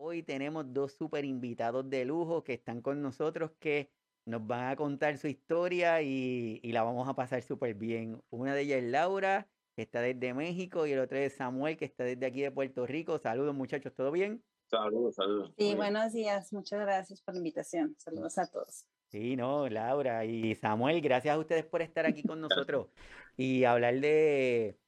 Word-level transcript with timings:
Hoy 0.00 0.22
tenemos 0.22 0.72
dos 0.72 0.92
super 0.92 1.24
invitados 1.24 1.90
de 1.90 2.04
lujo 2.04 2.44
que 2.44 2.54
están 2.54 2.80
con 2.82 3.02
nosotros 3.02 3.50
que 3.58 3.90
nos 4.26 4.46
van 4.46 4.68
a 4.68 4.76
contar 4.76 5.18
su 5.18 5.26
historia 5.26 6.00
y, 6.02 6.60
y 6.62 6.70
la 6.70 6.84
vamos 6.84 7.08
a 7.08 7.14
pasar 7.14 7.42
súper 7.42 7.74
bien. 7.74 8.22
Una 8.30 8.54
de 8.54 8.60
ellas 8.60 8.78
es 8.78 8.90
Laura, 8.92 9.48
que 9.74 9.82
está 9.82 10.00
desde 10.00 10.34
México, 10.34 10.86
y 10.86 10.92
el 10.92 11.00
otro 11.00 11.18
es 11.18 11.34
Samuel, 11.34 11.76
que 11.76 11.84
está 11.84 12.04
desde 12.04 12.24
aquí 12.26 12.42
de 12.42 12.52
Puerto 12.52 12.86
Rico. 12.86 13.18
Saludos 13.18 13.56
muchachos, 13.56 13.92
¿todo 13.92 14.12
bien? 14.12 14.40
Saludos, 14.70 15.16
saludos. 15.16 15.52
Sí, 15.58 15.74
buenos 15.74 16.12
días, 16.12 16.52
muchas 16.52 16.78
gracias 16.78 17.20
por 17.20 17.34
la 17.34 17.38
invitación. 17.38 17.96
Saludos 17.98 18.38
a 18.38 18.48
todos. 18.48 18.86
Sí, 19.08 19.34
no, 19.34 19.68
Laura 19.68 20.24
y 20.24 20.54
Samuel, 20.54 21.00
gracias 21.00 21.34
a 21.34 21.38
ustedes 21.40 21.66
por 21.66 21.82
estar 21.82 22.06
aquí 22.06 22.22
con 22.22 22.40
nosotros 22.70 22.86
y 23.36 23.64
hablar 23.64 23.98
de, 23.98 24.78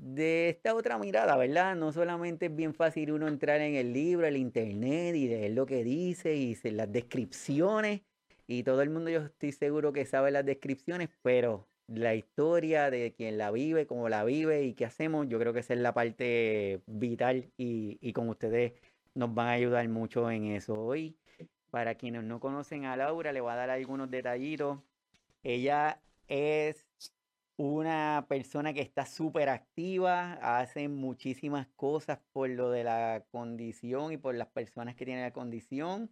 de 0.00 0.48
esta 0.48 0.74
otra 0.74 0.98
mirada, 0.98 1.36
¿verdad? 1.36 1.76
No 1.76 1.92
solamente 1.92 2.46
es 2.46 2.56
bien 2.56 2.74
fácil 2.74 3.12
uno 3.12 3.28
entrar 3.28 3.60
en 3.60 3.74
el 3.74 3.92
libro, 3.92 4.26
el 4.26 4.36
internet 4.38 5.14
y 5.14 5.28
leer 5.28 5.52
lo 5.52 5.66
que 5.66 5.84
dice 5.84 6.34
y 6.36 6.56
las 6.70 6.90
descripciones. 6.90 8.02
Y 8.46 8.62
todo 8.64 8.82
el 8.82 8.90
mundo 8.90 9.10
yo 9.10 9.20
estoy 9.26 9.52
seguro 9.52 9.92
que 9.92 10.06
sabe 10.06 10.30
las 10.30 10.44
descripciones, 10.46 11.10
pero 11.22 11.68
la 11.86 12.14
historia 12.14 12.90
de 12.90 13.12
quien 13.12 13.36
la 13.38 13.50
vive, 13.50 13.86
cómo 13.86 14.08
la 14.08 14.24
vive 14.24 14.62
y 14.64 14.74
qué 14.74 14.86
hacemos, 14.86 15.28
yo 15.28 15.38
creo 15.38 15.52
que 15.52 15.60
esa 15.60 15.74
es 15.74 15.80
la 15.80 15.92
parte 15.94 16.82
vital 16.86 17.52
y, 17.58 17.98
y 18.00 18.12
con 18.12 18.28
ustedes 18.28 18.72
nos 19.14 19.34
van 19.34 19.48
a 19.48 19.52
ayudar 19.52 19.86
mucho 19.88 20.30
en 20.30 20.46
eso. 20.46 20.74
Hoy, 20.74 21.18
para 21.70 21.94
quienes 21.96 22.24
no 22.24 22.40
conocen 22.40 22.86
a 22.86 22.96
Laura, 22.96 23.32
le 23.32 23.40
voy 23.40 23.52
a 23.52 23.56
dar 23.56 23.70
algunos 23.70 24.10
detallitos. 24.10 24.80
Ella 25.42 26.02
es 26.28 26.89
una 27.60 28.24
persona 28.26 28.72
que 28.72 28.80
está 28.80 29.04
súper 29.04 29.50
activa, 29.50 30.38
hace 30.40 30.88
muchísimas 30.88 31.66
cosas 31.76 32.18
por 32.32 32.48
lo 32.48 32.70
de 32.70 32.84
la 32.84 33.26
condición 33.30 34.14
y 34.14 34.16
por 34.16 34.34
las 34.34 34.48
personas 34.48 34.94
que 34.94 35.04
tienen 35.04 35.22
la 35.22 35.34
condición. 35.34 36.10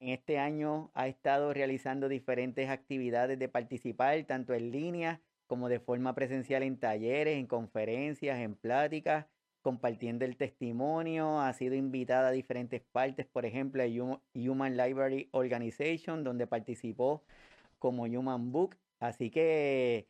En 0.00 0.08
este 0.08 0.40
año 0.40 0.90
ha 0.94 1.06
estado 1.06 1.54
realizando 1.54 2.08
diferentes 2.08 2.68
actividades 2.68 3.38
de 3.38 3.48
participar, 3.48 4.24
tanto 4.24 4.54
en 4.54 4.72
línea 4.72 5.20
como 5.46 5.68
de 5.68 5.78
forma 5.78 6.16
presencial 6.16 6.64
en 6.64 6.80
talleres, 6.80 7.38
en 7.38 7.46
conferencias, 7.46 8.40
en 8.40 8.56
pláticas, 8.56 9.26
compartiendo 9.62 10.24
el 10.24 10.36
testimonio. 10.36 11.40
Ha 11.40 11.52
sido 11.52 11.76
invitada 11.76 12.28
a 12.28 12.32
diferentes 12.32 12.82
partes, 12.82 13.24
por 13.26 13.46
ejemplo, 13.46 13.84
a 13.84 13.86
Human 14.34 14.76
Library 14.76 15.28
Organization, 15.30 16.24
donde 16.24 16.48
participó 16.48 17.22
como 17.78 18.02
Human 18.02 18.50
Book. 18.50 18.76
Así 18.98 19.30
que 19.30 20.08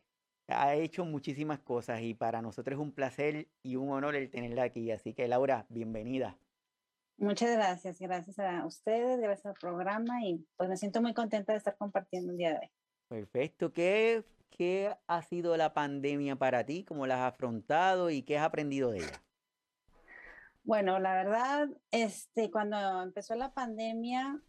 ha 0.49 0.75
hecho 0.75 1.05
muchísimas 1.05 1.59
cosas 1.59 2.01
y 2.01 2.13
para 2.13 2.41
nosotros 2.41 2.77
es 2.77 2.81
un 2.81 2.91
placer 2.91 3.47
y 3.63 3.75
un 3.75 3.91
honor 3.91 4.15
el 4.15 4.29
tenerla 4.29 4.63
aquí. 4.63 4.91
Así 4.91 5.13
que 5.13 5.27
Laura, 5.27 5.65
bienvenida. 5.69 6.37
Muchas 7.17 7.51
gracias, 7.51 7.99
gracias 7.99 8.39
a 8.39 8.65
ustedes, 8.65 9.19
gracias 9.19 9.45
al 9.45 9.53
programa 9.55 10.23
y 10.23 10.45
pues 10.55 10.69
me 10.69 10.77
siento 10.77 11.01
muy 11.01 11.13
contenta 11.13 11.51
de 11.51 11.57
estar 11.57 11.75
compartiendo 11.77 12.31
un 12.31 12.37
día 12.37 12.51
de 12.51 12.59
hoy. 12.59 12.71
Perfecto. 13.09 13.73
¿Qué, 13.73 14.23
qué 14.49 14.95
ha 15.07 15.21
sido 15.23 15.57
la 15.57 15.73
pandemia 15.73 16.35
para 16.37 16.65
ti? 16.65 16.83
¿Cómo 16.83 17.05
la 17.07 17.25
has 17.25 17.33
afrontado 17.33 18.09
y 18.09 18.23
qué 18.23 18.37
has 18.37 18.45
aprendido 18.45 18.91
de 18.91 18.99
ella? 18.99 19.23
Bueno, 20.63 20.99
la 20.99 21.13
verdad, 21.13 21.69
este, 21.91 22.51
cuando 22.51 23.01
empezó 23.01 23.35
la 23.35 23.53
pandemia, 23.53 24.39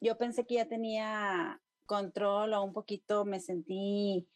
yo 0.00 0.16
pensé 0.18 0.44
que 0.44 0.54
ya 0.54 0.66
tenía 0.66 1.60
control 1.84 2.52
o 2.54 2.64
un 2.64 2.72
poquito 2.72 3.24
me 3.24 3.38
sentí 3.38 4.26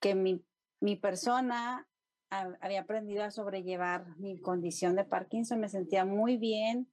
que 0.00 0.14
mi, 0.14 0.44
mi 0.80 0.96
persona 0.96 1.88
había 2.30 2.80
aprendido 2.80 3.24
a 3.24 3.30
sobrellevar 3.30 4.16
mi 4.18 4.38
condición 4.40 4.96
de 4.96 5.04
Parkinson, 5.04 5.60
me 5.60 5.68
sentía 5.68 6.04
muy 6.04 6.36
bien. 6.36 6.90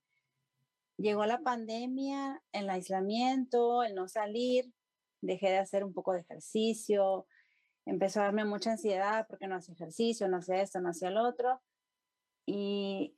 Llegó 0.96 1.26
la 1.26 1.40
pandemia, 1.40 2.42
el 2.52 2.70
aislamiento, 2.70 3.82
el 3.82 3.94
no 3.94 4.08
salir, 4.08 4.72
dejé 5.20 5.50
de 5.50 5.58
hacer 5.58 5.84
un 5.84 5.92
poco 5.92 6.12
de 6.12 6.20
ejercicio, 6.20 7.26
empezó 7.84 8.20
a 8.20 8.24
darme 8.24 8.44
mucha 8.46 8.72
ansiedad 8.72 9.26
porque 9.28 9.46
no 9.46 9.56
hacía 9.56 9.74
ejercicio, 9.74 10.26
no 10.28 10.38
hacía 10.38 10.62
esto, 10.62 10.80
no 10.80 10.88
hacía 10.88 11.10
lo 11.10 11.28
otro. 11.28 11.60
Y 12.46 13.16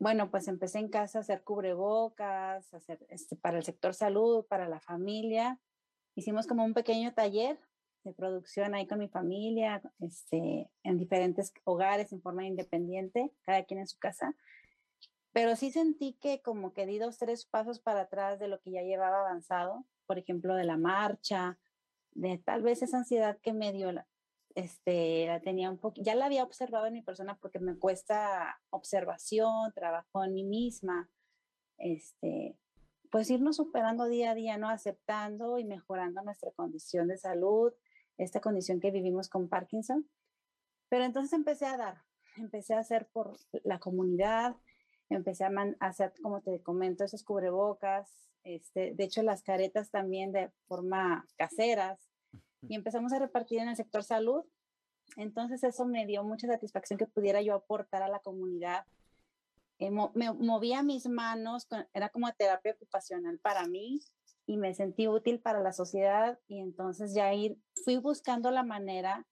bueno, 0.00 0.30
pues 0.30 0.48
empecé 0.48 0.78
en 0.78 0.88
casa 0.88 1.18
a 1.18 1.20
hacer 1.20 1.44
cubrebocas, 1.44 2.72
hacer 2.74 3.06
este, 3.10 3.36
para 3.36 3.58
el 3.58 3.64
sector 3.64 3.94
salud, 3.94 4.44
para 4.46 4.68
la 4.68 4.80
familia. 4.80 5.60
Hicimos 6.16 6.48
como 6.48 6.64
un 6.64 6.74
pequeño 6.74 7.14
taller 7.14 7.60
de 8.04 8.12
producción 8.12 8.74
ahí 8.74 8.86
con 8.86 8.98
mi 8.98 9.08
familia, 9.08 9.82
este, 10.00 10.70
en 10.82 10.98
diferentes 10.98 11.52
hogares 11.64 12.12
en 12.12 12.22
forma 12.22 12.46
independiente, 12.46 13.32
cada 13.42 13.64
quien 13.64 13.80
en 13.80 13.86
su 13.86 13.98
casa. 13.98 14.34
Pero 15.32 15.54
sí 15.56 15.70
sentí 15.70 16.18
que 16.20 16.42
como 16.42 16.72
que 16.72 16.86
di 16.86 16.98
dos, 16.98 17.18
tres 17.18 17.46
pasos 17.46 17.80
para 17.80 18.02
atrás 18.02 18.38
de 18.38 18.48
lo 18.48 18.60
que 18.60 18.72
ya 18.72 18.82
llevaba 18.82 19.20
avanzado, 19.20 19.84
por 20.06 20.18
ejemplo, 20.18 20.54
de 20.54 20.64
la 20.64 20.76
marcha, 20.76 21.58
de 22.12 22.38
tal 22.38 22.62
vez 22.62 22.82
esa 22.82 22.98
ansiedad 22.98 23.38
que 23.40 23.52
me 23.52 23.72
dio, 23.72 23.92
este, 24.54 25.26
la 25.26 25.40
tenía 25.40 25.70
un 25.70 25.78
poco, 25.78 26.00
ya 26.02 26.14
la 26.14 26.26
había 26.26 26.42
observado 26.42 26.86
en 26.86 26.94
mi 26.94 27.02
persona 27.02 27.38
porque 27.40 27.60
me 27.60 27.78
cuesta 27.78 28.60
observación, 28.70 29.72
trabajo 29.72 30.24
en 30.24 30.34
mí 30.34 30.42
misma, 30.42 31.08
este, 31.78 32.56
pues 33.10 33.30
irnos 33.30 33.56
superando 33.56 34.06
día 34.06 34.32
a 34.32 34.34
día, 34.34 34.56
¿no? 34.56 34.68
Aceptando 34.68 35.58
y 35.58 35.64
mejorando 35.64 36.22
nuestra 36.22 36.50
condición 36.52 37.08
de 37.08 37.18
salud, 37.18 37.72
esta 38.20 38.40
condición 38.40 38.80
que 38.80 38.90
vivimos 38.90 39.28
con 39.28 39.48
Parkinson. 39.48 40.08
Pero 40.88 41.04
entonces 41.04 41.32
empecé 41.32 41.66
a 41.66 41.76
dar, 41.76 42.02
empecé 42.36 42.74
a 42.74 42.80
hacer 42.80 43.08
por 43.12 43.36
la 43.64 43.78
comunidad, 43.78 44.56
empecé 45.08 45.44
a, 45.44 45.50
hacer, 45.80 46.12
como 46.22 46.40
te 46.40 46.60
comento, 46.62 47.04
esos 47.04 47.24
cubrebocas, 47.24 48.30
este, 48.44 48.94
de 48.94 49.04
hecho 49.04 49.22
las 49.22 49.42
caretas 49.42 49.90
también 49.90 50.32
de 50.32 50.50
forma 50.66 51.26
caseras, 51.36 51.98
y 52.62 52.74
empezamos 52.74 53.12
a 53.12 53.18
repartir 53.18 53.60
en 53.60 53.68
el 53.68 53.76
sector 53.76 54.04
salud. 54.04 54.44
Entonces 55.16 55.64
eso 55.64 55.86
me 55.86 56.06
dio 56.06 56.22
mucha 56.22 56.46
satisfacción 56.46 56.98
que 56.98 57.06
pudiera 57.06 57.40
yo 57.40 57.54
aportar 57.54 58.02
a 58.02 58.08
la 58.08 58.20
comunidad. 58.20 58.84
Eh, 59.78 59.90
me 59.90 60.32
movía 60.32 60.82
mis 60.82 61.06
manos, 61.06 61.66
era 61.94 62.10
como 62.10 62.30
terapia 62.32 62.72
ocupacional 62.72 63.38
para 63.38 63.66
mí 63.66 64.00
y 64.50 64.56
me 64.56 64.74
sentí 64.74 65.06
útil 65.06 65.38
para 65.38 65.60
la 65.60 65.72
sociedad 65.72 66.40
y 66.48 66.58
entonces 66.58 67.14
ya 67.14 67.32
ir, 67.32 67.56
fui 67.84 67.98
buscando 67.98 68.50
la 68.50 68.64
manera 68.64 69.24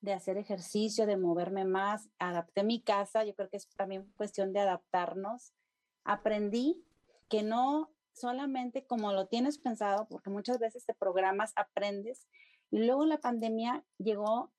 de 0.00 0.12
hacer 0.12 0.36
ejercicio, 0.36 1.06
de 1.06 1.16
moverme 1.16 1.64
más, 1.64 2.08
adapté 2.18 2.64
mi 2.64 2.82
casa, 2.82 3.22
yo 3.22 3.36
creo 3.36 3.48
que 3.48 3.58
es 3.58 3.68
también 3.76 4.10
cuestión 4.16 4.52
de 4.52 4.58
adaptarnos. 4.58 5.54
Aprendí 6.02 6.84
que 7.28 7.44
no 7.44 7.94
solamente 8.14 8.84
como 8.84 9.12
lo 9.12 9.28
tienes 9.28 9.58
pensado, 9.58 10.08
porque 10.08 10.28
muchas 10.28 10.58
veces 10.58 10.84
te 10.84 10.92
programas, 10.92 11.52
aprendes, 11.54 12.26
y 12.72 12.78
luego 12.78 13.06
la 13.06 13.18
pandemia 13.18 13.84
llegó 13.98 14.52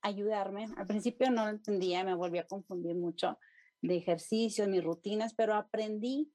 a 0.00 0.08
ayudarme. 0.08 0.68
Al 0.78 0.86
principio 0.86 1.30
no 1.30 1.44
lo 1.44 1.50
entendía, 1.50 2.04
me 2.04 2.14
volví 2.14 2.38
a 2.38 2.46
confundir 2.46 2.96
mucho 2.96 3.38
de 3.82 3.98
ejercicio, 3.98 4.66
mis 4.66 4.82
rutinas, 4.82 5.34
pero 5.34 5.54
aprendí 5.54 6.32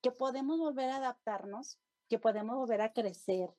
que 0.00 0.10
podemos 0.10 0.58
volver 0.58 0.88
a 0.88 0.96
adaptarnos 0.96 1.78
que 2.08 2.18
podemos 2.18 2.56
volver 2.56 2.80
a 2.80 2.92
crecer, 2.92 3.50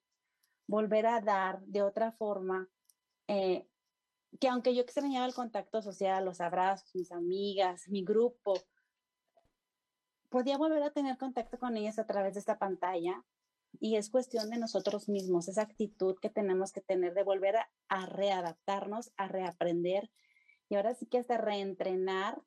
volver 0.67 1.05
a 1.05 1.21
dar 1.21 1.61
de 1.61 1.81
otra 1.81 2.11
forma, 2.11 2.69
eh, 3.27 3.67
que 4.39 4.47
aunque 4.47 4.75
yo 4.75 4.81
extrañaba 4.81 5.25
el 5.25 5.33
contacto 5.33 5.81
social, 5.81 6.25
los 6.25 6.41
abrazos, 6.41 6.93
mis 6.93 7.11
amigas, 7.11 7.87
mi 7.87 8.03
grupo, 8.03 8.53
podía 10.29 10.57
volver 10.57 10.83
a 10.83 10.91
tener 10.91 11.17
contacto 11.17 11.57
con 11.57 11.77
ellas 11.77 11.99
a 11.99 12.05
través 12.05 12.33
de 12.33 12.39
esta 12.39 12.59
pantalla 12.59 13.23
y 13.79 13.95
es 13.95 14.09
cuestión 14.09 14.49
de 14.49 14.57
nosotros 14.57 15.07
mismos, 15.07 15.47
esa 15.47 15.61
actitud 15.61 16.15
que 16.21 16.29
tenemos 16.29 16.71
que 16.71 16.81
tener 16.81 17.13
de 17.13 17.23
volver 17.23 17.57
a, 17.57 17.69
a 17.89 18.05
readaptarnos, 18.05 19.11
a 19.17 19.27
reaprender 19.27 20.09
y 20.69 20.75
ahora 20.75 20.93
sí 20.95 21.05
que 21.05 21.19
hasta 21.19 21.37
reentrenar 21.37 22.41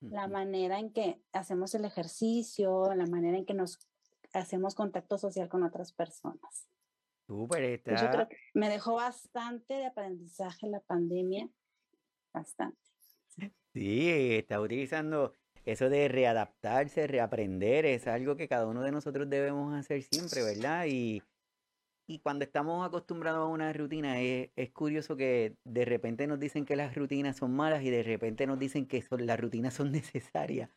la 0.00 0.28
manera 0.28 0.78
en 0.78 0.92
que 0.92 1.22
hacemos 1.32 1.74
el 1.74 1.84
ejercicio, 1.84 2.94
la 2.94 3.06
manera 3.06 3.38
en 3.38 3.46
que 3.46 3.54
nos 3.54 3.78
hacemos 4.32 4.74
contacto 4.74 5.18
social 5.18 5.48
con 5.48 5.62
otras 5.62 5.92
personas. 5.92 6.68
Súper, 7.26 7.82
Yo 7.84 8.10
creo 8.10 8.28
que 8.28 8.36
me 8.54 8.68
dejó 8.68 8.94
bastante 8.94 9.74
de 9.74 9.86
aprendizaje 9.86 10.68
la 10.68 10.80
pandemia, 10.80 11.48
bastante. 12.32 12.78
Sí, 13.72 14.36
está 14.36 14.60
utilizando 14.60 15.32
eso 15.64 15.90
de 15.90 16.08
readaptarse, 16.08 17.06
reaprender, 17.08 17.84
es 17.84 18.06
algo 18.06 18.36
que 18.36 18.48
cada 18.48 18.66
uno 18.66 18.82
de 18.82 18.92
nosotros 18.92 19.28
debemos 19.28 19.74
hacer 19.74 20.02
siempre, 20.02 20.42
¿verdad? 20.44 20.86
Y, 20.86 21.22
y 22.06 22.20
cuando 22.20 22.44
estamos 22.44 22.86
acostumbrados 22.86 23.40
a 23.40 23.50
una 23.50 23.72
rutina, 23.72 24.20
es, 24.20 24.50
es, 24.54 24.70
curioso 24.70 25.16
que 25.16 25.56
de 25.64 25.84
repente 25.84 26.26
nos 26.26 26.38
dicen 26.38 26.64
que 26.64 26.76
las 26.76 26.94
rutinas 26.94 27.36
son 27.36 27.54
malas 27.54 27.82
y 27.82 27.90
de 27.90 28.02
repente 28.04 28.46
nos 28.46 28.58
dicen 28.58 28.86
que 28.86 29.02
son, 29.02 29.26
las 29.26 29.40
rutinas 29.40 29.74
son 29.74 29.90
necesarias 29.92 30.70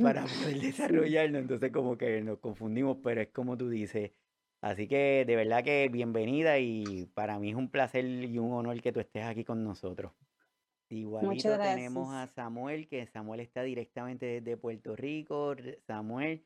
para 0.00 0.22
poder 0.22 0.60
desarrollarnos. 0.60 1.42
Entonces 1.42 1.72
como 1.72 1.98
que 1.98 2.20
nos 2.22 2.38
confundimos, 2.38 2.98
pero 3.02 3.20
es 3.20 3.28
como 3.28 3.56
tú 3.56 3.68
dices. 3.68 4.12
Así 4.60 4.86
que 4.88 5.24
de 5.26 5.36
verdad 5.36 5.64
que 5.64 5.88
bienvenida 5.88 6.58
y 6.58 7.06
para 7.14 7.38
mí 7.38 7.50
es 7.50 7.56
un 7.56 7.70
placer 7.70 8.04
y 8.04 8.38
un 8.38 8.52
honor 8.52 8.80
que 8.80 8.92
tú 8.92 9.00
estés 9.00 9.24
aquí 9.24 9.44
con 9.44 9.64
nosotros. 9.64 10.12
Igualito 10.90 11.58
tenemos 11.58 12.14
a 12.14 12.26
Samuel, 12.28 12.88
que 12.88 13.06
Samuel 13.06 13.40
está 13.40 13.62
directamente 13.62 14.26
desde 14.26 14.56
Puerto 14.56 14.96
Rico. 14.96 15.54
Samuel, 15.86 16.44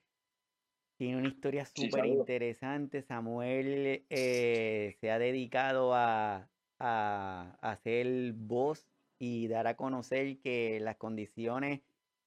Tiene 1.03 1.19
una 1.19 1.31
historia 1.31 1.65
súper 1.65 2.07
interesante. 2.07 3.03
Samuel 3.03 4.05
eh, 4.09 4.97
se 5.01 5.11
ha 5.11 5.19
dedicado 5.19 5.97
a, 5.97 6.49
a, 6.79 7.59
a 7.61 7.77
ser 7.79 8.33
voz 8.35 8.87
y 9.19 9.49
dar 9.49 9.67
a 9.67 9.75
conocer 9.75 10.39
que 10.39 10.79
las 10.79 10.99
condiciones 10.99 11.81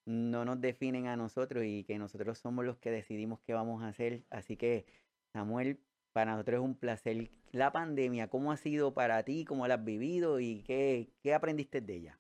no 0.04 0.44
nos 0.44 0.60
definen 0.60 1.08
a 1.08 1.16
nosotros 1.16 1.64
y 1.66 1.86
que 1.86 1.98
nosotros 1.98 2.38
somos 2.38 2.66
los 2.66 2.76
que 2.76 2.92
decidimos 2.92 3.40
qué 3.48 3.54
vamos 3.54 3.82
a 3.82 3.88
hacer. 3.88 4.26
Así 4.30 4.58
que, 4.58 4.86
Samuel, 5.32 5.80
para 6.12 6.34
nosotros 6.34 6.56
es 6.56 6.66
un 6.66 6.76
placer. 6.76 7.30
La 7.54 7.72
pandemia, 7.72 8.28
¿cómo 8.28 8.52
ha 8.52 8.58
sido 8.58 8.94
para 8.94 9.24
ti? 9.24 9.46
¿Cómo 9.46 9.70
la 9.70 9.76
has 9.76 9.86
vivido? 9.86 10.42
¿Y 10.42 10.64
qué, 10.64 11.08
qué 11.24 11.34
aprendiste 11.34 11.80
de 11.80 11.96
ella? 11.96 12.20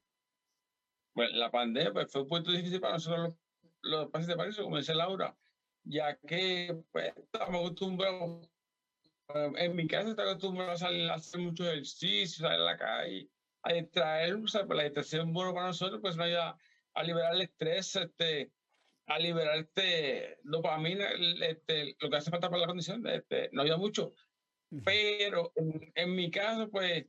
Bueno, 1.15 1.35
la 1.35 1.51
pandemia 1.51 1.91
pues, 1.91 2.09
fue 2.09 2.21
un 2.21 2.29
punto 2.29 2.53
difícil 2.53 2.79
para 2.79 2.93
nosotros 2.93 3.35
los, 3.81 3.91
los 3.91 4.09
pacientes 4.09 4.27
de 4.27 4.37
París, 4.37 4.55
como 4.55 4.77
dice 4.77 4.95
Laura, 4.95 5.35
ya 5.85 6.17
que 6.17 6.75
pues, 6.91 7.13
estamos 7.15 7.61
acostumbrados, 7.61 8.49
eh, 9.33 9.51
en 9.57 9.75
mi 9.75 9.87
casa 9.87 10.09
estamos 10.09 10.33
acostumbrados 10.33 10.81
a, 10.81 10.85
salir, 10.87 11.09
a 11.09 11.15
hacer 11.15 11.39
mucho 11.39 11.65
ejercicio, 11.65 12.47
salir 12.47 12.61
a 12.61 12.63
la 12.63 12.77
calle, 12.77 13.29
a 13.63 13.73
distraer, 13.73 14.35
o 14.35 14.47
sea, 14.47 14.65
pues, 14.65 14.77
la 14.77 14.83
distracción 14.83 15.31
bueno 15.31 15.53
para 15.53 15.67
nosotros, 15.67 16.01
pues 16.01 16.17
nos 16.17 16.25
ayuda 16.25 16.57
a 16.93 17.03
liberar 17.03 17.35
el 17.35 17.41
estrés, 17.41 17.95
este, 17.95 18.51
a 19.07 19.19
liberar 19.19 19.57
este, 19.59 20.39
dopamina, 20.43 21.07
este, 21.41 21.95
lo 21.99 22.09
que 22.09 22.17
hace 22.17 22.31
falta 22.31 22.49
para 22.49 22.61
la 22.61 22.67
condición, 22.67 23.05
este, 23.07 23.49
nos 23.51 23.65
ayuda 23.65 23.77
mucho. 23.77 24.13
Pero 24.83 25.53
en, 25.55 25.91
en 25.93 26.15
mi 26.15 26.31
caso, 26.31 26.69
pues, 26.69 27.05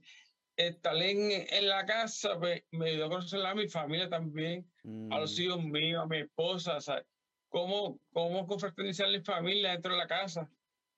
estar 0.57 0.97
en, 0.97 1.47
en, 1.49 1.69
la 1.69 1.85
casa 1.85 2.39
pues, 2.39 2.63
me 2.71 2.91
ayudó 2.91 3.07
a 3.07 3.11
conocer 3.11 3.45
a 3.45 3.55
mi 3.55 3.69
familia 3.69 4.09
también, 4.09 4.71
a 5.11 5.21
los 5.21 5.39
mm. 5.39 5.43
hijos 5.43 5.65
míos, 5.65 6.03
a 6.03 6.07
mi 6.07 6.19
esposa, 6.19 6.81
¿sabes? 6.81 7.07
Cómo, 7.49 8.01
cómo 8.13 8.47
confraternizar 8.47 9.09
la 9.09 9.23
familia 9.23 9.73
dentro 9.73 9.93
de 9.93 9.99
la 9.99 10.07
casa. 10.07 10.51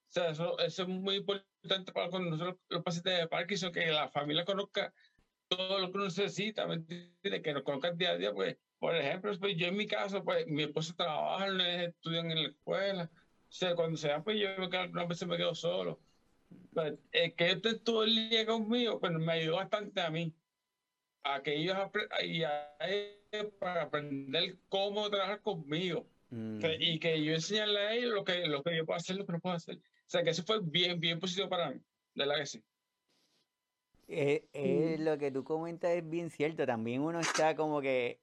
O 0.09 0.11
sea, 0.11 0.31
eso, 0.31 0.59
eso 0.59 0.83
es 0.83 0.89
muy 0.89 1.17
importante 1.17 1.93
para 1.93 2.09
nosotros 2.19 2.57
los 2.69 2.83
pacientes 2.83 3.19
de 3.19 3.29
Parkinson, 3.29 3.73
que 3.73 3.87
la 3.87 4.09
familia 4.09 4.45
conozca 4.45 4.93
todo 5.49 5.79
lo 5.79 5.93
que 5.93 5.99
necesita, 5.99 6.67
¿me 6.67 6.75
entiendes? 6.75 7.43
Que 7.43 7.53
nos 7.53 7.63
conozca 7.63 7.93
día 7.93 8.11
a 8.11 8.17
día, 8.17 8.33
pues, 8.33 8.57
por 8.79 8.95
ejemplo, 8.95 9.33
pues, 9.39 9.57
yo 9.57 9.67
en 9.67 9.77
mi 9.77 9.87
caso, 9.87 10.25
pues, 10.25 10.47
mi 10.47 10.63
esposa 10.65 10.95
trabaja, 10.97 11.47
estudian 11.83 12.31
en 12.31 12.43
la 12.43 12.49
escuela, 12.49 13.11
o 13.13 13.53
sea, 13.53 13.75
cuando 13.75 13.97
se 13.97 14.09
van, 14.09 14.25
pues, 14.25 14.39
yo 14.39 14.49
me 14.59 14.69
quedo, 14.69 14.83
algunas 14.83 15.09
veces 15.09 15.29
me 15.29 15.37
quedo 15.37 15.55
solo. 15.55 16.01
Pues, 16.73 16.95
es 17.13 17.35
que 17.35 17.51
este 17.51 17.79
todo 17.79 18.05
el 18.05 18.15
día 18.31 18.47
conmigo, 18.47 19.01
pues, 19.01 19.13
me 19.13 19.33
ayudó 19.33 19.57
bastante 19.57 20.01
a 20.01 20.11
mí, 20.11 20.35
a 21.25 21.43
que 21.43 21.57
ellos 21.57 21.77
y 22.25 22.43
a 22.43 22.77
para 23.59 23.83
aprender 23.83 24.59
cómo 24.69 25.11
trabajar 25.11 25.43
conmigo. 25.43 26.09
Mm. 26.31 26.61
y 26.79 26.99
que 26.99 27.25
yo 27.25 27.33
enseñarle 27.33 27.79
a 27.79 27.95
ellos 27.95 28.13
lo 28.13 28.25
que, 28.25 28.47
lo 28.47 28.63
que 28.63 28.77
yo 28.77 28.85
puedo 28.85 28.99
hacer, 28.99 29.17
lo 29.17 29.25
que 29.25 29.33
no 29.33 29.41
puedo 29.41 29.57
hacer. 29.57 29.77
O 29.77 30.11
sea, 30.11 30.23
que 30.23 30.31
eso 30.31 30.43
fue 30.43 30.61
bien, 30.63 31.01
bien 31.01 31.19
positivo 31.19 31.49
para 31.49 31.71
mí, 31.71 31.81
de 32.15 32.27
la 32.27 32.37
que 32.37 32.47
sí. 32.47 32.63
Eh, 34.09 34.49
eh, 34.55 34.97
lo 34.99 35.19
que 35.19 35.31
tú 35.31 35.45
comentas 35.45 35.91
es 35.91 36.09
bien 36.09 36.31
cierto. 36.31 36.67
También 36.67 37.03
uno 37.03 37.21
está 37.21 37.55
como 37.55 37.81
que, 37.81 38.21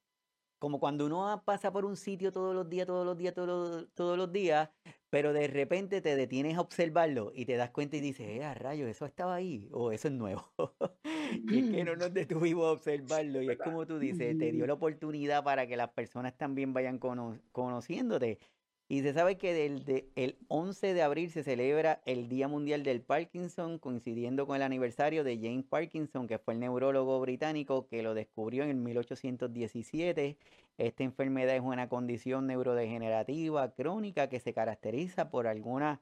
como 0.59 0.79
cuando 0.79 1.05
uno 1.05 1.41
pasa 1.45 1.71
por 1.71 1.85
un 1.85 1.95
sitio 1.95 2.31
todos 2.31 2.55
los 2.55 2.67
días, 2.69 2.87
todos 2.87 3.05
los 3.05 3.17
días, 3.17 3.33
todos 3.33 3.47
los, 3.47 3.93
todos 3.93 4.17
los 4.17 4.31
días, 4.31 4.69
pero 5.15 5.31
de 5.31 5.47
repente 5.47 6.01
te 6.01 6.13
detienes 6.17 6.57
a 6.57 6.59
observarlo 6.59 7.31
y 7.33 7.45
te 7.45 7.55
das 7.55 7.69
cuenta 7.69 7.95
y 7.95 8.01
dices, 8.01 8.27
eh, 8.27 8.43
a 8.43 8.53
rayos, 8.53 8.89
eso 8.89 9.05
estaba 9.05 9.35
ahí, 9.35 9.69
o 9.71 9.93
eso 9.93 10.09
es 10.09 10.13
nuevo. 10.13 10.43
y 11.47 11.59
es 11.59 11.71
que 11.71 11.85
no 11.85 11.95
nos 11.95 12.13
detuvimos 12.13 12.65
a 12.65 12.71
observarlo. 12.71 13.41
Y 13.41 13.49
es 13.49 13.57
como 13.57 13.87
tú 13.87 13.97
dices, 13.97 14.37
te 14.37 14.51
dio 14.51 14.67
la 14.67 14.73
oportunidad 14.73 15.41
para 15.41 15.67
que 15.67 15.77
las 15.77 15.91
personas 15.91 16.37
también 16.37 16.73
vayan 16.73 16.99
conociéndote. 16.99 18.39
Y 18.87 19.01
se 19.01 19.13
sabe 19.13 19.37
que 19.37 19.53
del 19.53 20.05
el 20.15 20.37
11 20.47 20.93
de 20.93 21.01
abril 21.01 21.31
se 21.31 21.43
celebra 21.43 22.01
el 22.05 22.29
Día 22.29 22.47
Mundial 22.47 22.83
del 22.83 23.01
Parkinson, 23.01 23.79
coincidiendo 23.79 24.45
con 24.45 24.57
el 24.57 24.61
aniversario 24.61 25.23
de 25.23 25.37
James 25.37 25.65
Parkinson, 25.65 26.27
que 26.27 26.37
fue 26.37 26.53
el 26.53 26.59
neurólogo 26.59 27.19
británico 27.19 27.87
que 27.87 28.03
lo 28.03 28.13
descubrió 28.13 28.63
en 28.63 28.83
1817. 28.83 30.37
Esta 30.77 31.03
enfermedad 31.03 31.55
es 31.55 31.61
una 31.61 31.89
condición 31.89 32.45
neurodegenerativa 32.45 33.73
crónica 33.73 34.29
que 34.29 34.39
se 34.39 34.53
caracteriza 34.53 35.31
por 35.31 35.47
algunos 35.47 35.97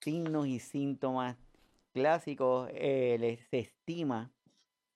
signos 0.00 0.46
y 0.46 0.58
síntomas 0.58 1.36
clásicos. 1.92 2.70
Eh, 2.72 3.38
se 3.50 3.58
estima 3.58 4.30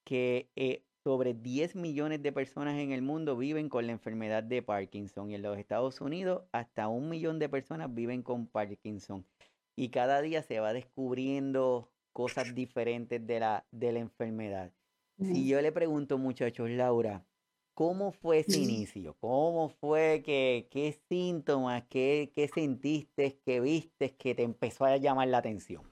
que 0.05 0.49
eh, 0.57 0.83
sobre 1.05 1.35
10 1.35 1.77
millones 1.77 2.23
de 2.23 2.33
personas 2.33 2.79
en 2.79 2.91
el 2.91 3.03
mundo 3.03 3.37
viven 3.37 3.69
con 3.69 3.87
la 3.87 3.93
enfermedad 3.93 4.43
de 4.43 4.63
Parkinson 4.63 5.31
y 5.31 5.35
en 5.35 5.43
los 5.43 5.59
Estados 5.59 6.01
Unidos 6.01 6.45
hasta 6.51 6.89
un 6.89 7.11
millón 7.11 7.39
de 7.39 7.51
personas 7.51 7.95
viven 7.95 8.23
con 8.23 8.47
Parkinson. 8.47 9.27
Y 9.77 9.91
cada 9.91 10.23
día 10.23 10.43
se 10.43 10.61
va 10.61 10.73
descubriendo 10.73 11.91
cosas 12.15 12.55
diferentes 12.55 13.25
de 13.27 13.39
la, 13.39 13.67
de 13.71 13.93
la 13.93 13.99
enfermedad. 13.99 14.73
Si 15.19 15.47
yo 15.47 15.61
le 15.61 15.71
pregunto, 15.73 16.17
muchachos, 16.17 16.71
Laura, 16.71 17.25
¿cómo 17.75 18.11
fue 18.11 18.41
ese 18.41 18.59
inicio? 18.59 19.15
¿Cómo 19.21 19.69
fue 19.69 20.23
que, 20.25 20.69
qué 20.71 20.99
síntomas, 21.09 21.85
qué, 21.89 22.33
qué 22.35 22.49
sentiste, 22.49 23.39
qué 23.45 23.61
viste 23.61 24.17
que 24.17 24.35
te 24.35 24.43
empezó 24.43 24.87
a 24.87 24.97
llamar 24.97 25.29
la 25.29 25.39
atención? 25.39 25.83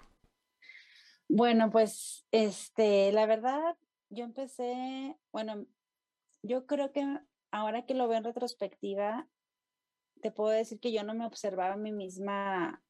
Bueno, 1.29 1.71
pues 1.71 2.27
este, 2.33 3.13
la 3.13 3.27
verdad, 3.27 3.77
yo 4.13 4.25
empecé, 4.25 5.17
bueno, 5.33 5.67
yo 6.43 6.67
creo 6.67 6.93
que 6.93 7.05
ahora 7.51 7.87
que 7.87 7.95
lo 7.95 8.09
veo 8.09 8.19
en 8.19 8.25
retrospectiva, 8.25 9.27
te 10.21 10.31
puedo 10.31 10.51
decir 10.51 10.81
que 10.81 10.93
yo 10.93 11.03
no 11.03 11.15
me 11.15 11.27
observaba 11.27 11.75
a 11.75 11.79
mí 11.79 11.93
misma 11.93 12.83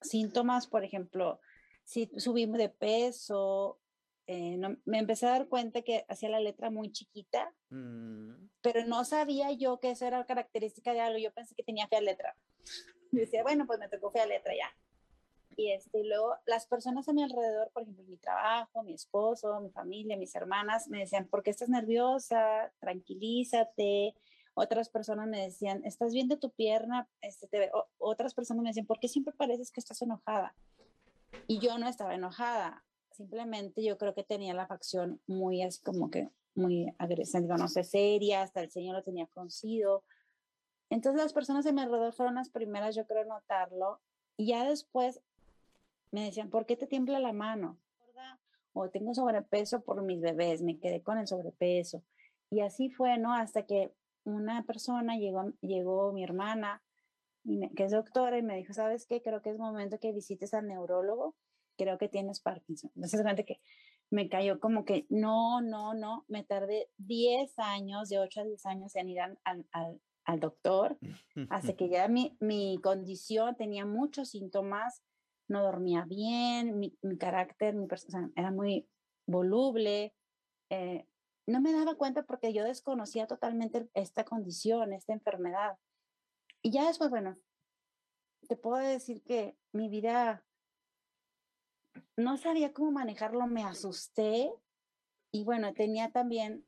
síntomas, 0.00 0.66
por 0.66 0.82
ejemplo, 0.82 1.40
si 1.84 2.10
subí 2.16 2.46
de 2.46 2.68
peso, 2.70 3.78
eh, 4.26 4.58
me 4.84 4.98
empecé 4.98 5.26
a 5.26 5.30
dar 5.30 5.48
cuenta 5.48 5.82
que 5.82 6.06
hacía 6.08 6.30
la 6.30 6.40
letra 6.40 6.70
muy 6.70 6.90
chiquita, 6.90 7.54
mm. 7.68 8.48
pero 8.62 8.84
no 8.86 9.04
sabía 9.04 9.52
yo 9.52 9.78
que 9.78 9.90
eso 9.90 10.06
era 10.06 10.24
característica 10.24 10.92
de 10.92 11.00
algo, 11.00 11.18
yo 11.18 11.32
pensé 11.32 11.54
que 11.54 11.62
tenía 11.62 11.88
fea 11.88 12.00
letra. 12.00 12.36
Decía, 13.12 13.42
bueno, 13.42 13.66
pues 13.66 13.78
me 13.78 13.88
tocó 13.88 14.10
fea 14.10 14.26
letra 14.26 14.54
ya. 14.56 14.74
Y 15.56 15.72
este, 15.72 16.04
luego 16.04 16.34
las 16.46 16.66
personas 16.66 17.08
a 17.08 17.12
mi 17.12 17.22
alrededor, 17.22 17.70
por 17.72 17.82
ejemplo, 17.82 18.04
mi 18.04 18.16
trabajo, 18.16 18.82
mi 18.82 18.94
esposo, 18.94 19.60
mi 19.60 19.70
familia, 19.70 20.16
mis 20.16 20.34
hermanas, 20.34 20.88
me 20.88 21.00
decían, 21.00 21.28
¿por 21.28 21.42
qué 21.42 21.50
estás 21.50 21.68
nerviosa? 21.68 22.72
Tranquilízate. 22.80 24.14
Otras 24.54 24.88
personas 24.88 25.28
me 25.28 25.42
decían, 25.42 25.84
¿estás 25.84 26.12
bien 26.12 26.28
de 26.28 26.36
tu 26.36 26.50
pierna? 26.50 27.08
Este, 27.20 27.70
otras 27.98 28.34
personas 28.34 28.62
me 28.62 28.70
decían, 28.70 28.86
¿por 28.86 29.00
qué 29.00 29.08
siempre 29.08 29.34
pareces 29.34 29.70
que 29.70 29.80
estás 29.80 30.00
enojada? 30.02 30.54
Y 31.46 31.58
yo 31.58 31.78
no 31.78 31.88
estaba 31.88 32.14
enojada. 32.14 32.84
Simplemente 33.10 33.82
yo 33.82 33.98
creo 33.98 34.14
que 34.14 34.24
tenía 34.24 34.54
la 34.54 34.66
facción 34.66 35.20
muy 35.26 35.62
así 35.62 35.82
como 35.82 36.10
que 36.10 36.30
muy 36.54 36.94
agresiva, 36.98 37.56
no 37.56 37.68
sé, 37.68 37.82
seria, 37.82 38.42
hasta 38.42 38.60
el 38.60 38.70
señor 38.70 38.96
lo 38.96 39.02
tenía 39.02 39.26
conocido. 39.26 40.04
Entonces 40.90 41.22
las 41.22 41.32
personas 41.32 41.66
a 41.66 41.72
mi 41.72 41.80
alrededor 41.80 42.12
fueron 42.12 42.36
las 42.36 42.50
primeras, 42.50 42.94
yo 42.94 43.06
creo, 43.06 43.24
notarlo. 43.24 44.00
Y 44.36 44.48
ya 44.48 44.64
después 44.64 45.20
me 46.14 46.26
decían, 46.26 46.48
¿por 46.48 46.64
qué 46.64 46.76
te 46.76 46.86
tiembla 46.86 47.18
la 47.18 47.32
mano? 47.32 47.76
O 48.72 48.88
tengo 48.88 49.14
sobrepeso 49.14 49.82
por 49.82 50.00
mis 50.02 50.20
bebés, 50.20 50.62
me 50.62 50.78
quedé 50.78 51.02
con 51.02 51.18
el 51.18 51.26
sobrepeso. 51.26 52.04
Y 52.50 52.60
así 52.60 52.88
fue, 52.88 53.18
¿no? 53.18 53.34
Hasta 53.34 53.66
que 53.66 53.92
una 54.22 54.64
persona 54.64 55.16
llegó, 55.16 55.52
llegó 55.60 56.12
mi 56.12 56.22
hermana, 56.22 56.84
y 57.42 57.68
que 57.74 57.84
es 57.84 57.90
doctora, 57.90 58.38
y 58.38 58.42
me 58.42 58.56
dijo, 58.56 58.72
¿sabes 58.72 59.06
qué? 59.06 59.22
Creo 59.22 59.42
que 59.42 59.50
es 59.50 59.58
momento 59.58 59.98
que 59.98 60.12
visites 60.12 60.54
al 60.54 60.68
neurólogo, 60.68 61.34
creo 61.76 61.98
que 61.98 62.08
tienes 62.08 62.40
Parkinson. 62.40 62.92
Entonces, 62.94 63.20
realmente 63.20 63.44
que 63.44 63.60
me 64.08 64.28
cayó 64.28 64.60
como 64.60 64.84
que, 64.84 65.06
no, 65.10 65.60
no, 65.62 65.94
no, 65.94 66.24
me 66.28 66.44
tardé 66.44 66.90
10 66.98 67.58
años, 67.58 68.08
de 68.08 68.20
8 68.20 68.40
a 68.40 68.44
10 68.44 68.66
años 68.66 68.94
en 68.94 69.08
ir 69.08 69.20
al, 69.20 69.36
al, 69.42 70.00
al 70.24 70.40
doctor, 70.40 70.96
hasta 71.50 71.74
que 71.74 71.88
ya 71.88 72.06
mi, 72.06 72.36
mi 72.38 72.78
condición 72.80 73.56
tenía 73.56 73.84
muchos 73.84 74.30
síntomas, 74.30 75.02
no 75.48 75.62
dormía 75.62 76.04
bien, 76.04 76.78
mi, 76.78 76.96
carácter, 77.18 77.74
mi 77.74 77.86
persona 77.86 78.30
era 78.36 78.50
muy 78.50 78.88
voluble. 79.26 80.14
Eh, 80.70 81.06
no 81.46 81.60
me 81.60 81.72
daba 81.72 81.94
cuenta 81.94 82.22
porque 82.22 82.52
yo 82.52 82.64
desconocía 82.64 83.26
totalmente 83.26 83.88
esta 83.94 84.24
condición, 84.24 84.92
esta 84.92 85.12
enfermedad. 85.12 85.78
Y 86.62 86.70
ya 86.70 86.86
después, 86.86 87.10
bueno, 87.10 87.36
te 88.48 88.56
puedo 88.56 88.76
decir 88.76 89.22
que 89.22 89.56
mi 89.72 89.88
vida 89.88 90.44
no 92.16 92.36
sabía 92.36 92.72
cómo 92.72 92.90
manejarlo, 92.90 93.46
me 93.46 93.64
asusté 93.64 94.52
y 95.32 95.44
bueno, 95.44 95.74
tenía 95.74 96.10
también 96.10 96.66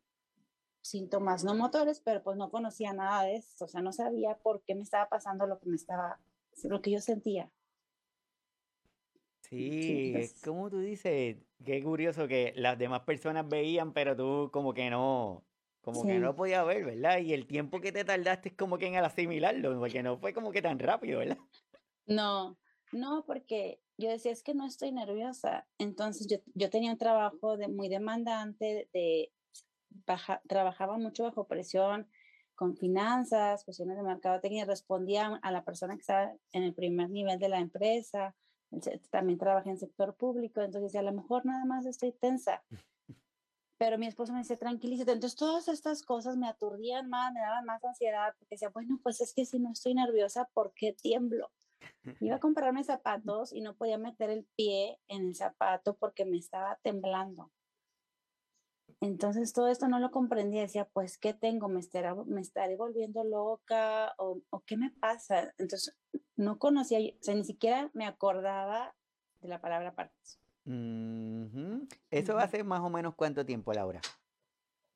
síntomas 0.83 1.45
no 1.45 1.55
motores, 1.55 2.01
pero 2.01 2.23
pues 2.23 2.37
no 2.37 2.51
conocía 2.51 2.93
nada 2.93 3.23
de 3.23 3.37
eso, 3.37 3.65
o 3.65 3.69
sea, 3.69 3.83
no 3.83 3.93
sabía 3.93 4.37
por 4.39 4.63
qué 4.63 4.75
me 4.75 4.83
estaba 4.83 5.09
pasando 5.09 5.47
lo 5.47 5.59
que 5.59 5.69
me 5.69 5.77
estaba, 5.77 6.21
lo 6.65 6.81
que 6.81 6.93
yo 6.93 7.01
sentía. 7.01 7.51
Sí, 9.49 10.13
es 10.17 10.41
como 10.43 10.69
tú 10.71 10.81
dices, 10.81 11.37
qué 11.65 11.83
curioso 11.83 12.27
que 12.27 12.53
las 12.57 12.79
demás 12.79 13.03
personas 13.03 13.49
veían, 13.49 13.93
pero 13.93 14.17
tú 14.17 14.51
como 14.53 14.75
que 14.75 14.91
no, 14.91 15.45
como 15.83 16.05
que 16.05 16.19
no 16.19 16.35
podías 16.35 16.67
ver, 16.67 16.85
¿verdad? 16.85 17.19
Y 17.19 17.33
el 17.33 17.47
tiempo 17.47 17.81
que 17.81 17.93
te 17.93 18.05
tardaste 18.05 18.49
es 18.49 18.55
como 18.57 18.77
que 18.77 18.87
en 18.87 18.97
asimilarlo, 18.97 19.79
porque 19.79 20.03
no 20.03 20.19
fue 20.19 20.33
como 20.33 20.51
que 20.51 20.63
tan 20.63 20.79
rápido, 20.79 21.21
¿verdad? 21.21 21.39
No, 22.07 22.59
no, 22.93 23.25
porque 23.27 23.81
yo 23.97 24.11
decía, 24.11 24.33
es 24.33 24.43
que 24.43 24.55
no 24.55 24.67
estoy 24.67 24.93
nerviosa. 24.93 25.67
Entonces 25.79 26.27
yo, 26.29 26.39
yo 26.55 26.71
tenía 26.71 26.91
un 26.93 26.99
trabajo 26.99 27.57
de, 27.57 27.69
muy 27.69 27.89
demandante, 27.89 28.89
de, 28.93 29.33
baja, 30.07 30.43
trabajaba 30.49 30.99
mucho 30.99 31.25
bajo 31.25 31.47
presión, 31.47 32.09
con 32.57 32.77
finanzas, 32.77 33.65
cuestiones 33.65 33.97
de 33.97 34.03
mercadotecnia, 34.03 34.65
respondía 34.65 35.39
a 35.43 35.51
la 35.53 35.65
persona 35.65 35.95
que 35.95 36.01
estaba 36.01 36.33
en 36.53 36.63
el 36.63 36.75
primer 36.75 37.11
nivel 37.11 37.39
de 37.39 37.49
la 37.49 37.61
empresa, 37.61 38.35
también 39.11 39.39
trabajé 39.39 39.71
en 39.71 39.79
sector 39.79 40.15
público, 40.17 40.61
entonces 40.61 40.95
a 40.97 41.03
lo 41.03 41.13
mejor 41.13 41.47
nada 41.47 41.65
más 41.65 41.87
estoy 41.87 42.13
tensa. 42.13 42.63
Pero 43.79 43.99
mi 43.99 44.07
esposo 44.07 44.33
me 44.33 44.39
dice, 44.39 44.57
tranquilízate. 44.57 45.13
Entonces 45.13 45.37
todas 45.39 45.69
estas 45.69 46.03
cosas 46.03 46.37
me 46.37 46.49
aturdían 46.49 47.11
más, 47.11 47.33
me 47.33 47.41
daban 47.41 47.67
más 47.67 47.85
ansiedad, 47.85 48.35
porque 48.39 48.55
decía, 48.55 48.71
bueno, 48.71 48.99
pues 49.03 49.21
es 49.21 49.35
que 49.35 49.45
si 49.45 49.59
no 49.59 49.73
estoy 49.73 49.95
nerviosa, 49.95 50.49
¿por 50.55 50.73
qué 50.75 50.95
tiemblo? 50.95 51.51
Iba 52.21 52.37
a 52.37 52.41
comprarme 52.41 52.85
zapatos 52.85 53.53
y 53.53 53.61
no 53.61 53.77
podía 53.77 53.99
meter 53.99 54.31
el 54.31 54.47
pie 54.57 54.99
en 55.09 55.29
el 55.29 55.35
zapato 55.35 55.97
porque 55.97 56.25
me 56.25 56.39
estaba 56.39 56.79
temblando. 56.83 57.53
Entonces 59.01 59.53
todo 59.53 59.69
esto 59.69 59.89
no 59.89 59.99
lo 59.99 60.11
comprendía, 60.11 60.63
decía, 60.63 60.87
pues, 60.87 61.19
¿qué 61.19 61.35
tengo? 61.35 61.69
¿Me 61.69 61.81
estaré, 61.81 62.15
me 62.27 62.41
estaré 62.41 62.77
volviendo 62.77 63.25
loca? 63.25 64.15
¿O, 64.17 64.41
¿O, 64.49 64.61
qué 64.61 64.79
me 64.79 64.91
pasa? 64.91 65.53
Entonces 65.59 65.95
no 66.37 66.59
conocía, 66.59 66.99
o 66.99 67.23
sea, 67.23 67.35
ni 67.35 67.45
siquiera 67.45 67.91
me 67.95 68.07
acordaba 68.07 68.95
de 69.41 69.49
la 69.49 69.61
palabra. 69.61 69.95
Uh 70.65 70.71
-huh. 70.71 71.89
¿Eso 72.11 72.39
hace 72.39 72.63
más 72.65 72.81
o 72.81 72.91
menos 72.91 73.15
cuánto 73.15 73.45
tiempo, 73.45 73.73
Laura? 73.73 74.01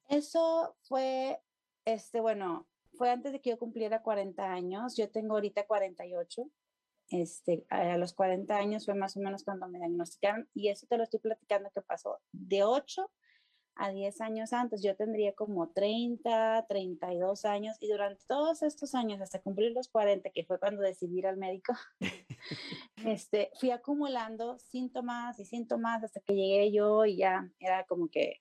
Eso 0.09 0.77
fue, 0.83 1.41
este, 1.85 2.21
bueno, 2.21 2.67
fue 2.95 3.11
antes 3.11 3.33
de 3.33 3.41
que 3.41 3.51
yo 3.51 3.59
cumpliera 3.59 4.03
40 4.03 4.53
años. 4.53 4.97
Yo 4.97 5.11
tengo 5.11 5.35
ahorita 5.35 5.67
48. 5.67 6.51
Este, 7.11 7.67
a 7.71 7.97
los 7.97 8.13
40 8.15 8.57
años 8.57 8.85
fue 8.85 8.95
más 8.95 9.17
o 9.17 9.21
menos 9.21 9.43
cuando 9.43 9.67
me 9.69 9.79
diagnosticaron 9.79 10.49
y 10.55 10.69
eso 10.69 10.87
te 10.87 10.97
lo 10.97 11.03
estoy 11.03 11.19
platicando 11.19 11.69
que 11.73 11.83
pasó 11.83 12.21
de 12.31 12.63
8 12.63 13.11
a 13.75 13.91
10 13.91 14.21
años 14.21 14.53
antes. 14.53 14.83
Yo 14.83 14.95
tendría 14.97 15.33
como 15.33 15.69
30, 15.71 16.67
32 16.69 17.45
años 17.45 17.77
y 17.81 17.89
durante 17.89 18.25
todos 18.27 18.63
estos 18.63 18.95
años, 18.95 19.21
hasta 19.21 19.41
cumplir 19.41 19.73
los 19.73 19.89
40, 19.89 20.31
que 20.31 20.45
fue 20.45 20.59
cuando 20.59 20.83
decidí 20.83 21.19
ir 21.19 21.27
al 21.27 21.37
médico, 21.37 21.73
este, 23.05 23.51
fui 23.59 23.71
acumulando 23.71 24.59
síntomas 24.59 25.39
y 25.39 25.45
síntomas 25.45 26.05
hasta 26.05 26.21
que 26.21 26.35
llegué 26.35 26.73
yo 26.73 27.05
y 27.05 27.17
ya 27.17 27.51
era 27.59 27.85
como 27.87 28.09
que 28.09 28.41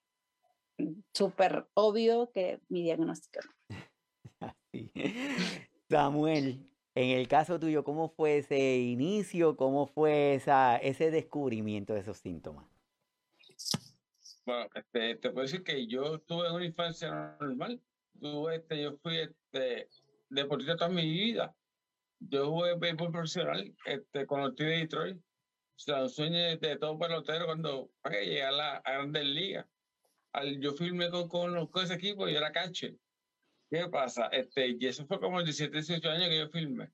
súper 1.13 1.67
obvio 1.73 2.31
que 2.31 2.59
mi 2.69 2.83
diagnóstico. 2.83 3.39
Así. 4.39 4.91
Samuel, 5.89 6.69
en 6.95 7.09
el 7.17 7.27
caso 7.27 7.59
tuyo, 7.59 7.83
¿cómo 7.83 8.09
fue 8.09 8.37
ese 8.37 8.77
inicio? 8.77 9.57
¿Cómo 9.57 9.87
fue 9.87 10.35
esa, 10.35 10.77
ese 10.77 11.09
descubrimiento 11.11 11.93
de 11.93 12.01
esos 12.01 12.17
síntomas? 12.17 12.78
Bueno, 14.49 14.67
este, 14.73 15.15
te 15.17 15.29
puedo 15.29 15.43
decir 15.43 15.61
que 15.61 15.85
yo 15.85 16.17
tuve 16.21 16.51
una 16.51 16.65
infancia 16.65 17.37
normal. 17.39 17.79
Tuve, 18.19 18.55
este, 18.55 18.81
yo 18.81 18.97
fui 18.97 19.17
este, 19.19 19.87
deportista 20.27 20.75
toda 20.75 20.89
mi 20.89 21.05
vida. 21.07 21.55
Yo 22.19 22.49
jugué 22.49 22.73
béisbol 22.75 23.11
profesional 23.11 23.75
este, 23.85 24.25
los 24.27 24.55
Tigres 24.55 24.73
de 24.73 24.79
Detroit. 24.79 25.17
O 25.17 25.21
sea, 25.75 26.01
un 26.01 26.09
sueño 26.09 26.57
de, 26.57 26.77
todo 26.77 26.97
pelotero 26.97 27.45
cuando 27.45 27.91
que 28.09 28.25
llegar 28.25 28.53
a 28.53 28.57
la 28.57 28.75
a 28.77 28.91
Grandes 28.93 29.23
Ligas. 29.23 29.67
Al, 30.33 30.59
yo 30.59 30.73
firmé 30.73 31.11
con, 31.11 31.29
con, 31.29 31.67
con 31.67 31.83
ese 31.83 31.93
equipo 31.93 32.27
y 32.27 32.35
era 32.35 32.51
catcher. 32.51 32.95
¿Qué 33.69 33.87
pasa? 33.87 34.29
Este, 34.31 34.75
y 34.79 34.87
eso 34.87 35.05
fue 35.05 35.19
como 35.19 35.43
17, 35.43 35.71
18 35.71 36.09
años 36.09 36.27
que 36.27 36.39
yo 36.39 36.49
firmé. 36.49 36.89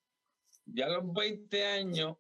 Ya 0.66 0.88
a 0.88 0.90
los 0.90 1.14
20 1.14 1.66
años, 1.68 2.18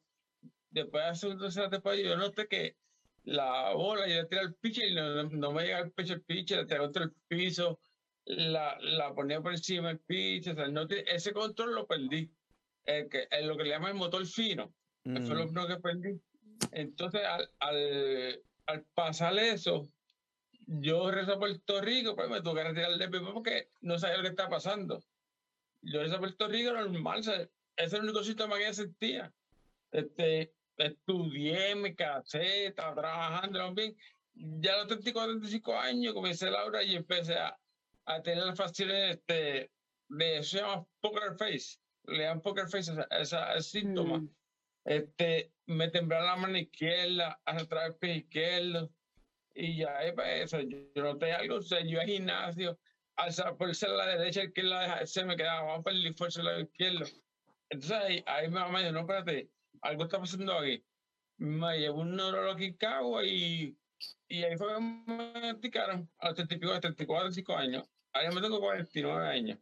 después 0.69 1.03
de 1.03 1.09
hacer 1.09 1.29
un 1.31 1.39
tercer 1.39 1.69
yo 2.05 2.15
noté 2.15 2.47
que 2.47 2.77
la 3.25 3.73
bola, 3.73 4.07
yo 4.07 4.15
le 4.15 4.25
tiré 4.25 4.41
al 4.41 4.55
pitcher 4.55 4.89
y 4.89 4.95
no, 4.95 5.23
no, 5.23 5.51
me 5.51 5.63
llega 5.63 5.79
al 5.79 5.91
pecho 5.91 6.13
el 6.13 6.21
pitcher, 6.21 6.59
la 6.59 6.67
tiré 6.67 6.79
contra 6.79 7.03
el 7.03 7.11
piso, 7.27 7.79
la, 8.25 8.77
la 8.79 9.13
ponía 9.13 9.41
por 9.41 9.51
encima 9.51 9.89
del 9.89 9.99
pitcher, 9.99 10.53
o 10.53 10.55
sea, 10.55 10.67
no, 10.67 10.87
ese 10.89 11.33
control 11.33 11.75
lo 11.75 11.87
perdí. 11.87 12.31
El 12.83 13.09
que, 13.09 13.27
el, 13.31 13.47
lo 13.47 13.57
que 13.57 13.63
le 13.63 13.69
llaman 13.71 13.91
el 13.91 13.97
motor 13.97 14.25
fino, 14.27 14.71
mm. 15.05 15.25
fue 15.25 15.35
lo 15.35 15.67
que 15.67 15.77
perdí. 15.77 16.21
Entonces, 16.71 17.21
al, 17.23 17.49
al, 17.59 18.43
al 18.67 18.85
pasar 18.93 19.37
eso, 19.39 19.89
yo 20.67 21.09
regresé 21.09 21.33
a 21.33 21.39
Puerto 21.39 21.81
Rico, 21.81 22.15
pues 22.15 22.29
me 22.29 22.41
tuve 22.41 22.61
que 22.61 22.69
retirar 22.69 22.91
el 22.91 22.99
DPP 22.99 23.33
porque 23.33 23.69
no 23.81 23.97
sabía 23.97 24.17
lo 24.17 24.23
que 24.23 24.29
estaba 24.29 24.49
pasando. 24.49 25.03
Yo 25.81 25.99
regresé 25.99 26.15
a 26.15 26.19
Puerto 26.19 26.47
Rico 26.47 26.73
normal, 26.73 27.19
o 27.19 27.23
sea, 27.23 27.41
ese 27.41 27.95
era 27.95 27.97
el 27.97 28.03
único 28.03 28.23
síntoma 28.23 28.57
que 28.57 28.65
yo 28.65 28.73
sentía. 28.73 29.33
Este, 29.91 30.53
estudié, 30.77 31.75
me 31.75 31.95
casé, 31.95 32.67
estaba 32.67 32.95
trabajando 32.95 33.59
también. 33.59 33.95
Ya 34.33 34.73
a 34.73 34.77
los 34.79 34.87
34, 34.87 35.33
35 35.33 35.77
años 35.77 36.13
comencé 36.13 36.49
Laura 36.51 36.83
y 36.83 36.95
empecé 36.95 37.35
a, 37.35 37.57
a 38.05 38.21
tener 38.21 38.45
las 38.45 38.57
facilidades 38.57 39.17
este, 39.17 39.71
de, 40.09 40.37
eso 40.37 40.57
se 40.57 40.63
llama 40.63 40.85
poker 40.99 41.35
face, 41.37 41.77
le 42.05 42.23
llaman 42.23 42.41
poker 42.41 42.67
face, 42.67 42.91
esa, 42.91 43.07
esa, 43.11 43.53
ese 43.55 43.79
síntoma. 43.79 44.19
Mm. 44.19 44.29
Este, 44.85 45.51
me 45.65 45.89
temblaba 45.89 46.25
la 46.25 46.35
mano 46.35 46.57
izquierda, 46.57 47.39
hasta 47.45 47.85
el 47.87 47.95
pie 47.95 48.17
izquierdo 48.17 48.91
y 49.55 49.77
ya 49.77 49.97
pues, 50.13 50.43
eso, 50.43 50.61
yo, 50.61 50.77
yo 50.93 51.03
noté 51.03 51.31
algo, 51.31 51.55
o 51.55 51.61
sea, 51.61 51.79
yo 51.81 52.01
al 52.01 52.07
gimnasio, 52.07 52.77
al 53.15 53.33
ser 53.33 53.89
la 53.89 54.05
derecha, 54.05 54.41
el 54.41 54.53
que 54.53 54.63
la 54.63 55.05
se 55.07 55.23
me 55.23 55.37
quedaba, 55.37 55.63
vamos 55.63 55.79
a 55.79 55.83
perder 55.83 56.13
fuerza 56.13 56.43
la 56.43 56.59
izquierda. 56.59 57.05
Entonces 57.69 57.97
ahí, 57.97 58.23
ahí 58.27 58.47
mi 58.47 58.55
mamá 58.55 58.81
dijo, 58.81 58.91
no, 58.91 58.99
espérate, 58.99 59.49
algo 59.81 60.03
está 60.03 60.19
pasando 60.19 60.57
aquí. 60.57 60.83
Me 61.37 61.79
llevó 61.79 62.01
un 62.01 62.15
neurólogo 62.15 62.59
en 62.59 62.73
Cagua 62.75 63.25
y, 63.25 63.77
y 64.27 64.43
ahí 64.43 64.57
fue 64.57 64.73
que 64.73 64.79
me 64.79 65.31
diagnosticaron 65.33 66.09
a 66.19 66.27
los 66.27 66.35
34, 66.35 66.81
35 66.81 67.55
años. 67.55 67.83
Ahí 68.13 68.33
me 68.33 68.41
tengo 68.41 68.59
49 68.59 69.27
años. 69.27 69.59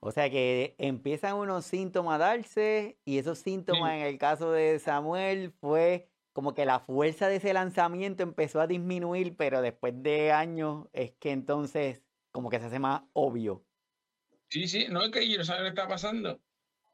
O 0.00 0.12
sea 0.12 0.30
que 0.30 0.74
empiezan 0.78 1.36
unos 1.36 1.66
síntomas 1.66 2.14
a 2.14 2.18
darse 2.18 2.98
y 3.04 3.18
esos 3.18 3.38
síntomas 3.38 3.92
sí. 3.92 3.98
en 3.98 4.06
el 4.06 4.18
caso 4.18 4.50
de 4.50 4.78
Samuel 4.78 5.52
fue 5.60 6.08
como 6.32 6.54
que 6.54 6.64
la 6.64 6.80
fuerza 6.80 7.28
de 7.28 7.36
ese 7.36 7.52
lanzamiento 7.52 8.22
empezó 8.22 8.60
a 8.60 8.66
disminuir, 8.66 9.36
pero 9.36 9.60
después 9.60 9.92
de 10.02 10.32
años 10.32 10.86
es 10.92 11.12
que 11.12 11.32
entonces 11.32 12.02
como 12.30 12.48
que 12.48 12.60
se 12.60 12.66
hace 12.66 12.78
más 12.78 13.02
obvio. 13.12 13.64
Sí, 14.48 14.66
sí, 14.68 14.86
no 14.88 15.02
es 15.02 15.10
que 15.10 15.28
yo 15.28 15.38
no 15.38 15.44
sabía 15.44 15.62
qué 15.62 15.68
está 15.68 15.88
pasando. 15.88 16.40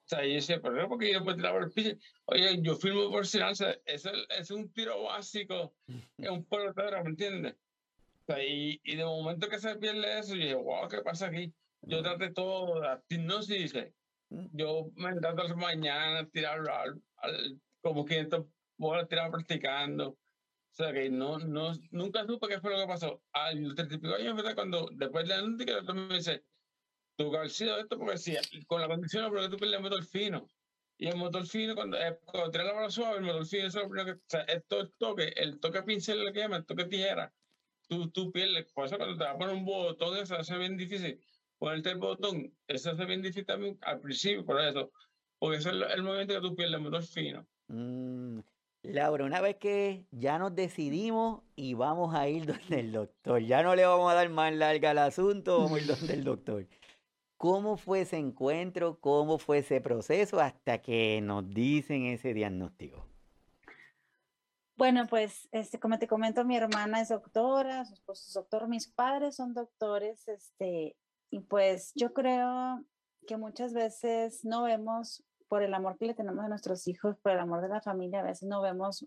Sea, 0.07 0.25
yo 0.25 0.35
decía, 0.35 0.61
pero 0.63 0.77
no 0.77 0.89
porque 0.89 1.13
yo 1.13 1.25
puedo 1.25 1.37
tirar 1.37 1.53
por 1.53 1.65
el 1.65 1.73
piso. 1.73 1.97
Oye, 2.27 2.63
yo 2.63 2.77
filmo 2.77 3.11
por 3.11 3.27
sea, 3.27 3.51
eso 3.51 4.11
es 4.39 4.51
un 4.53 4.73
tiro 4.73 5.03
básico, 5.03 5.75
es 6.17 6.31
un 6.31 6.45
pelotero, 6.45 7.03
¿me 7.03 7.11
entiendes? 7.11 7.57
O 8.23 8.25
sea, 8.27 8.45
y, 8.45 8.81
y, 8.85 8.95
de 8.95 9.05
momento 9.05 9.49
que 9.49 9.59
se 9.59 9.75
pierde 9.77 10.21
eso, 10.21 10.35
yo 10.35 10.43
dije, 10.43 10.55
wow, 10.55 10.89
¿qué 10.89 11.03
pasa 11.03 11.27
aquí? 11.27 11.53
Yo 11.83 12.03
traté 12.03 12.31
todo, 12.31 12.81
la 12.81 13.03
hipnosis, 13.09 13.75
yo 14.29 14.91
me 14.95 15.15
trato 15.17 15.43
las 15.43 15.57
mañanas, 15.57 16.31
tirar 16.31 16.61
al, 16.69 17.03
al, 17.17 17.61
como 17.81 18.05
500 18.05 18.47
bolas 18.77 19.09
tiradas 19.09 19.33
practicando. 19.33 20.11
O 20.11 20.19
sea, 20.77 20.93
que 20.93 21.09
no, 21.09 21.39
no, 21.39 21.73
nunca 21.91 22.25
supe 22.27 22.49
qué 22.49 22.61
fue 22.61 22.71
lo 22.71 22.81
que 22.81 22.87
pasó. 22.87 23.23
Al 23.33 23.75
35 23.75 24.15
años, 24.15 24.37
¿verdad? 24.37 24.55
Cuando 24.55 24.89
después 24.93 25.27
de 25.27 25.37
la 25.37 25.43
noche, 25.43 25.95
me 25.95 26.17
dice, 26.17 26.45
tu 27.17 27.35
haber 27.35 27.51
sido 27.51 27.79
esto, 27.79 27.99
porque 27.99 28.19
sí, 28.19 28.37
con 28.67 28.81
la 28.81 28.89
condición, 28.89 29.31
porque 29.31 29.49
tú 29.49 29.57
pierdes 29.57 29.79
el 29.79 29.83
motor 29.83 30.05
fino. 30.05 30.47
Y 30.99 31.09
el 31.09 31.17
motor 31.17 31.47
fino, 31.47 31.75
cuando, 31.75 31.99
eh, 31.99 32.19
cuando 32.25 32.51
tiras 32.51 32.67
la 32.69 32.73
bola 32.73 32.91
suave, 32.91 33.19
el 33.19 33.25
motor 33.25 33.47
fino, 33.47 33.67
es 33.67 33.75
lo 33.75 33.89
primero 33.89 34.07
que, 34.07 34.13
o 34.13 34.29
sea, 34.29 34.41
esto 34.43 34.81
el 34.81 34.93
toque, 34.93 35.33
el 35.37 35.61
toque 35.61 35.83
pincel, 35.83 36.25
lo 36.25 36.33
que 36.33 36.41
llaman, 36.41 36.61
el 36.61 36.67
toque 36.67 36.85
tijera, 36.85 37.33
tú, 37.89 38.11
tú 38.11 38.33
pierdes. 38.33 38.73
Por 38.73 38.87
eso 38.87 38.97
cuando 38.97 39.17
te 39.17 39.25
vas 39.25 39.35
a 39.35 39.39
poner 39.39 39.55
un 39.55 39.65
botón, 39.65 40.17
eso 40.17 40.37
hace 40.37 40.57
bien 40.57 40.77
difícil. 40.77 41.21
Ponerte 41.59 41.91
el 41.91 41.99
botón, 41.99 42.53
eso 42.67 42.91
hace 42.91 43.05
bien 43.05 43.23
difícil 43.23 43.47
también 43.47 43.79
al 43.83 44.01
principio, 44.01 44.45
por 44.45 44.61
eso. 44.61 44.91
Porque 45.39 45.59
eso 45.59 45.69
es 45.69 45.75
el, 45.75 45.83
el 45.83 46.03
momento 46.03 46.35
que 46.35 46.41
tú 46.41 46.55
pierdes 46.55 46.77
el 46.77 46.83
motor 46.83 47.03
fino. 47.03 47.47
Mm. 47.69 48.41
Laura, 48.83 49.25
una 49.25 49.41
vez 49.41 49.57
que 49.57 50.07
ya 50.13 50.39
nos 50.39 50.55
decidimos 50.55 51.43
y 51.57 51.75
vamos 51.75 52.15
a 52.15 52.29
ir 52.29 52.47
donde 52.47 52.81
el 52.81 52.93
doctor, 52.93 53.43
ya 53.43 53.63
no 53.63 53.75
le 53.75 53.85
vamos 53.85 54.11
a 54.11 54.15
dar 54.15 54.29
más 54.29 54.55
larga 54.55 54.91
al 54.91 54.99
asunto, 54.99 55.59
vamos 55.59 55.79
a 55.79 55.81
ir 55.81 55.87
donde 55.87 56.15
el 56.15 56.25
doctor. 56.25 56.67
¿Cómo 57.37 57.77
fue 57.77 58.01
ese 58.01 58.17
encuentro? 58.17 58.99
¿Cómo 59.01 59.39
fue 59.39 59.59
ese 59.59 59.81
proceso 59.81 60.41
hasta 60.41 60.81
que 60.81 61.21
nos 61.21 61.49
dicen 61.51 62.07
ese 62.07 62.33
diagnóstico? 62.33 63.07
Bueno, 64.77 65.07
pues 65.09 65.49
este, 65.53 65.81
como 65.81 65.99
te 65.99 66.07
comento, 66.07 66.45
mi 66.45 66.57
hermana 66.57 67.01
es 67.01 67.09
doctora, 67.09 67.85
su 67.85 67.95
esposo 67.95 68.25
es 68.27 68.35
doctor, 68.35 68.69
mis 68.69 68.89
padres 68.89 69.37
son 69.37 69.55
doctores, 69.55 70.29
este, 70.29 70.97
y 71.31 71.41
pues 71.41 71.93
yo 71.95 72.13
creo 72.13 72.85
que 73.27 73.39
muchas 73.39 73.73
veces 73.73 74.45
no 74.45 74.65
vemos 74.65 75.25
por 75.49 75.63
el 75.63 75.73
amor 75.73 75.97
que 75.97 76.07
le 76.07 76.15
tenemos 76.15 76.45
a 76.45 76.49
nuestros 76.49 76.87
hijos, 76.89 77.17
por 77.19 77.33
el 77.33 77.39
amor 77.39 77.63
de 77.63 77.69
la 77.69 77.81
familia, 77.81 78.21
a 78.21 78.25
veces 78.25 78.49
no 78.49 78.61
vemos 78.61 79.07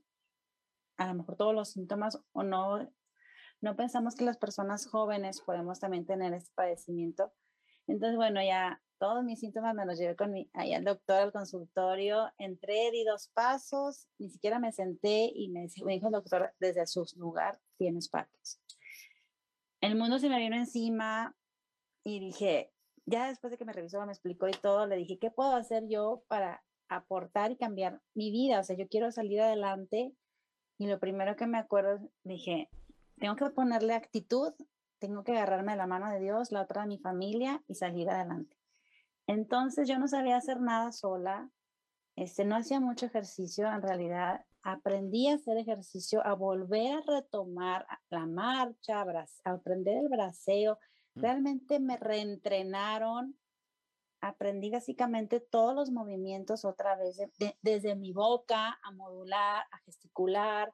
a 0.98 1.08
lo 1.08 1.14
mejor 1.14 1.36
todos 1.36 1.54
los 1.54 1.70
síntomas 1.70 2.20
o 2.32 2.44
no, 2.44 2.92
no 3.62 3.76
pensamos 3.76 4.16
que 4.16 4.26
las 4.26 4.38
personas 4.38 4.88
jóvenes 4.88 5.42
podemos 5.42 5.80
también 5.80 6.06
tener 6.06 6.34
este 6.34 6.52
padecimiento. 6.56 7.32
Entonces, 7.90 8.18
bueno, 8.18 8.42
ya 8.44 8.82
todos 9.00 9.24
mis 9.24 9.40
síntomas 9.40 9.74
me 9.74 9.86
los 9.86 9.98
llevé 9.98 10.16
con 10.16 10.32
mi, 10.32 10.50
ahí 10.54 10.74
al 10.74 10.84
doctor, 10.84 11.22
al 11.22 11.32
consultorio, 11.32 12.30
entré, 12.38 12.92
di 12.92 13.04
dos 13.04 13.30
pasos, 13.34 14.08
ni 14.20 14.30
siquiera 14.30 14.60
me 14.60 14.72
senté 14.72 15.32
y 15.34 15.50
me, 15.50 15.68
me 15.86 15.94
dijo 15.94 16.08
el 16.08 16.14
doctor 16.14 16.54
desde 16.60 16.86
su 16.86 17.06
lugar, 17.16 17.60
tienes 17.78 18.10
Parkinson. 18.10 18.62
El 19.82 19.96
mundo 19.96 20.20
se 20.20 20.30
me 20.30 20.38
vino 20.38 20.56
encima 20.56 21.36
y 22.04 22.20
dije, 22.20 22.72
ya 23.06 23.30
después 23.30 23.50
de 23.52 23.58
que 23.58 23.66
me 23.66 23.74
revisó, 23.74 24.06
me 24.06 24.12
explicó 24.12 24.48
y 24.48 24.52
todo, 24.52 24.86
le 24.86 24.98
dije, 24.98 25.18
¿qué 25.18 25.32
puedo 25.32 25.56
hacer 25.56 25.88
yo 25.88 26.24
para 26.28 26.64
aportar 26.90 27.52
y 27.52 27.58
cambiar 27.58 28.02
mi 28.14 28.30
vida? 28.30 28.60
O 28.60 28.64
sea, 28.64 28.76
yo 28.76 28.88
quiero 28.88 29.12
salir 29.12 29.42
adelante 29.42 30.14
y 30.78 30.88
lo 30.88 31.00
primero 31.00 31.36
que 31.36 31.48
me 31.48 31.58
acuerdo, 31.58 32.00
dije, 32.24 32.70
tengo 33.18 33.36
que 33.36 33.50
ponerle 33.50 33.94
actitud, 33.94 34.54
tengo 35.00 35.24
que 35.24 35.32
agarrarme 35.32 35.74
de 35.74 35.78
la 35.78 35.88
mano 35.88 36.12
de 36.12 36.20
Dios, 36.20 36.52
la 36.52 36.62
otra 36.62 36.82
de 36.82 36.88
mi 36.88 36.98
familia 37.00 37.64
y 37.68 37.76
salir 37.76 38.10
adelante. 38.10 38.58
Entonces 39.28 39.88
yo 39.88 40.00
no 40.00 40.08
sabía 40.08 40.38
hacer 40.38 40.60
nada 40.60 40.92
sola, 40.92 41.50
este, 42.16 42.46
no 42.46 42.56
hacía 42.56 42.80
mucho 42.80 43.06
ejercicio, 43.06 43.72
en 43.72 43.82
realidad 43.82 44.46
aprendí 44.62 45.28
a 45.28 45.36
hacer 45.36 45.58
ejercicio, 45.58 46.26
a 46.26 46.34
volver 46.34 46.98
a 46.98 47.20
retomar 47.20 47.86
la 48.10 48.26
marcha, 48.26 49.02
a 49.02 49.52
aprender 49.52 49.98
el 49.98 50.10
braceo. 50.10 50.78
Mm. 51.16 51.22
Realmente 51.22 51.80
me 51.80 51.98
reentrenaron, 51.98 53.38
aprendí 54.22 54.70
básicamente 54.70 55.40
todos 55.40 55.76
los 55.76 55.92
movimientos 55.92 56.66
otra 56.66 56.96
vez, 56.96 57.22
desde 57.62 57.96
mi 57.96 58.12
boca 58.12 58.80
a 58.84 58.92
modular, 58.92 59.64
a 59.72 59.78
gesticular 59.86 60.74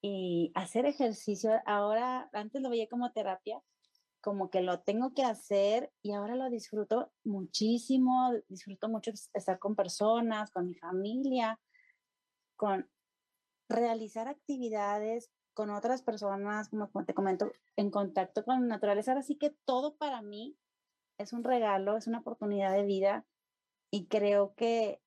y 0.00 0.52
hacer 0.54 0.86
ejercicio. 0.86 1.52
Ahora, 1.66 2.28
antes 2.32 2.62
lo 2.62 2.70
veía 2.70 2.88
como 2.88 3.12
terapia, 3.12 3.60
como 4.20 4.50
que 4.50 4.60
lo 4.60 4.80
tengo 4.80 5.14
que 5.14 5.22
hacer 5.24 5.92
y 6.02 6.12
ahora 6.12 6.36
lo 6.36 6.50
disfruto 6.50 7.12
muchísimo, 7.24 8.32
disfruto 8.48 8.88
mucho 8.88 9.12
estar 9.34 9.58
con 9.58 9.76
personas, 9.76 10.50
con 10.50 10.66
mi 10.66 10.74
familia, 10.74 11.58
con 12.56 12.88
realizar 13.68 14.28
actividades 14.28 15.30
con 15.58 15.70
otras 15.70 16.02
personas, 16.02 16.68
como 16.68 16.88
te 17.04 17.14
comento, 17.14 17.50
en 17.74 17.90
contacto 17.90 18.44
con 18.44 18.60
la 18.60 18.76
naturaleza. 18.76 19.10
Ahora 19.10 19.24
sí 19.24 19.36
que 19.36 19.56
todo 19.64 19.96
para 19.96 20.22
mí 20.22 20.56
es 21.18 21.32
un 21.32 21.42
regalo, 21.42 21.96
es 21.96 22.06
una 22.06 22.20
oportunidad 22.20 22.72
de 22.72 22.84
vida 22.84 23.26
y 23.90 24.06
creo 24.06 24.54
que 24.54 25.02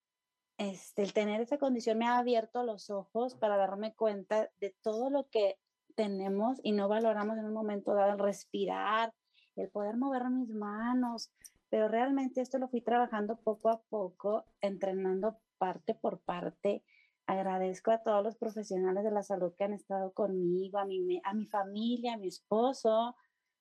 este, 0.61 1.01
el 1.01 1.11
tener 1.11 1.41
esa 1.41 1.57
condición 1.57 1.97
me 1.97 2.05
ha 2.05 2.19
abierto 2.19 2.63
los 2.63 2.91
ojos 2.91 3.33
para 3.33 3.57
darme 3.57 3.95
cuenta 3.95 4.51
de 4.59 4.75
todo 4.83 5.09
lo 5.09 5.27
que 5.29 5.57
tenemos 5.95 6.59
y 6.61 6.71
no 6.71 6.87
valoramos 6.87 7.39
en 7.39 7.45
un 7.45 7.53
momento 7.53 7.95
dado 7.95 8.13
el 8.13 8.19
respirar, 8.19 9.11
el 9.55 9.71
poder 9.71 9.97
mover 9.97 10.29
mis 10.29 10.49
manos, 10.49 11.31
pero 11.69 11.87
realmente 11.87 12.41
esto 12.41 12.59
lo 12.59 12.67
fui 12.67 12.81
trabajando 12.81 13.37
poco 13.37 13.69
a 13.69 13.81
poco, 13.89 14.45
entrenando 14.61 15.39
parte 15.57 15.95
por 15.95 16.19
parte. 16.19 16.83
Agradezco 17.25 17.89
a 17.89 18.03
todos 18.03 18.23
los 18.23 18.37
profesionales 18.37 19.03
de 19.03 19.11
la 19.11 19.23
salud 19.23 19.53
que 19.57 19.63
han 19.63 19.73
estado 19.73 20.13
conmigo, 20.13 20.77
a 20.77 20.85
mi, 20.85 21.21
familia, 21.49 22.13
a 22.13 22.17
mi 22.17 22.27
esposo, 22.27 23.15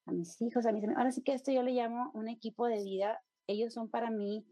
a 0.04 0.12
mis 0.12 0.38
hijos, 0.42 0.66
a 0.66 0.73
mis 0.73 0.85
Ahora 0.85 1.12
sí 1.12 1.23
que 1.23 1.33
esto 1.33 1.50
yo 1.50 1.62
le 1.62 1.73
llamo 1.73 2.11
un 2.12 2.28
equipo 2.28 2.66
de 2.66 2.85
vida. 2.85 3.23
Ellos 3.47 3.73
son 3.73 3.88
para 3.88 4.11
mí 4.11 4.45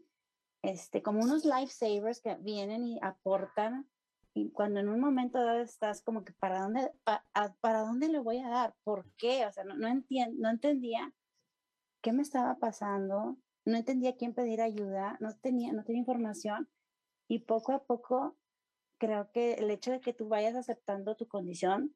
este, 0.61 1.01
como 1.01 1.21
unos 1.21 1.45
lifesavers 1.45 2.21
que 2.21 2.35
vienen 2.35 2.85
y 2.85 2.99
aportan 3.01 3.89
y 4.33 4.51
cuando 4.51 4.79
en 4.79 4.89
un 4.89 4.99
momento 4.99 5.43
dado 5.43 5.59
estás 5.59 6.01
como 6.01 6.23
que, 6.23 6.33
¿para 6.33 6.61
dónde, 6.61 6.91
para 7.61 7.81
dónde 7.81 8.07
le 8.09 8.19
voy 8.19 8.37
a 8.37 8.49
dar? 8.49 8.75
¿Por 8.83 9.11
qué? 9.17 9.45
O 9.45 9.51
sea, 9.51 9.63
no, 9.63 9.75
no, 9.75 9.89
no 9.89 10.49
entendía 10.49 11.13
qué 12.01 12.13
me 12.13 12.21
estaba 12.21 12.57
pasando, 12.59 13.37
no 13.65 13.77
entendía 13.77 14.15
quién 14.15 14.33
pedir 14.33 14.61
ayuda, 14.61 15.17
no 15.19 15.35
tenía, 15.35 15.73
no 15.73 15.83
tenía 15.83 15.99
información. 15.99 16.69
Y 17.27 17.39
poco 17.39 17.73
a 17.73 17.83
poco, 17.83 18.37
creo 18.97 19.31
que 19.31 19.55
el 19.55 19.71
hecho 19.71 19.91
de 19.91 19.99
que 19.99 20.13
tú 20.13 20.27
vayas 20.27 20.55
aceptando 20.55 21.15
tu 21.15 21.27
condición, 21.27 21.95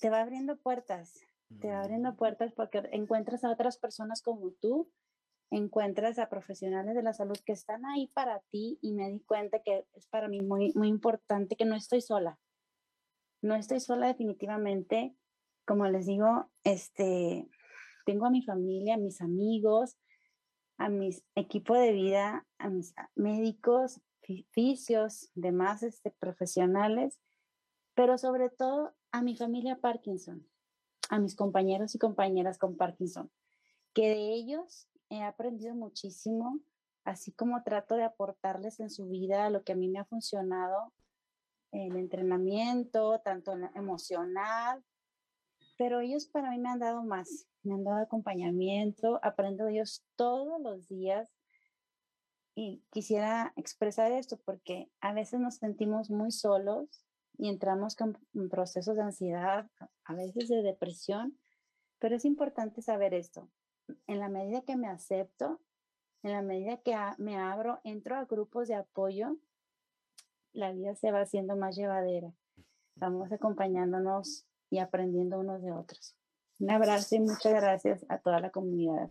te 0.00 0.10
va 0.10 0.20
abriendo 0.20 0.56
puertas, 0.56 1.20
te 1.60 1.68
va 1.68 1.80
abriendo 1.80 2.12
mm. 2.12 2.16
puertas 2.16 2.52
porque 2.52 2.82
encuentras 2.92 3.44
a 3.44 3.50
otras 3.50 3.78
personas 3.78 4.22
como 4.22 4.50
tú 4.52 4.90
encuentras 5.50 6.18
a 6.18 6.28
profesionales 6.28 6.94
de 6.94 7.02
la 7.02 7.12
salud 7.12 7.38
que 7.44 7.52
están 7.52 7.84
ahí 7.86 8.08
para 8.08 8.40
ti 8.50 8.78
y 8.82 8.92
me 8.92 9.10
di 9.10 9.20
cuenta 9.20 9.60
que 9.60 9.86
es 9.94 10.06
para 10.08 10.28
mí 10.28 10.40
muy, 10.40 10.72
muy 10.74 10.88
importante 10.88 11.56
que 11.56 11.64
no 11.64 11.76
estoy 11.76 12.00
sola. 12.00 12.38
No 13.42 13.54
estoy 13.54 13.80
sola 13.80 14.06
definitivamente. 14.06 15.14
Como 15.66 15.86
les 15.86 16.06
digo, 16.06 16.50
este, 16.64 17.48
tengo 18.04 18.26
a 18.26 18.30
mi 18.30 18.42
familia, 18.42 18.94
a 18.94 18.98
mis 18.98 19.20
amigos, 19.20 19.96
a 20.78 20.88
mis 20.88 21.24
equipo 21.34 21.74
de 21.74 21.92
vida, 21.92 22.46
a 22.58 22.68
mis 22.68 22.94
médicos, 23.14 24.00
fisios, 24.50 25.30
demás 25.34 25.82
este, 25.82 26.10
profesionales, 26.10 27.20
pero 27.94 28.18
sobre 28.18 28.50
todo 28.50 28.94
a 29.12 29.22
mi 29.22 29.36
familia 29.36 29.80
Parkinson, 29.80 30.46
a 31.10 31.18
mis 31.18 31.36
compañeros 31.36 31.94
y 31.94 31.98
compañeras 31.98 32.58
con 32.58 32.76
Parkinson, 32.76 33.30
que 33.92 34.08
de 34.08 34.32
ellos 34.32 34.88
he 35.10 35.22
aprendido 35.22 35.74
muchísimo, 35.74 36.60
así 37.04 37.32
como 37.32 37.62
trato 37.62 37.96
de 37.96 38.04
aportarles 38.04 38.80
en 38.80 38.90
su 38.90 39.06
vida 39.08 39.50
lo 39.50 39.62
que 39.62 39.72
a 39.72 39.76
mí 39.76 39.88
me 39.88 39.98
ha 39.98 40.04
funcionado, 40.04 40.92
el 41.72 41.96
entrenamiento, 41.96 43.20
tanto 43.20 43.52
emocional, 43.74 44.84
pero 45.76 46.00
ellos 46.00 46.26
para 46.26 46.50
mí 46.50 46.58
me 46.58 46.68
han 46.68 46.78
dado 46.78 47.02
más, 47.02 47.46
me 47.62 47.74
han 47.74 47.84
dado 47.84 48.02
acompañamiento, 48.02 49.18
aprendo 49.22 49.64
de 49.64 49.72
ellos 49.72 50.04
todos 50.16 50.60
los 50.60 50.86
días 50.88 51.28
y 52.54 52.84
quisiera 52.90 53.52
expresar 53.56 54.12
esto 54.12 54.38
porque 54.44 54.88
a 55.00 55.12
veces 55.12 55.40
nos 55.40 55.56
sentimos 55.56 56.10
muy 56.10 56.30
solos 56.30 57.04
y 57.36 57.48
entramos 57.48 57.96
con 57.96 58.16
procesos 58.48 58.94
de 58.94 59.02
ansiedad, 59.02 59.68
a 60.04 60.14
veces 60.14 60.48
de 60.48 60.62
depresión, 60.62 61.36
pero 61.98 62.14
es 62.14 62.24
importante 62.24 62.80
saber 62.80 63.12
esto 63.12 63.50
en 64.06 64.18
la 64.18 64.28
medida 64.28 64.62
que 64.62 64.76
me 64.76 64.88
acepto, 64.88 65.60
en 66.22 66.32
la 66.32 66.42
medida 66.42 66.78
que 66.78 66.96
me 67.18 67.36
abro, 67.36 67.80
entro 67.84 68.16
a 68.16 68.24
grupos 68.24 68.68
de 68.68 68.74
apoyo, 68.74 69.36
la 70.52 70.72
vida 70.72 70.94
se 70.94 71.10
va 71.10 71.20
haciendo 71.20 71.56
más 71.56 71.76
llevadera. 71.76 72.32
Vamos 72.96 73.30
acompañándonos 73.32 74.46
y 74.70 74.78
aprendiendo 74.78 75.38
unos 75.38 75.62
de 75.62 75.72
otros. 75.72 76.16
Un 76.60 76.70
abrazo 76.70 77.16
y 77.16 77.20
muchas 77.20 77.52
gracias 77.52 78.06
a 78.08 78.18
toda 78.18 78.40
la 78.40 78.50
comunidad. 78.50 79.10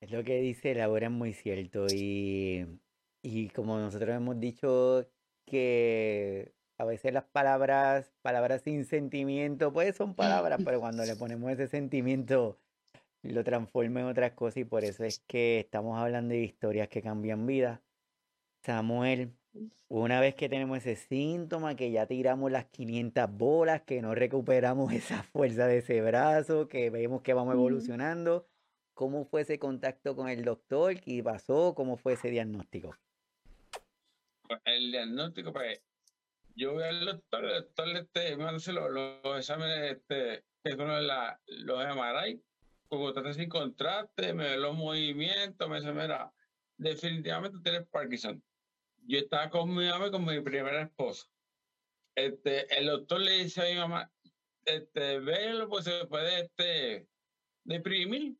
Es 0.00 0.10
lo 0.10 0.22
que 0.22 0.40
dice 0.40 0.74
Laura, 0.74 1.06
es 1.06 1.12
muy 1.12 1.32
cierto. 1.32 1.86
Y, 1.90 2.78
y 3.22 3.48
como 3.48 3.78
nosotros 3.78 4.14
hemos 4.14 4.38
dicho 4.38 5.06
que 5.46 6.54
a 6.76 6.84
veces 6.84 7.12
las 7.12 7.24
palabras, 7.24 8.12
palabras 8.20 8.62
sin 8.62 8.84
sentimiento, 8.84 9.72
pues 9.72 9.96
son 9.96 10.14
palabras, 10.14 10.60
pero 10.64 10.80
cuando 10.80 11.04
le 11.04 11.16
ponemos 11.16 11.50
ese 11.52 11.68
sentimiento 11.68 12.58
lo 13.32 13.44
transforma 13.44 14.00
en 14.00 14.06
otras 14.06 14.32
cosas 14.32 14.58
y 14.58 14.64
por 14.64 14.84
eso 14.84 15.04
es 15.04 15.20
que 15.20 15.60
estamos 15.60 15.98
hablando 15.98 16.34
de 16.34 16.40
historias 16.40 16.88
que 16.88 17.02
cambian 17.02 17.46
vidas. 17.46 17.80
Samuel, 18.62 19.32
una 19.88 20.20
vez 20.20 20.34
que 20.34 20.48
tenemos 20.48 20.78
ese 20.78 20.96
síntoma, 20.96 21.76
que 21.76 21.90
ya 21.90 22.06
tiramos 22.06 22.50
las 22.50 22.66
500 22.66 23.30
bolas, 23.30 23.82
que 23.82 24.02
no 24.02 24.14
recuperamos 24.14 24.92
esa 24.92 25.22
fuerza 25.22 25.66
de 25.66 25.78
ese 25.78 26.00
brazo, 26.02 26.68
que 26.68 26.90
vemos 26.90 27.22
que 27.22 27.34
vamos 27.34 27.54
evolucionando, 27.54 28.46
¿cómo 28.94 29.24
fue 29.24 29.42
ese 29.42 29.58
contacto 29.58 30.16
con 30.16 30.28
el 30.28 30.44
doctor? 30.44 31.00
¿Qué 31.00 31.22
pasó? 31.22 31.74
¿Cómo 31.74 31.96
fue 31.96 32.14
ese 32.14 32.30
diagnóstico? 32.30 32.96
Pues, 34.46 34.60
el 34.64 34.90
diagnóstico, 34.90 35.52
pues, 35.52 35.80
yo 36.56 36.74
voy 36.74 36.84
al 36.84 37.04
doctor, 37.04 37.44
el 37.44 37.62
doctor 37.62 37.88
este, 37.96 38.36
me 38.36 38.44
hace 38.44 38.72
los, 38.72 38.90
los 38.90 39.38
exámenes, 39.38 39.92
este, 39.92 40.44
que 40.62 40.72
son 40.72 41.06
la, 41.06 41.40
los 41.46 41.84
MRI, 41.96 42.42
como 42.88 43.12
trata 43.12 43.32
sin 43.32 43.48
contraste, 43.48 44.32
me 44.34 44.50
ve 44.50 44.56
los 44.56 44.74
movimientos, 44.74 45.68
me 45.68 45.80
dice, 45.80 45.92
mira, 45.92 46.32
definitivamente 46.76 47.58
tienes 47.62 47.86
Parkinson. 47.88 48.42
Yo 49.06 49.18
estaba 49.18 49.50
con 49.50 49.74
mi 49.74 49.86
mamá 49.88 50.06
y 50.06 50.10
con 50.10 50.24
mi 50.24 50.40
primera 50.40 50.82
esposa. 50.82 51.26
Este, 52.14 52.78
el 52.78 52.86
doctor 52.86 53.20
le 53.20 53.44
dice 53.44 53.62
a 53.62 53.74
mi 53.74 53.78
mamá, 53.78 54.12
este, 54.64 55.18
véelo, 55.20 55.68
pues 55.68 55.84
se 55.84 56.06
puede 56.06 56.42
este, 56.42 57.08
deprimir. 57.64 58.36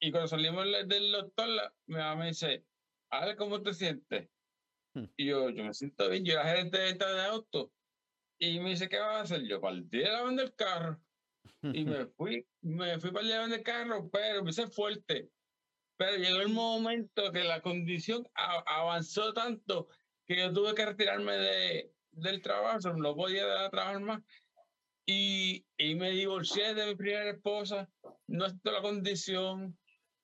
Y 0.00 0.10
cuando 0.10 0.28
salimos 0.28 0.66
del 0.86 1.12
doctor, 1.12 1.48
mi 1.86 1.96
mamá 1.96 2.16
me 2.16 2.26
dice, 2.28 2.64
a 3.10 3.26
ver 3.26 3.36
cómo 3.36 3.62
te 3.62 3.74
sientes. 3.74 4.28
Hmm. 4.94 5.06
Y 5.16 5.26
yo, 5.26 5.50
yo 5.50 5.64
me 5.64 5.74
siento 5.74 6.08
bien, 6.08 6.24
yo 6.24 6.34
era 6.34 6.44
gerente 6.44 6.78
de 6.78 6.84
venta 6.84 7.12
de 7.12 7.22
auto. 7.22 7.72
Y 8.38 8.60
me 8.60 8.70
dice, 8.70 8.88
¿qué 8.88 8.98
vas 8.98 9.16
a 9.16 9.20
hacer? 9.20 9.42
Yo, 9.46 9.60
partí 9.60 9.98
de 9.98 10.10
la 10.10 10.22
banda 10.22 10.42
del 10.42 10.54
carro 10.54 11.03
y 11.62 11.84
me 11.84 12.06
fui, 12.16 12.46
me 12.62 12.98
fui 12.98 13.10
para 13.10 13.24
llevar 13.24 13.52
el 13.52 13.62
carro, 13.62 14.08
pero 14.10 14.42
me 14.42 14.50
hice 14.50 14.66
fuerte. 14.68 15.30
Pero 15.96 16.16
llegó 16.16 16.40
el 16.40 16.48
momento 16.48 17.30
que 17.32 17.44
la 17.44 17.60
condición 17.60 18.26
avanzó 18.34 19.32
tanto 19.32 19.88
que 20.26 20.36
yo 20.36 20.52
tuve 20.52 20.74
que 20.74 20.86
retirarme 20.86 21.32
de, 21.34 21.92
del 22.10 22.42
trabajo, 22.42 22.92
no 22.94 23.14
podía 23.14 23.70
trabajar 23.70 24.00
más. 24.00 24.20
Y, 25.06 25.66
y 25.76 25.94
me 25.94 26.10
divorcié 26.10 26.74
de 26.74 26.86
mi 26.86 26.94
primera 26.96 27.30
esposa, 27.30 27.88
no 28.26 28.46
está 28.46 28.72
la 28.72 28.80
condición, 28.80 29.78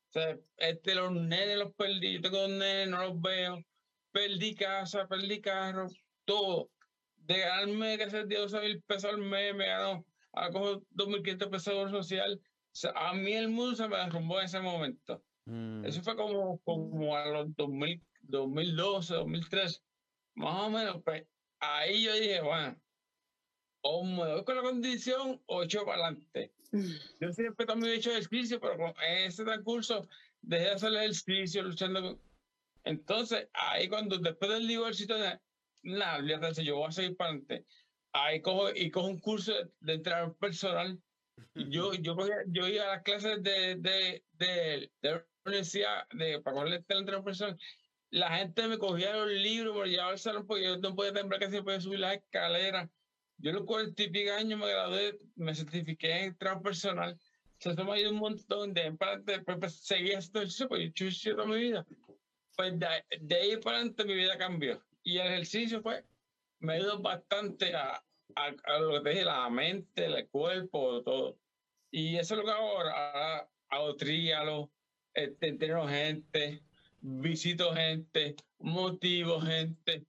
O 0.08 0.12
sea, 0.12 0.38
este, 0.56 0.94
los 0.94 1.12
nenes 1.12 1.58
los 1.58 1.74
perdí, 1.74 2.14
yo 2.14 2.20
tengo 2.22 2.38
dos 2.38 2.50
nenes, 2.50 2.88
no 2.88 3.04
los 3.04 3.20
veo. 3.20 3.62
Perdí 4.10 4.54
casa, 4.56 5.06
perdí 5.06 5.40
carro, 5.40 5.86
todo. 6.24 6.70
De 7.16 7.38
ganarme 7.38 7.96
que 7.96 8.04
hacer 8.04 8.26
12 8.26 8.60
mil 8.60 8.82
pesos 8.82 9.12
al 9.12 9.18
mes, 9.18 9.54
me 9.54 9.66
ganó 9.66 10.04
a 10.32 10.50
cojo 10.50 10.82
2.500 10.94 11.50
pesos 11.50 11.90
social. 11.90 12.40
O 12.42 12.76
sea, 12.76 12.92
a 12.94 13.14
mí 13.14 13.32
el 13.32 13.48
mundo 13.48 13.76
se 13.76 13.88
me 13.88 13.96
derrumbó 13.96 14.38
en 14.38 14.46
ese 14.46 14.60
momento. 14.60 15.22
Mm. 15.46 15.84
Eso 15.84 16.02
fue 16.02 16.16
como, 16.16 16.58
como 16.58 17.16
a 17.16 17.26
los 17.26 17.56
2000, 17.56 18.02
2012, 18.22 19.14
2013, 19.14 19.80
más 20.34 20.66
o 20.66 20.70
menos. 20.70 21.02
Pues 21.04 21.24
ahí 21.58 22.04
yo 22.04 22.14
dije, 22.14 22.40
bueno, 22.40 22.80
o 23.82 24.04
me 24.04 24.24
doy 24.24 24.44
con 24.44 24.56
la 24.56 24.62
condición 24.62 25.40
o 25.46 25.62
echo 25.62 25.84
para 25.84 26.06
adelante. 26.06 26.52
Yo 27.20 27.32
siempre 27.32 27.66
también 27.66 27.92
he 27.92 27.96
hecho 27.96 28.10
ejercicio, 28.10 28.60
pero 28.60 28.76
con 28.76 28.92
ese 29.02 29.44
transcurso 29.44 30.08
dejé 30.40 30.64
de 30.64 30.70
hacer 30.70 30.94
ejercicio 30.94 31.62
luchando. 31.62 32.02
Con... 32.02 32.20
Entonces, 32.84 33.48
ahí 33.52 33.88
cuando 33.88 34.18
después 34.18 34.50
del 34.52 34.68
divorcio, 34.68 35.06
nada, 35.82 36.20
yo 36.62 36.76
voy 36.76 36.88
a 36.88 36.92
seguir 36.92 37.16
para 37.16 37.30
adelante. 37.30 37.66
Ahí 38.12 38.42
cojo 38.42 38.70
y 38.74 38.90
cojo 38.90 39.06
un 39.06 39.20
curso 39.20 39.52
de, 39.80 39.94
entrenador 39.94 40.36
personal. 40.36 41.00
Yo, 41.54 41.92
yo, 42.00 42.16
yo 42.48 42.68
iba 42.68 42.84
a 42.84 42.96
las 42.96 43.02
clases 43.02 43.42
de, 43.42 43.76
de, 43.76 44.24
de, 44.32 44.90
de 45.00 45.10
la 45.10 45.26
universidad 45.46 46.08
de, 46.12 46.40
para 46.40 46.54
coger 46.54 46.68
el 46.68 46.74
entrenador 46.74 47.24
personal. 47.24 47.58
La 48.10 48.36
gente 48.36 48.66
me 48.66 48.78
cogía 48.78 49.14
los 49.14 49.30
libros, 49.30 49.76
me 49.76 49.88
llevaba 49.88 50.10
al 50.10 50.18
salón 50.18 50.46
porque 50.46 50.64
yo 50.64 50.76
no 50.78 50.94
podía 50.96 51.12
temblar, 51.12 51.40
casi 51.40 51.56
no 51.56 51.64
podía 51.64 51.80
subir 51.80 52.00
las 52.00 52.16
escaleras 52.16 52.90
yo 53.40 53.50
a 53.50 53.54
los 53.54 53.64
cuarenta 53.64 54.02
y 54.02 54.10
pico 54.10 54.32
años 54.32 54.60
me 54.60 54.68
gradué, 54.68 55.18
me 55.36 55.54
certifiqué 55.54 56.24
en 56.24 56.36
trabajo 56.36 56.62
personal. 56.62 57.18
Se 57.58 57.74
toma 57.74 57.94
ahí 57.94 58.04
un 58.04 58.16
montón 58.16 58.74
de 58.74 58.92
para 58.92 59.22
pues, 59.22 59.58
pues, 59.58 59.80
seguí 59.80 60.12
haciendo 60.12 60.40
ejercicio, 60.40 60.68
pues 60.68 60.92
yo 60.94 61.06
he 61.06 61.34
toda 61.34 61.46
mi 61.46 61.56
vida. 61.56 61.86
Pues 62.56 62.74
de, 62.78 63.34
ahí 63.34 63.56
para 63.56 63.78
adelante 63.78 64.04
mi 64.04 64.14
vida 64.14 64.36
cambió. 64.36 64.82
Y 65.02 65.16
el 65.18 65.28
ejercicio, 65.28 65.82
pues, 65.82 66.04
me 66.60 66.74
ayudó 66.74 67.00
bastante 67.00 67.74
a, 67.74 68.02
a, 68.36 68.78
lo 68.78 68.92
que 68.92 69.00
te 69.00 69.10
dije, 69.10 69.24
la 69.24 69.48
mente, 69.50 70.06
el 70.06 70.28
cuerpo, 70.28 71.02
todo. 71.02 71.38
Y 71.90 72.16
eso 72.16 72.34
es 72.34 72.38
lo 72.38 72.44
que 72.44 72.52
ahora. 72.52 73.48
Hago 73.72 73.94
tríalo, 73.96 74.70
este, 75.14 75.48
entreno 75.48 75.86
gente, 75.86 76.62
visito 77.00 77.72
gente, 77.72 78.36
motivo 78.58 79.40
gente. 79.40 80.04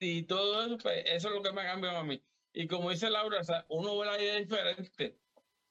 Y 0.00 0.24
todo 0.24 0.66
eso, 0.66 0.78
pues, 0.78 1.04
eso 1.06 1.28
es 1.28 1.34
lo 1.34 1.42
que 1.42 1.52
me 1.52 1.62
ha 1.62 1.72
cambiado 1.72 1.98
a 1.98 2.04
mí. 2.04 2.20
Y 2.52 2.66
como 2.66 2.90
dice 2.90 3.10
Laura, 3.10 3.40
o 3.40 3.44
sea, 3.44 3.64
uno 3.68 3.96
ve 3.98 4.06
la 4.06 4.16
vida 4.16 4.36
diferente. 4.36 5.16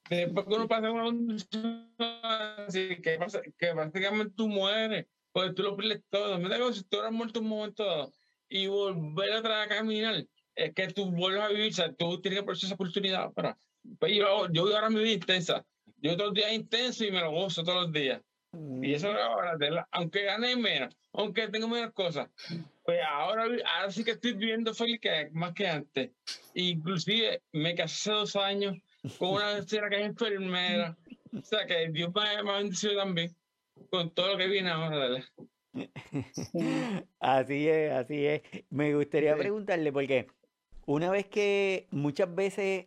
Después 0.08 0.46
que 0.46 0.54
uno 0.54 0.68
pasa 0.68 0.90
una 0.90 1.04
condición 1.04 1.94
así, 1.98 3.00
que, 3.02 3.18
pasa, 3.18 3.42
que 3.42 3.72
prácticamente 3.74 4.34
tú 4.36 4.48
mueres, 4.48 5.06
porque 5.32 5.52
tú 5.52 5.62
lo 5.62 5.76
pierdes 5.76 6.02
todo. 6.08 6.38
Me 6.38 6.48
da 6.48 6.72
si 6.72 6.84
tú 6.84 6.96
hubieras 6.96 7.12
muerto 7.12 7.40
un 7.40 7.48
momento 7.48 7.84
dado 7.84 8.12
y 8.48 8.66
volver 8.66 9.46
a, 9.46 9.62
a 9.62 9.68
caminar, 9.68 10.24
es 10.54 10.74
que 10.74 10.88
tú 10.88 11.10
vuelves 11.10 11.42
a 11.42 11.48
vivir, 11.48 11.72
o 11.72 11.74
sea, 11.74 11.92
tú 11.92 12.20
tienes 12.20 12.38
que 12.38 12.42
aprovechar 12.42 12.66
esa 12.66 12.74
oportunidad. 12.74 13.32
Para, 13.32 13.58
pues 13.98 14.14
yo, 14.14 14.48
yo 14.50 14.74
ahora 14.74 14.90
mi 14.90 15.00
vida 15.00 15.12
intensa. 15.12 15.64
Yo 15.98 16.16
todos 16.16 16.28
los 16.28 16.34
días 16.34 16.52
intenso 16.52 17.04
y 17.04 17.10
me 17.10 17.20
lo 17.20 17.30
gozo 17.30 17.62
todos 17.62 17.84
los 17.84 17.92
días. 17.92 18.22
Y 18.82 18.94
eso 18.94 19.10
es 19.10 19.18
ahora, 19.18 19.86
aunque 19.90 20.24
gane 20.24 20.56
menos, 20.56 20.94
aunque 21.12 21.48
tenga 21.48 21.66
menos 21.66 21.92
cosas, 21.92 22.30
pues 22.84 23.00
ahora, 23.06 23.44
ahora 23.44 23.90
sí 23.90 24.02
que 24.02 24.12
estoy 24.12 24.32
viviendo 24.32 24.72
feliz 24.72 24.98
que, 25.00 25.28
más 25.32 25.52
que 25.52 25.68
antes. 25.68 26.10
Inclusive 26.54 27.42
me 27.52 27.74
casé 27.74 28.10
hace 28.10 28.12
dos 28.12 28.36
años 28.36 28.76
con 29.18 29.34
una 29.34 29.62
señora 29.62 29.90
que 29.90 30.00
es 30.00 30.06
enfermera. 30.06 30.96
O 31.36 31.42
sea 31.42 31.66
que 31.66 31.88
Dios 31.90 32.10
me, 32.14 32.22
ha 32.22 32.58
bendecido 32.58 32.96
también 32.96 33.34
con 33.90 34.10
todo 34.14 34.32
lo 34.32 34.38
que 34.38 34.46
viene 34.46 34.70
ahora. 34.70 35.22
Así 37.20 37.68
es, 37.68 37.92
así 37.92 38.26
es. 38.26 38.42
Me 38.70 38.94
gustaría 38.94 39.36
preguntarle, 39.36 39.92
porque 39.92 40.26
una 40.86 41.10
vez 41.10 41.26
que 41.26 41.88
muchas 41.90 42.34
veces 42.34 42.86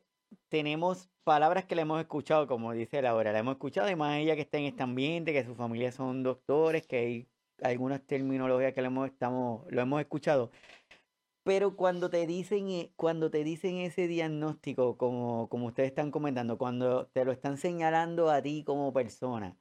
tenemos 0.49 1.09
palabras 1.23 1.65
que 1.65 1.75
le 1.75 1.83
hemos 1.83 1.99
escuchado, 2.01 2.47
como 2.47 2.73
dice 2.73 3.01
Laura, 3.01 3.31
la 3.31 3.39
hemos 3.39 3.53
escuchado, 3.53 3.87
además 3.87 4.17
ella 4.17 4.35
que 4.35 4.41
está 4.41 4.57
en 4.57 4.65
este 4.65 4.83
ambiente, 4.83 5.33
que 5.33 5.45
su 5.45 5.55
familia 5.55 5.91
son 5.91 6.23
doctores, 6.23 6.87
que 6.87 6.97
hay 6.97 7.27
algunas 7.61 8.01
terminologías 8.05 8.73
que 8.73 8.81
lo 8.81 8.87
hemos, 8.87 9.09
estamos, 9.09 9.65
lo 9.69 9.81
hemos 9.81 10.01
escuchado. 10.01 10.51
Pero 11.43 11.75
cuando 11.75 12.09
te 12.09 12.27
dicen, 12.27 12.69
e, 12.69 12.91
cuando 12.95 13.31
te 13.31 13.43
dicen 13.43 13.77
ese 13.77 14.07
diagnóstico, 14.07 14.97
como, 14.97 15.49
como 15.49 15.67
ustedes 15.67 15.89
están 15.89 16.11
comentando, 16.11 16.57
cuando 16.57 17.07
te 17.07 17.25
lo 17.25 17.31
están 17.31 17.57
señalando 17.57 18.29
a 18.29 18.41
ti 18.41 18.63
como 18.63 18.93
persona, 18.93 19.57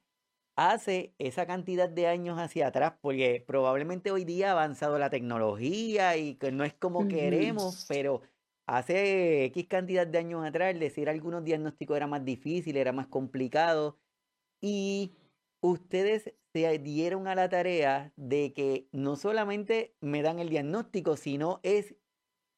hace 0.58 1.14
esa 1.18 1.46
cantidad 1.46 1.88
de 1.88 2.08
años 2.08 2.36
hacia 2.36 2.66
atrás, 2.66 2.94
porque 3.00 3.44
probablemente 3.46 4.10
hoy 4.10 4.24
día 4.24 4.48
ha 4.48 4.52
avanzado 4.52 4.98
la 4.98 5.08
tecnología 5.08 6.16
y 6.16 6.34
que 6.34 6.50
no 6.50 6.64
es 6.64 6.74
como 6.74 7.06
queremos, 7.06 7.86
pero 7.88 8.22
hace 8.66 9.44
X 9.44 9.68
cantidad 9.68 10.04
de 10.04 10.18
años 10.18 10.44
atrás 10.44 10.76
decir 10.76 11.08
algunos 11.08 11.44
diagnósticos 11.44 11.96
era 11.96 12.08
más 12.08 12.24
difícil, 12.24 12.76
era 12.76 12.92
más 12.92 13.06
complicado. 13.06 14.00
Y 14.60 15.12
ustedes 15.60 16.34
se 16.52 16.78
dieron 16.80 17.28
a 17.28 17.36
la 17.36 17.48
tarea 17.48 18.12
de 18.16 18.52
que 18.52 18.88
no 18.90 19.14
solamente 19.14 19.94
me 20.00 20.22
dan 20.22 20.40
el 20.40 20.48
diagnóstico, 20.48 21.16
sino 21.16 21.60
es, 21.62 21.94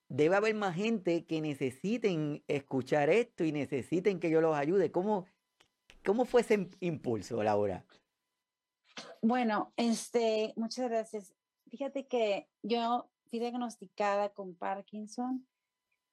debe 0.09 0.37
haber 0.37 0.55
más 0.55 0.75
gente 0.75 1.27
que 1.27 1.43
necesiten 1.43 2.45
escuchar 2.49 3.11
esto 3.11 3.45
y 3.45 3.53
necesiten 3.53 4.21
que 4.21 4.31
yo 4.31 4.41
los 4.41 4.57
ayude. 4.57 4.91
¿Cómo, 4.91 5.27
cómo 6.05 6.25
fue 6.25 6.41
ese 6.43 6.71
impulso, 6.81 7.43
Laura? 7.43 7.85
Bueno, 9.23 9.73
este, 9.77 10.53
muchas 10.57 10.89
gracias. 10.89 11.35
Fíjate 11.69 12.07
que 12.07 12.49
yo 12.63 13.11
fui 13.27 13.39
diagnosticada 13.39 14.31
con 14.31 14.55
Parkinson. 14.55 15.47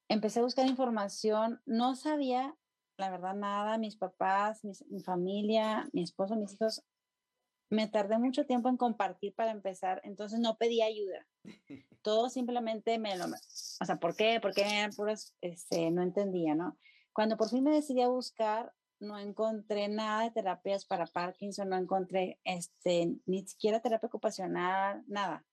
Empecé 0.10 0.40
a 0.40 0.44
buscar 0.44 0.68
información, 0.68 1.62
no 1.66 1.96
sabía 1.96 2.56
la 2.98 3.12
verdad 3.12 3.36
nada, 3.36 3.78
mis 3.78 3.96
papás, 3.96 4.62
mi 4.64 5.02
familia, 5.02 5.88
mi 5.94 6.02
esposo, 6.04 6.36
mis 6.36 6.54
hijos, 6.54 6.84
me 7.70 7.88
tardé 7.88 8.18
mucho 8.18 8.46
tiempo 8.46 8.70
en 8.70 8.78
compartir 8.78 9.34
para 9.36 9.52
empezar, 9.52 10.02
entonces 10.04 10.40
no 10.40 10.58
pedí 10.58 10.82
ayuda. 10.82 11.28
Todo 12.02 12.30
simplemente 12.30 12.98
me 12.98 13.18
lo, 13.18 13.26
o 13.26 13.86
sea, 13.86 13.98
¿por 14.00 14.16
qué? 14.16 14.40
Porque 14.42 14.64
puras, 14.96 15.36
este, 15.42 15.92
no 15.92 16.02
entendía, 16.02 16.56
¿no? 16.56 16.78
Cuando 17.14 17.38
por 17.38 17.50
fin 17.50 17.64
me 17.64 17.72
decidí 17.72 18.02
a 18.02 18.08
buscar, 18.08 18.74
no 19.00 19.18
encontré 19.20 19.88
nada 19.88 20.24
de 20.24 20.32
terapias 20.32 20.86
para 20.86 21.06
Parkinson, 21.06 21.70
no 21.70 21.78
encontré, 21.78 22.40
este, 22.44 23.16
ni 23.26 23.46
siquiera 23.46 23.82
terapia 23.82 24.08
ocupacional, 24.08 25.04
nada. 25.08 25.46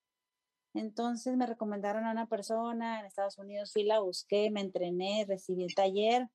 Entonces 0.75 1.37
me 1.37 1.47
recomendaron 1.47 2.05
a 2.05 2.11
una 2.11 2.27
persona 2.27 3.01
en 3.01 3.07
Estados 3.07 3.39
Unidos, 3.39 3.73
fui, 3.73 3.85
la 3.85 4.01
busqué, 4.01 4.51
me 4.51 4.61
entrené, 4.61 5.25
recibí 5.29 5.65
el 5.65 5.75
taller 5.75 6.29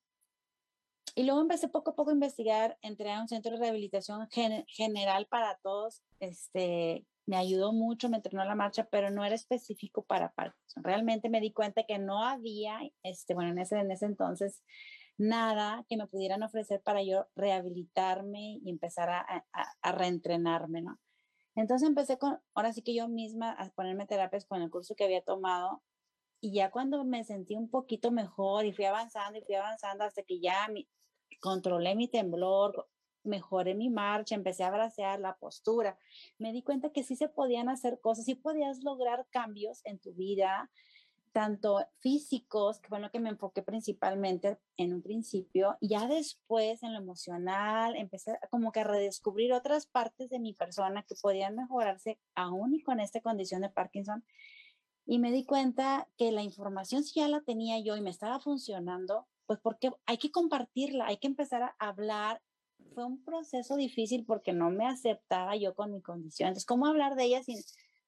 y 1.15 1.23
luego 1.23 1.41
empecé 1.41 1.67
poco 1.67 1.91
a 1.91 1.95
poco 1.95 2.11
a 2.11 2.13
investigar, 2.13 2.77
entré 2.81 3.11
a 3.11 3.21
un 3.21 3.27
centro 3.27 3.51
de 3.51 3.59
rehabilitación 3.59 4.27
general 4.67 5.27
para 5.27 5.57
todos, 5.61 6.01
este, 6.19 7.05
me 7.25 7.35
ayudó 7.35 7.73
mucho, 7.73 8.09
me 8.09 8.17
entrenó 8.17 8.43
la 8.45 8.55
marcha, 8.55 8.85
pero 8.85 9.09
no 9.09 9.25
era 9.25 9.35
específico 9.35 10.03
para 10.03 10.31
Parkinson. 10.31 10.83
Realmente 10.83 11.29
me 11.29 11.41
di 11.41 11.51
cuenta 11.51 11.83
que 11.83 11.99
no 11.99 12.23
había, 12.23 12.79
este, 13.03 13.33
bueno, 13.33 13.51
en 13.51 13.59
ese, 13.59 13.77
en 13.79 13.91
ese 13.91 14.05
entonces, 14.05 14.63
nada 15.19 15.85
que 15.89 15.97
me 15.97 16.07
pudieran 16.07 16.43
ofrecer 16.43 16.81
para 16.81 17.03
yo 17.03 17.27
rehabilitarme 17.35 18.59
y 18.63 18.69
empezar 18.69 19.09
a, 19.09 19.45
a, 19.81 19.91
reentrenarme, 19.91 20.81
¿no? 20.81 20.97
Entonces 21.55 21.87
empecé 21.87 22.17
con, 22.17 22.39
ahora 22.53 22.71
sí 22.71 22.81
que 22.81 22.95
yo 22.95 23.07
misma 23.09 23.51
a 23.51 23.69
ponerme 23.71 24.07
terapias 24.07 24.45
con 24.45 24.61
el 24.61 24.71
curso 24.71 24.95
que 24.95 25.03
había 25.03 25.21
tomado 25.21 25.83
y 26.39 26.53
ya 26.53 26.71
cuando 26.71 27.03
me 27.03 27.25
sentí 27.25 27.55
un 27.55 27.69
poquito 27.69 28.11
mejor 28.11 28.65
y 28.65 28.71
fui 28.71 28.85
avanzando 28.85 29.37
y 29.37 29.41
fui 29.41 29.55
avanzando 29.55 30.05
hasta 30.05 30.23
que 30.23 30.39
ya 30.39 30.69
mi, 30.69 30.87
controlé 31.41 31.95
mi 31.95 32.07
temblor, 32.07 32.87
mejoré 33.23 33.75
mi 33.75 33.89
marcha, 33.89 34.35
empecé 34.35 34.63
a 34.63 34.71
bracear 34.71 35.19
la 35.19 35.35
postura, 35.35 35.97
me 36.37 36.53
di 36.53 36.63
cuenta 36.63 36.91
que 36.91 37.03
sí 37.03 37.17
se 37.17 37.27
podían 37.27 37.67
hacer 37.67 37.99
cosas, 37.99 38.23
sí 38.23 38.35
podías 38.35 38.83
lograr 38.83 39.27
cambios 39.29 39.81
en 39.83 39.99
tu 39.99 40.13
vida, 40.13 40.71
tanto 41.31 41.79
físicos, 41.99 42.79
que 42.79 42.89
fue 42.89 42.99
lo 42.99 43.11
que 43.11 43.19
me 43.19 43.29
enfoqué 43.29 43.61
principalmente 43.61 44.57
en 44.77 44.93
un 44.93 45.01
principio, 45.01 45.77
y 45.79 45.89
ya 45.89 46.07
después 46.07 46.83
en 46.83 46.93
lo 46.93 46.99
emocional, 46.99 47.95
empecé 47.95 48.37
como 48.49 48.71
que 48.71 48.81
a 48.81 48.83
redescubrir 48.83 49.53
otras 49.53 49.85
partes 49.85 50.29
de 50.29 50.39
mi 50.39 50.53
persona 50.53 51.03
que 51.03 51.15
podían 51.21 51.55
mejorarse 51.55 52.19
aún 52.35 52.75
y 52.75 52.81
con 52.81 52.99
esta 52.99 53.21
condición 53.21 53.61
de 53.61 53.69
Parkinson 53.69 54.23
y 55.09 55.17
me 55.17 55.31
di 55.31 55.43
cuenta 55.43 56.07
que 56.19 56.31
la 56.31 56.43
información 56.43 57.03
si 57.03 57.19
ya 57.19 57.27
la 57.27 57.41
tenía 57.41 57.79
yo 57.79 57.97
y 57.97 58.01
me 58.01 58.11
estaba 58.11 58.39
funcionando, 58.39 59.25
pues 59.47 59.59
porque 59.59 59.89
hay 60.05 60.19
que 60.19 60.29
compartirla, 60.29 61.07
hay 61.07 61.17
que 61.17 61.25
empezar 61.25 61.63
a 61.63 61.75
hablar. 61.79 62.43
Fue 62.93 63.05
un 63.05 63.23
proceso 63.23 63.75
difícil 63.75 64.23
porque 64.23 64.53
no 64.53 64.69
me 64.69 64.85
aceptaba 64.85 65.55
yo 65.55 65.73
con 65.73 65.91
mi 65.91 66.01
condición. 66.03 66.49
Entonces, 66.49 66.67
¿cómo 66.67 66.85
hablar 66.85 67.15
de 67.15 67.23
ella 67.23 67.41
sin, 67.41 67.57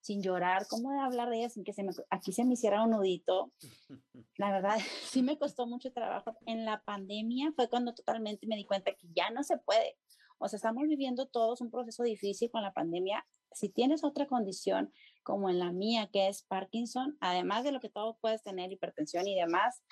sin 0.02 0.22
llorar? 0.22 0.66
¿Cómo 0.68 1.02
hablar 1.02 1.30
de 1.30 1.38
ella 1.38 1.50
sin 1.50 1.64
que 1.64 1.74
se 1.74 1.84
me, 1.84 1.92
aquí 2.10 2.32
se 2.32 2.44
me 2.44 2.54
hiciera 2.54 2.84
un 2.84 2.92
nudito? 2.92 3.54
La 4.38 4.52
verdad, 4.52 4.78
sí 5.06 5.24
me 5.24 5.38
costó 5.38 5.68
mucho 5.68 5.92
trabajo. 5.94 6.36
En 6.46 6.66
la 6.66 6.84
pandemia 6.84 7.54
fue 7.56 7.70
cuando 7.70 7.94
totalmente 7.94 8.48
me 8.48 8.56
di 8.56 8.66
cuenta 8.66 8.92
que 8.92 9.08
ya 9.16 9.30
no 9.30 9.44
se 9.44 9.58
puede. 9.58 9.96
O 10.40 10.48
sea, 10.48 10.58
estamos 10.58 10.84
viviendo 10.88 11.28
todos 11.28 11.62
un 11.62 11.70
proceso 11.70 12.04
difícil 12.04 12.50
con 12.50 12.64
la 12.64 12.74
pandemia. 12.74 13.26
Si 13.54 13.70
tienes 13.70 14.04
otra 14.04 14.28
condición 14.28 14.92
como 15.24 15.50
en 15.50 15.60
la 15.60 15.72
mía, 15.72 16.10
que 16.12 16.28
es 16.28 16.44
Parkinson, 16.44 17.18
además 17.20 17.64
de 17.64 17.72
lo 17.72 17.80
que 17.80 17.90
todos 17.90 18.16
puedes 18.20 18.42
tener, 18.42 18.72
hipertensión 18.72 19.28
y 19.28 19.36
demás, 19.36 19.84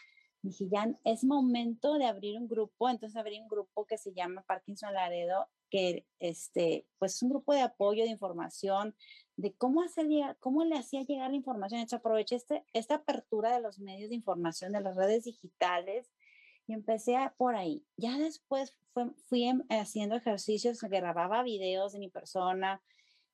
dije, 0.42 0.68
ya 0.72 0.88
es 1.04 1.24
momento 1.24 1.96
de 1.96 2.06
abrir 2.06 2.38
un 2.38 2.48
grupo. 2.48 2.90
Entonces 2.90 3.16
abrí 3.16 3.40
un 3.40 3.48
grupo 3.48 3.86
que 3.86 3.98
se 3.98 4.14
llama 4.14 4.44
Parkinson 4.48 4.94
Laredo, 4.94 5.48
que 5.70 6.06
este, 6.20 6.88
pues 6.98 7.16
es 7.16 7.24
un 7.24 7.30
grupo 7.30 7.54
de 7.54 7.62
apoyo, 7.62 8.04
de 8.04 8.10
información, 8.10 8.96
de 9.36 9.54
cómo, 9.54 9.82
hacer 9.82 10.08
cómo 10.40 10.64
le 10.64 10.78
hacía 10.78 11.04
llegar 11.04 11.30
la 11.30 11.38
información. 11.38 11.80
Entonces 11.80 12.00
aproveché 12.00 12.36
este, 12.36 12.66
esta 12.74 12.96
apertura 12.96 13.54
de 13.54 13.62
los 13.62 13.80
medios 13.80 14.10
de 14.10 14.16
información, 14.16 14.72
de 14.72 14.82
las 14.82 14.96
redes 14.96 15.26
digitales, 15.26 16.12
y 16.68 16.74
empecé 16.74 17.18
por 17.38 17.56
ahí. 17.56 17.84
Ya 17.98 18.18
después 18.18 18.76
fui 19.28 19.46
em, 19.46 19.64
haciendo 19.70 20.16
ejercicios, 20.16 20.82
grababa 20.82 21.42
videos 21.44 21.94
de 21.94 22.00
mi 22.00 22.10
persona 22.10 22.82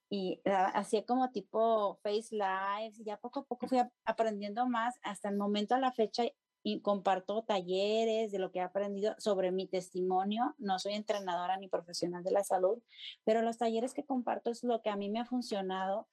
y 0.10 0.42
hacía 0.46 1.04
como 1.06 1.32
tipo 1.32 2.00
face 2.04 2.30
lives 2.32 3.00
y 3.00 3.04
ya 3.04 3.18
poco 3.18 3.42
a 3.42 3.44
poco 3.44 3.68
fui 3.68 3.80
aprendiendo 4.06 4.68
más 4.68 5.00
hasta 5.02 5.30
el 5.30 5.36
momento 5.36 5.76
a 5.76 5.80
la 5.80 5.92
fecha 5.92 6.24
y 6.68 6.82
comparto 6.82 7.44
talleres 7.44 8.32
de 8.32 8.40
lo 8.40 8.52
que 8.52 8.58
he 8.58 8.64
aprendido 8.64 9.14
sobre 9.20 9.52
mi 9.52 9.68
testimonio. 9.68 10.56
No 10.58 10.80
soy 10.80 10.94
entrenadora 10.94 11.58
ni 11.58 11.68
profesional 11.68 12.24
de 12.24 12.32
la 12.32 12.44
salud, 12.44 12.82
pero 13.24 13.44
los 13.44 13.60
talleres 13.60 13.94
que 13.94 14.04
comparto 14.04 14.50
es 14.50 14.64
lo 14.64 14.82
que 14.82 14.90
a 14.90 14.96
mí 14.96 15.12
me 15.12 15.20
ha 15.20 15.26
funcionado 15.26 16.08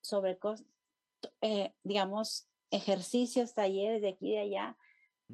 sobre, 0.00 0.38
eh, 1.40 1.74
digamos, 1.82 2.48
ejercicios, 2.70 3.52
talleres 3.52 4.00
de 4.00 4.10
aquí 4.10 4.28
y 4.28 4.34
de 4.34 4.40
allá. 4.42 4.76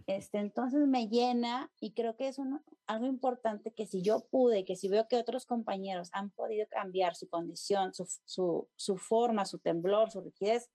Este, 0.06 0.38
entonces 0.38 0.88
me 0.88 1.06
llena 1.06 1.70
y 1.78 1.92
creo 1.92 2.16
que 2.16 2.28
es 2.28 2.38
algo 2.86 3.06
importante 3.06 3.74
que 3.74 3.86
si 3.86 4.00
yo 4.00 4.26
pude, 4.30 4.64
que 4.64 4.74
si 4.74 4.88
veo 4.88 5.06
que 5.06 5.18
otros 5.18 5.44
compañeros 5.44 6.08
han 6.14 6.30
podido 6.30 6.66
cambiar 6.70 7.14
su 7.14 7.28
condición, 7.28 7.92
su, 7.92 8.08
su, 8.24 8.70
su 8.76 8.96
forma, 8.96 9.44
su 9.44 9.58
temblor, 9.58 10.10
su 10.10 10.22
rigidez, 10.22 10.70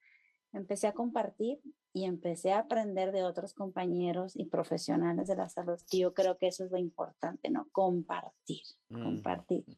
empecé 0.53 0.88
a 0.88 0.93
compartir 0.93 1.60
y 1.93 2.05
empecé 2.05 2.51
a 2.51 2.60
aprender 2.60 3.12
de 3.12 3.23
otros 3.23 3.53
compañeros 3.53 4.36
y 4.36 4.45
profesionales 4.45 5.27
de 5.27 5.36
la 5.36 5.49
salud. 5.49 5.79
yo 5.91 6.13
creo 6.13 6.38
que 6.38 6.47
eso 6.47 6.65
es 6.65 6.71
lo 6.71 6.77
importante, 6.77 7.49
¿no? 7.49 7.67
Compartir, 7.71 8.62
compartir. 8.91 9.65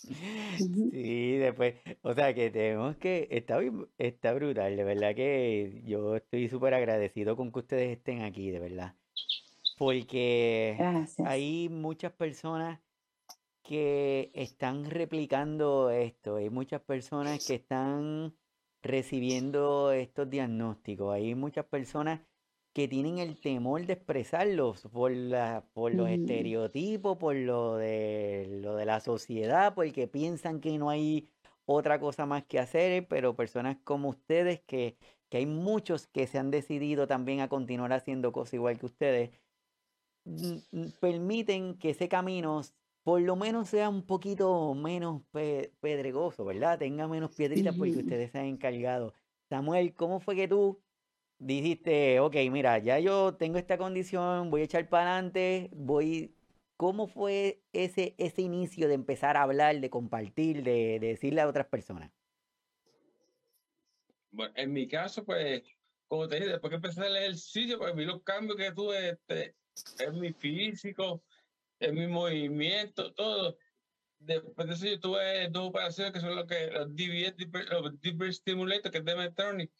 Sí, 0.00 1.36
después, 1.38 1.74
o 2.02 2.14
sea 2.14 2.32
que 2.32 2.50
tenemos 2.50 2.96
que, 2.98 3.26
está, 3.32 3.58
está 3.98 4.32
brutal, 4.32 4.76
de 4.76 4.84
verdad 4.84 5.12
que 5.12 5.82
yo 5.84 6.14
estoy 6.14 6.48
súper 6.48 6.72
agradecido 6.74 7.36
con 7.36 7.50
que 7.50 7.58
ustedes 7.58 7.98
estén 7.98 8.22
aquí, 8.22 8.52
de 8.52 8.60
verdad. 8.60 8.94
Porque 9.76 10.78
hay 11.24 11.68
muchas 11.68 12.12
personas 12.12 12.80
que 13.62 14.30
están 14.34 14.84
replicando 14.84 15.90
esto, 15.90 16.36
hay 16.36 16.48
muchas 16.48 16.80
personas 16.80 17.44
que 17.44 17.56
están 17.56 18.34
recibiendo 18.82 19.92
estos 19.92 20.28
diagnósticos. 20.30 21.14
Hay 21.14 21.34
muchas 21.34 21.66
personas 21.66 22.20
que 22.72 22.86
tienen 22.86 23.18
el 23.18 23.40
temor 23.40 23.86
de 23.86 23.94
expresarlos 23.94 24.82
por, 24.92 25.10
la, 25.10 25.64
por 25.72 25.94
los 25.94 26.08
estereotipos, 26.08 27.16
por 27.18 27.34
lo 27.34 27.76
de, 27.76 28.46
lo 28.62 28.76
de 28.76 28.86
la 28.86 29.00
sociedad, 29.00 29.74
porque 29.74 30.06
piensan 30.06 30.60
que 30.60 30.78
no 30.78 30.90
hay 30.90 31.28
otra 31.64 31.98
cosa 31.98 32.24
más 32.24 32.44
que 32.44 32.58
hacer, 32.58 33.08
pero 33.08 33.34
personas 33.34 33.78
como 33.84 34.10
ustedes, 34.10 34.60
que, 34.60 34.96
que 35.28 35.38
hay 35.38 35.46
muchos 35.46 36.06
que 36.06 36.26
se 36.26 36.38
han 36.38 36.50
decidido 36.50 37.06
también 37.06 37.40
a 37.40 37.48
continuar 37.48 37.92
haciendo 37.92 38.32
cosas 38.32 38.54
igual 38.54 38.78
que 38.78 38.86
ustedes, 38.86 39.30
permiten 41.00 41.78
que 41.78 41.90
ese 41.90 42.08
camino 42.08 42.60
por 43.08 43.22
lo 43.22 43.36
menos 43.36 43.70
sea 43.70 43.88
un 43.88 44.04
poquito 44.04 44.74
menos 44.74 45.22
pedregoso, 45.80 46.44
¿verdad? 46.44 46.78
Tenga 46.78 47.08
menos 47.08 47.34
piedritas 47.34 47.74
porque 47.74 47.96
ustedes 47.96 48.32
se 48.32 48.38
han 48.38 48.44
encargado. 48.44 49.14
Samuel, 49.48 49.94
¿cómo 49.94 50.20
fue 50.20 50.36
que 50.36 50.46
tú 50.46 50.78
dijiste, 51.38 52.20
ok, 52.20 52.36
mira, 52.50 52.76
ya 52.80 52.98
yo 52.98 53.34
tengo 53.34 53.56
esta 53.56 53.78
condición, 53.78 54.50
voy 54.50 54.60
a 54.60 54.64
echar 54.64 54.90
para 54.90 55.14
adelante, 55.14 55.70
voy... 55.72 56.34
¿Cómo 56.76 57.06
fue 57.06 57.62
ese, 57.72 58.14
ese 58.18 58.42
inicio 58.42 58.88
de 58.88 58.94
empezar 58.94 59.38
a 59.38 59.42
hablar, 59.44 59.80
de 59.80 59.88
compartir, 59.88 60.62
de, 60.62 60.98
decirle 61.00 61.40
a 61.40 61.48
otras 61.48 61.66
personas? 61.66 62.12
Bueno, 64.32 64.52
en 64.54 64.70
mi 64.70 64.86
caso, 64.86 65.24
pues, 65.24 65.62
como 66.08 66.28
te 66.28 66.36
dije, 66.36 66.50
después 66.50 66.68
que 66.68 66.76
empecé 66.76 67.00
a 67.00 67.08
leer 67.08 67.30
el 67.30 67.38
sitio, 67.38 67.78
pues 67.78 67.96
vi 67.96 68.04
los 68.04 68.22
cambios 68.22 68.58
que 68.58 68.70
tuve 68.72 69.08
este, 69.12 69.54
en 69.98 70.20
mi 70.20 70.34
físico, 70.34 71.22
en 71.80 71.94
mi 71.94 72.06
movimiento, 72.06 73.12
todo. 73.14 73.56
Después 74.18 74.68
de 74.68 74.74
eso 74.74 74.86
yo 74.86 75.00
tuve 75.00 75.48
dos 75.48 75.68
operaciones 75.68 76.12
que 76.12 76.20
son 76.20 76.34
lo 76.34 76.46
que 76.46 76.70
los 76.70 76.88
DBS, 76.94 77.36
los 77.70 78.00
Deeper 78.00 78.34
Stimulator, 78.34 78.90
que 78.90 78.98
es 78.98 79.04
de 79.04 79.16
Medtronic. 79.16 79.72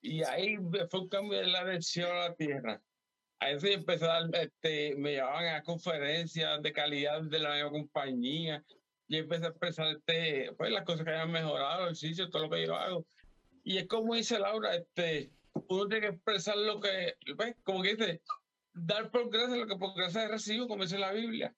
Y 0.00 0.22
ahí 0.22 0.56
fue 0.90 1.00
un 1.00 1.08
cambio 1.08 1.38
de 1.38 1.46
la 1.46 1.64
dirección 1.64 2.10
a 2.10 2.28
la 2.28 2.34
tierra. 2.34 2.82
Ahí 3.40 3.58
sí 3.60 3.72
empecé 3.72 4.04
a 4.04 4.20
dar, 4.20 4.30
este, 4.34 4.94
me 4.96 5.12
llevaban 5.12 5.54
a 5.54 5.62
conferencias 5.62 6.62
de 6.62 6.72
calidad 6.72 7.22
de 7.22 7.38
la 7.38 7.54
misma 7.54 7.70
compañía. 7.70 8.64
Y 9.06 9.18
empecé 9.18 9.44
a 9.44 9.48
expresar 9.48 9.88
este, 9.88 10.52
pues, 10.56 10.70
las 10.70 10.84
cosas 10.84 11.04
que 11.04 11.10
hayan 11.10 11.30
mejorado, 11.30 11.88
el 11.88 11.96
sitio, 11.96 12.30
todo 12.30 12.44
lo 12.44 12.50
que 12.50 12.66
yo 12.66 12.74
hago. 12.74 13.06
Y 13.62 13.78
es 13.78 13.86
como 13.86 14.14
dice 14.14 14.38
Laura, 14.38 14.74
este, 14.74 15.30
uno 15.68 15.88
tiene 15.88 16.08
que 16.08 16.14
expresar 16.14 16.56
lo 16.56 16.80
que, 16.80 17.14
¿ves? 17.36 17.56
Como 17.62 17.82
que 17.82 17.96
dice, 17.96 18.22
dar 18.74 19.10
por 19.10 19.30
gracia 19.30 19.56
lo 19.56 19.66
que 19.66 19.76
por 19.76 19.94
gracia 19.94 20.28
recibo, 20.28 20.68
como 20.68 20.82
dice 20.82 20.98
la 20.98 21.12
Biblia. 21.12 21.54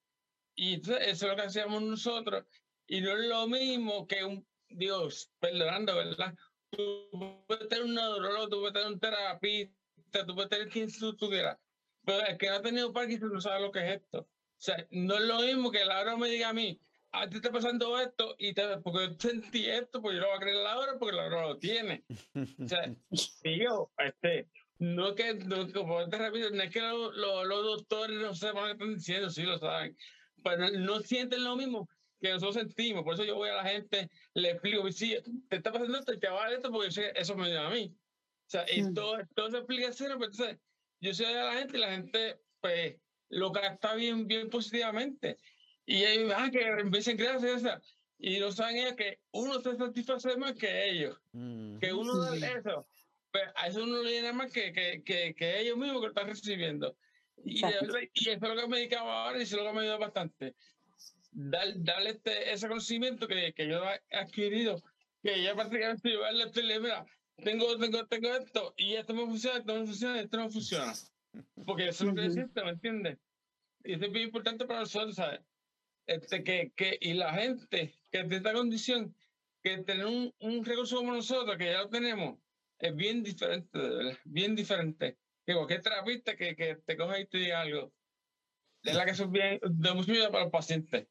Y 0.55 0.79
eso 0.79 0.97
es 0.97 1.21
lo 1.21 1.35
que 1.35 1.41
hacíamos 1.43 1.81
nosotros. 1.81 2.45
Y 2.87 3.01
no 3.01 3.11
es 3.11 3.27
lo 3.27 3.47
mismo 3.47 4.07
que 4.07 4.23
un 4.23 4.47
Dios, 4.69 5.31
perdonando, 5.39 5.95
¿verdad? 5.95 6.33
Tú 6.69 7.43
puedes 7.47 7.67
tener 7.69 7.85
un 7.85 7.95
neurólogo, 7.95 8.49
tú 8.49 8.59
puedes 8.59 8.73
tener 8.73 8.87
un 8.87 8.99
terapista, 8.99 10.25
tú 10.25 10.35
puedes 10.35 10.49
tener 10.49 10.69
quien 10.69 10.89
tú 10.91 11.29
quieras. 11.29 11.57
Pero 12.05 12.25
el 12.25 12.37
que 12.37 12.49
no 12.49 12.55
ha 12.55 12.61
tenido 12.61 12.93
Parkinson 12.93 13.33
no 13.33 13.41
sabe 13.41 13.61
lo 13.61 13.71
que 13.71 13.79
es 13.79 14.01
esto. 14.01 14.19
O 14.19 14.59
sea, 14.59 14.87
no 14.91 15.15
es 15.15 15.21
lo 15.21 15.41
mismo 15.41 15.71
que 15.71 15.85
la 15.85 16.01
hora 16.01 16.17
me 16.17 16.29
diga 16.29 16.49
a 16.49 16.53
mí, 16.53 16.79
a 17.11 17.29
ti 17.29 17.37
está 17.37 17.51
pasando 17.51 17.99
esto, 17.99 18.35
y 18.37 18.53
te, 18.53 18.77
porque 18.79 19.09
yo 19.09 19.13
sentí 19.19 19.65
esto, 19.65 20.01
pues 20.01 20.15
yo 20.15 20.21
lo 20.21 20.27
voy 20.27 20.37
a 20.37 20.39
creer 20.39 20.57
la 20.57 20.77
hora 20.77 20.97
porque 20.97 21.15
la 21.15 21.25
hora 21.25 21.47
lo 21.47 21.57
tiene. 21.57 22.03
O 22.63 22.67
sea, 22.67 22.93
yo, 23.43 23.91
este, 23.97 24.49
no 24.79 25.15
que, 25.15 25.33
no, 25.33 25.71
como 25.71 26.07
te 26.07 26.17
repito, 26.17 26.49
no 26.51 26.61
es 26.61 26.71
que 26.71 26.81
los 26.81 27.47
doctores 27.63 28.17
no 28.19 28.33
sepan 28.35 28.55
lo 28.55 28.65
que 28.65 28.71
están 28.71 28.95
diciendo, 28.95 29.29
sí 29.29 29.43
lo 29.43 29.57
saben, 29.57 29.97
pero 30.43 30.69
no 30.71 30.99
sienten 30.99 31.43
lo 31.43 31.55
mismo 31.55 31.89
que 32.19 32.31
nosotros 32.31 32.55
sentimos. 32.55 33.03
Por 33.03 33.15
eso 33.15 33.23
yo 33.23 33.35
voy 33.35 33.49
a 33.49 33.55
la 33.55 33.63
gente, 33.63 34.09
le 34.33 34.51
explico, 34.51 34.91
sí, 34.91 35.17
te 35.49 35.57
está 35.57 35.71
pasando 35.71 35.97
esto 35.97 36.13
y 36.13 36.19
te 36.19 36.29
va 36.29 36.41
a 36.41 36.43
dar 36.45 36.53
esto 36.53 36.71
porque 36.71 37.11
eso 37.15 37.35
me 37.35 37.49
dio 37.49 37.61
a 37.61 37.69
mí. 37.69 37.93
O 37.95 38.49
sea, 38.49 38.65
y 38.71 38.93
todo, 38.93 39.17
todo 39.35 39.51
se 39.51 39.57
explica 39.57 39.89
pero 39.97 40.17
pues, 40.17 40.29
entonces 40.31 40.57
yo 41.01 41.13
soy 41.13 41.25
a 41.25 41.43
la 41.43 41.53
gente 41.53 41.77
y 41.77 41.81
la 41.81 41.91
gente, 41.91 42.39
pues, 42.61 42.95
lo 43.29 43.51
está 43.55 43.95
bien, 43.95 44.25
bien 44.27 44.49
positivamente. 44.49 45.37
Y 45.85 46.03
ellos, 46.03 46.33
ah, 46.35 46.49
que 46.51 46.61
empiecen 46.61 47.17
gracias, 47.17 47.63
y 48.19 48.39
no 48.39 48.51
saben 48.51 48.77
ellos 48.77 48.95
que 48.95 49.19
uno 49.31 49.59
se 49.59 49.75
satisface 49.75 50.37
más 50.37 50.53
que 50.53 50.89
ellos, 50.89 51.17
que 51.79 51.93
uno 51.93 52.17
da 52.17 52.35
eso 52.35 52.87
pues, 53.37 53.51
a 53.55 53.67
eso 53.67 53.83
uno 53.83 54.01
le 54.01 54.11
llena 54.11 54.33
más 54.33 54.51
que, 54.51 54.73
que, 54.73 55.03
que, 55.03 55.35
que, 55.35 55.59
ellos 55.59 55.77
mismos 55.77 56.01
que 56.01 56.07
lo 56.07 56.09
están 56.09 56.27
recibiendo. 56.27 56.97
Y, 57.43 57.59
y, 57.59 57.65
eso 57.65 57.85
es 58.31 58.41
lo 58.41 58.55
que 58.55 58.67
me 58.67 58.77
dedicaba 58.77 59.25
ahora 59.25 59.37
y 59.37 59.43
eso 59.43 59.57
es 59.57 59.63
lo 59.63 59.69
que 59.69 59.75
me 59.75 59.81
ayuda 59.81 59.97
bastante. 59.97 60.55
Dar, 61.31 61.67
darle 61.75 62.11
este, 62.11 62.51
ese 62.51 62.67
conocimiento 62.67 63.27
que, 63.27 63.53
que 63.53 63.67
yo 63.67 63.83
he 64.09 64.17
adquirido, 64.17 64.81
que 65.21 65.43
ya 65.43 65.53
prácticamente 65.53 66.11
yo 66.11 66.31
le 66.31 66.45
estoy 66.45 66.63
mira, 66.79 67.05
tengo, 67.43 67.77
tengo, 67.77 68.07
tengo 68.07 68.35
esto 68.35 68.73
y 68.75 68.95
esto 68.95 69.13
me 69.13 69.25
funciona, 69.25 69.59
esto 69.59 69.77
no 69.77 69.85
funciona, 69.85 70.19
esto 70.19 70.37
no 70.37 70.49
funciona. 70.49 70.93
Porque 71.65 71.89
eso 71.89 72.03
es 72.03 72.09
lo 72.09 72.15
que 72.15 72.25
existe, 72.25 72.63
¿me 72.63 72.71
entiendes? 72.71 73.17
Y 73.83 73.93
eso 73.93 74.05
es 74.05 74.11
muy 74.11 74.21
importante 74.23 74.65
para 74.65 74.79
nosotros, 74.79 75.15
¿sabes? 75.15 75.41
Este, 76.07 76.43
que, 76.43 76.71
que, 76.75 76.97
y 76.99 77.13
la 77.13 77.33
gente 77.33 77.93
que 78.11 78.19
tiene 78.19 78.37
esta 78.37 78.53
condición, 78.53 79.15
que 79.61 79.77
tener 79.79 80.05
un, 80.07 80.33
un 80.39 80.65
recurso 80.65 80.97
como 80.97 81.13
nosotros, 81.13 81.55
que 81.57 81.65
ya 81.65 81.83
lo 81.83 81.89
tenemos, 81.89 82.39
es 82.79 82.95
bien 82.95 83.23
diferente, 83.23 83.79
bien 84.25 84.55
diferente. 84.55 85.17
Que 85.45 85.53
cualquier 85.53 85.81
terapista 85.81 86.35
que, 86.35 86.55
que 86.55 86.75
te 86.85 86.97
coja 86.97 87.19
y 87.19 87.25
te 87.25 87.37
diga 87.37 87.61
algo, 87.61 87.93
es 88.83 88.95
la 88.95 89.05
que 89.05 89.11
es 89.11 89.31
bien, 89.31 89.59
de 89.63 89.93
mucha 89.93 90.11
ayuda 90.11 90.31
para 90.31 90.43
los 90.43 90.51
pacientes. 90.51 91.07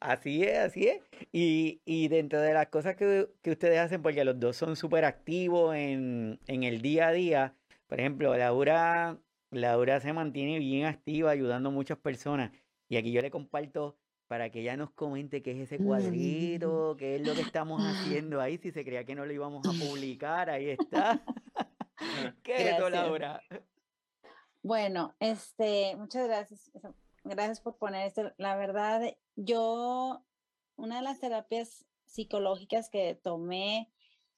Así 0.00 0.44
es, 0.44 0.58
así 0.58 0.88
es. 0.88 1.00
Y, 1.32 1.80
y 1.84 2.08
dentro 2.08 2.40
de 2.40 2.52
las 2.52 2.68
cosas 2.68 2.96
que, 2.96 3.28
que, 3.42 3.50
ustedes 3.50 3.78
hacen, 3.78 4.02
porque 4.02 4.24
los 4.24 4.38
dos 4.38 4.56
son 4.56 4.76
súper 4.76 5.04
activos 5.04 5.74
en, 5.74 6.38
en, 6.46 6.62
el 6.62 6.82
día 6.82 7.08
a 7.08 7.12
día, 7.12 7.54
por 7.86 7.98
ejemplo, 7.98 8.36
Laura, 8.36 9.18
Laura 9.50 10.00
se 10.00 10.12
mantiene 10.12 10.58
bien 10.58 10.86
activa 10.86 11.30
ayudando 11.30 11.70
a 11.70 11.72
muchas 11.72 11.98
personas. 11.98 12.52
Y 12.88 12.96
aquí 12.96 13.12
yo 13.12 13.22
le 13.22 13.30
comparto 13.30 13.98
para 14.28 14.50
que 14.50 14.60
ella 14.60 14.76
nos 14.76 14.90
comente 14.90 15.42
qué 15.42 15.52
es 15.52 15.58
ese 15.72 15.82
cuadrito, 15.82 16.96
qué 16.98 17.16
es 17.16 17.26
lo 17.26 17.34
que 17.34 17.40
estamos 17.40 17.80
haciendo 17.84 18.40
ahí, 18.40 18.58
si 18.58 18.70
se 18.70 18.84
creía 18.84 19.04
que 19.04 19.14
no 19.14 19.26
lo 19.26 19.32
íbamos 19.32 19.66
a 19.66 19.72
publicar, 19.72 20.50
ahí 20.50 20.70
está. 20.70 21.20
¿Qué 22.42 22.76
Laura? 22.90 23.40
Bueno, 24.62 25.14
este, 25.18 25.96
muchas 25.96 26.26
gracias. 26.26 26.70
gracias 27.24 27.60
por 27.60 27.76
poner 27.76 28.06
esto. 28.06 28.32
La 28.36 28.56
verdad, 28.56 29.02
yo, 29.36 30.22
una 30.76 30.96
de 30.96 31.02
las 31.02 31.20
terapias 31.20 31.86
psicológicas 32.04 32.90
que 32.90 33.18
tomé, 33.22 33.90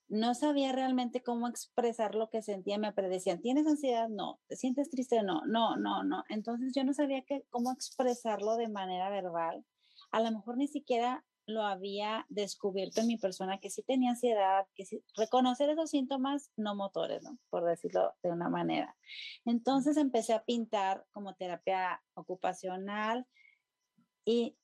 no 0.08 0.34
sabía 0.34 0.72
realmente 0.72 1.22
cómo 1.22 1.48
expresar 1.48 2.14
lo 2.14 2.30
que 2.30 2.42
sentía. 2.42 2.78
Me 2.78 2.92
predecían, 2.92 3.40
¿tienes 3.40 3.66
ansiedad? 3.66 4.08
No. 4.08 4.40
¿Te 4.48 4.56
sientes 4.56 4.90
triste? 4.90 5.22
No, 5.22 5.42
no, 5.46 5.76
no, 5.76 6.02
no. 6.02 6.24
Entonces 6.28 6.72
yo 6.74 6.84
no 6.84 6.92
sabía 6.92 7.22
que, 7.22 7.44
cómo 7.50 7.72
expresarlo 7.72 8.56
de 8.56 8.68
manera 8.68 9.08
verbal. 9.10 9.64
A 10.10 10.20
lo 10.20 10.30
mejor 10.30 10.56
ni 10.56 10.68
siquiera 10.68 11.24
lo 11.46 11.62
había 11.62 12.26
descubierto 12.28 13.00
en 13.00 13.08
mi 13.08 13.16
persona, 13.16 13.58
que 13.58 13.70
sí 13.70 13.82
tenía 13.82 14.10
ansiedad, 14.10 14.66
que 14.74 14.84
sí, 14.84 15.04
reconocer 15.16 15.68
esos 15.70 15.90
síntomas 15.90 16.50
no 16.56 16.74
motores, 16.74 17.22
¿no? 17.22 17.38
Por 17.50 17.64
decirlo 17.64 18.14
de 18.22 18.30
una 18.30 18.48
manera. 18.48 18.96
Entonces 19.44 19.96
empecé 19.96 20.32
a 20.32 20.44
pintar 20.44 21.04
como 21.10 21.34
terapia 21.34 22.02
ocupacional 22.14 23.26
y 24.24 24.56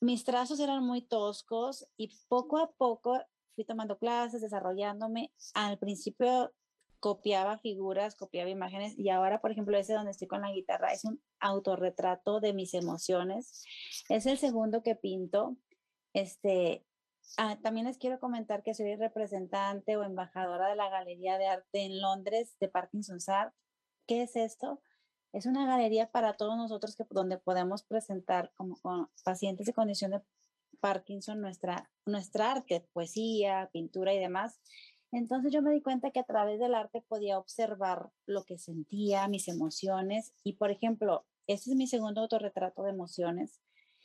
mis 0.00 0.24
trazos 0.24 0.60
eran 0.60 0.84
muy 0.84 1.02
toscos 1.02 1.86
y 1.96 2.10
poco 2.28 2.58
a 2.58 2.70
poco 2.72 3.20
fui 3.54 3.64
tomando 3.64 3.98
clases, 3.98 4.40
desarrollándome. 4.40 5.32
Al 5.54 5.78
principio 5.78 6.52
copiaba 6.98 7.58
figuras, 7.58 8.14
copiaba 8.14 8.50
imágenes 8.50 8.98
y 8.98 9.08
ahora, 9.10 9.40
por 9.40 9.50
ejemplo, 9.50 9.76
ese 9.76 9.94
donde 9.94 10.10
estoy 10.10 10.28
con 10.28 10.42
la 10.42 10.52
guitarra 10.52 10.92
es 10.92 11.04
un 11.04 11.20
autorretrato 11.40 12.40
de 12.40 12.52
mis 12.52 12.74
emociones. 12.74 13.64
Es 14.08 14.26
el 14.26 14.38
segundo 14.38 14.82
que 14.82 14.94
pinto 14.94 15.56
este, 16.12 16.84
ah, 17.36 17.58
también 17.62 17.86
les 17.86 17.98
quiero 17.98 18.18
comentar 18.18 18.62
que 18.62 18.74
soy 18.74 18.96
representante 18.96 19.96
o 19.96 20.04
embajadora 20.04 20.68
de 20.68 20.76
la 20.76 20.90
Galería 20.90 21.38
de 21.38 21.46
Arte 21.46 21.84
en 21.84 22.00
Londres 22.00 22.56
de 22.60 22.68
Parkinson's 22.68 23.28
Art. 23.28 23.54
¿Qué 24.06 24.22
es 24.22 24.36
esto? 24.36 24.82
Es 25.32 25.46
una 25.46 25.66
galería 25.66 26.10
para 26.10 26.36
todos 26.36 26.56
nosotros 26.56 26.96
que, 26.96 27.04
donde 27.10 27.38
podemos 27.38 27.84
presentar 27.84 28.52
como 28.56 28.76
pacientes 29.24 29.66
de 29.66 29.72
condición 29.72 30.10
de 30.10 30.22
Parkinson 30.80 31.40
nuestra, 31.40 31.90
nuestra 32.04 32.52
arte, 32.52 32.88
poesía, 32.92 33.70
pintura 33.72 34.12
y 34.12 34.18
demás. 34.18 34.60
Entonces 35.12 35.52
yo 35.52 35.62
me 35.62 35.72
di 35.72 35.82
cuenta 35.82 36.10
que 36.10 36.20
a 36.20 36.24
través 36.24 36.60
del 36.60 36.74
arte 36.74 37.02
podía 37.02 37.38
observar 37.38 38.10
lo 38.26 38.44
que 38.44 38.58
sentía, 38.58 39.26
mis 39.28 39.48
emociones. 39.48 40.32
Y 40.44 40.54
por 40.54 40.70
ejemplo, 40.70 41.26
este 41.46 41.70
es 41.70 41.76
mi 41.76 41.86
segundo 41.86 42.20
autorretrato 42.20 42.84
de 42.84 42.90
emociones. 42.90 43.60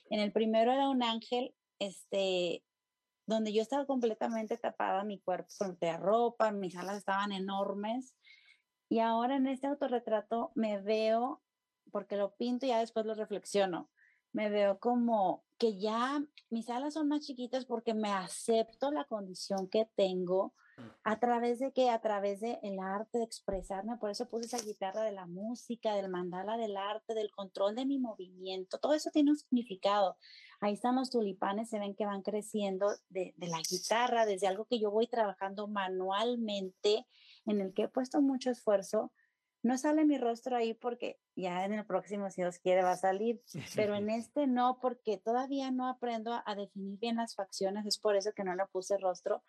En 0.10 0.20
el 0.20 0.32
primero 0.32 0.72
era 0.72 0.90
un 0.90 1.04
ángel 1.04 1.54
este, 1.80 2.64
donde 3.28 3.54
yo 3.54 3.62
estaba 3.62 3.86
completamente 3.86 4.58
tapada, 4.58 5.04
mi 5.04 5.20
cuerpo 5.20 5.52
de 5.80 5.98
ropa, 5.98 6.52
mis 6.52 6.76
alas 6.76 6.98
estaban 6.98 7.32
enormes. 7.32 8.16
Y 8.90 9.00
ahora 9.00 9.36
en 9.36 9.48
este 9.48 9.68
autorretrato 9.68 10.52
me 10.56 10.80
veo, 10.82 11.42
porque 11.92 12.18
lo 12.18 12.36
pinto 12.36 12.66
y 12.66 12.70
ya 12.70 12.80
después 12.80 13.06
lo 13.06 13.16
reflexiono, 13.16 13.90
me 14.32 14.50
veo 14.50 14.80
como 14.80 15.46
que 15.58 15.80
ya 15.80 16.22
mis 16.50 16.70
alas 16.70 16.94
son 16.94 17.08
más 17.08 17.22
chiquitas 17.22 17.66
porque 17.66 17.94
me 17.94 18.12
acepto 18.12 18.92
la 18.92 19.06
condición 19.06 19.70
que 19.70 19.88
tengo, 19.96 20.54
a 21.04 21.20
través 21.20 21.60
de 21.60 21.72
que 21.72 21.90
a 21.90 22.00
través 22.02 22.42
de 22.42 22.60
el 22.64 22.80
arte 22.80 23.20
de 23.20 23.24
expresarme 23.24 23.98
por 23.98 24.10
eso 24.10 24.28
puse 24.28 24.46
esa 24.46 24.64
guitarra 24.64 25.04
de 25.04 25.12
la 25.12 25.26
música 25.26 25.96
del 25.96 26.10
mandala 26.10 26.58
del 26.58 26.76
arte 26.78 27.14
del 27.14 27.32
control 27.32 27.76
de 27.76 27.86
mi 27.86 28.00
movimiento 28.00 28.78
todo 28.80 28.94
eso 28.94 29.10
tiene 29.12 29.32
un 29.32 29.38
significado. 29.38 30.18
Ahí 30.62 30.74
están 30.74 30.96
los 30.96 31.10
tulipanes 31.10 31.70
se 31.70 31.80
ven 31.80 31.96
que 31.96 32.06
van 32.06 32.22
creciendo 32.22 32.88
de, 33.10 33.34
de 33.38 33.48
la 33.48 33.60
guitarra 33.70 34.26
desde 34.26 34.48
algo 34.48 34.66
que 34.66 34.80
yo 34.80 34.90
voy 34.92 35.08
trabajando 35.08 35.68
manualmente 35.68 37.06
en 37.46 37.62
el 37.62 37.74
que 37.74 37.84
he 37.84 37.88
puesto 37.88 38.22
mucho 38.22 38.52
esfuerzo. 38.52 39.12
No 39.64 39.78
sale 39.78 40.06
mi 40.06 40.18
rostro 40.18 40.56
ahí 40.56 40.74
porque 40.74 41.20
ya 41.36 41.66
en 41.66 41.74
el 41.74 41.86
próximo, 41.86 42.30
si 42.30 42.42
Dios 42.42 42.60
quiere, 42.60 42.84
va 42.84 42.92
a 42.92 42.98
salir, 42.98 43.42
pero 43.76 43.96
en 43.96 44.10
este 44.12 44.48
no, 44.48 44.80
porque 44.80 45.18
todavía 45.18 45.72
no 45.72 45.88
aprendo 45.88 46.34
a, 46.34 46.44
a, 46.46 46.56
definir 46.56 47.00
bien 47.00 47.16
las 47.16 47.36
facciones, 47.36 47.86
es 47.86 47.98
por 47.98 48.16
eso 48.16 48.32
que 48.34 48.44
no 48.44 48.56
le 48.56 48.66
puse 48.68 48.98
rostro, 48.98 49.44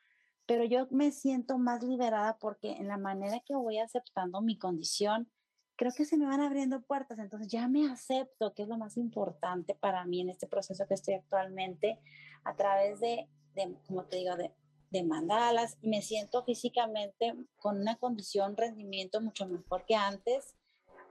pero 0.47 0.65
yo 0.65 0.87
me 0.91 1.11
siento 1.13 1.59
más 1.59 1.83
liberada 1.83 2.39
porque 2.39 2.73
en 2.73 2.89
la 2.89 2.97
manera 2.97 3.41
que 3.41 3.55
voy 3.55 3.79
aceptando 3.79 4.41
mi 4.41 4.57
condición, 4.59 5.31
creo 5.77 5.93
que 5.93 6.05
se 6.05 6.17
me 6.17 6.27
van 6.27 6.41
abriendo 6.41 6.81
puertas, 6.83 7.19
entonces 7.19 7.49
ya 7.49 7.69
me 7.69 7.91
acepto, 7.91 8.55
que 8.55 8.63
es 8.63 8.69
lo 8.69 8.79
más 8.79 8.97
importante 8.97 9.75
para 9.75 10.05
mí 10.05 10.21
en 10.21 10.31
este 10.31 10.47
proceso 10.47 10.87
que 10.87 10.95
estoy 10.95 11.15
actualmente, 11.15 12.01
a 12.45 12.55
través 12.55 13.01
de, 13.01 13.29
de 13.55 13.77
como 13.87 14.05
te 14.05 14.17
digo, 14.17 14.37
de, 14.37 14.55
de 14.91 15.03
mandalas, 15.03 15.77
me 15.83 16.01
siento 16.01 16.45
físicamente 16.45 17.35
con 17.57 17.81
una 17.81 17.97
condición, 17.97 18.57
rendimiento 18.57 19.21
mucho 19.21 19.47
mejor 19.47 19.85
que 19.85 19.97
antes, 19.97 20.55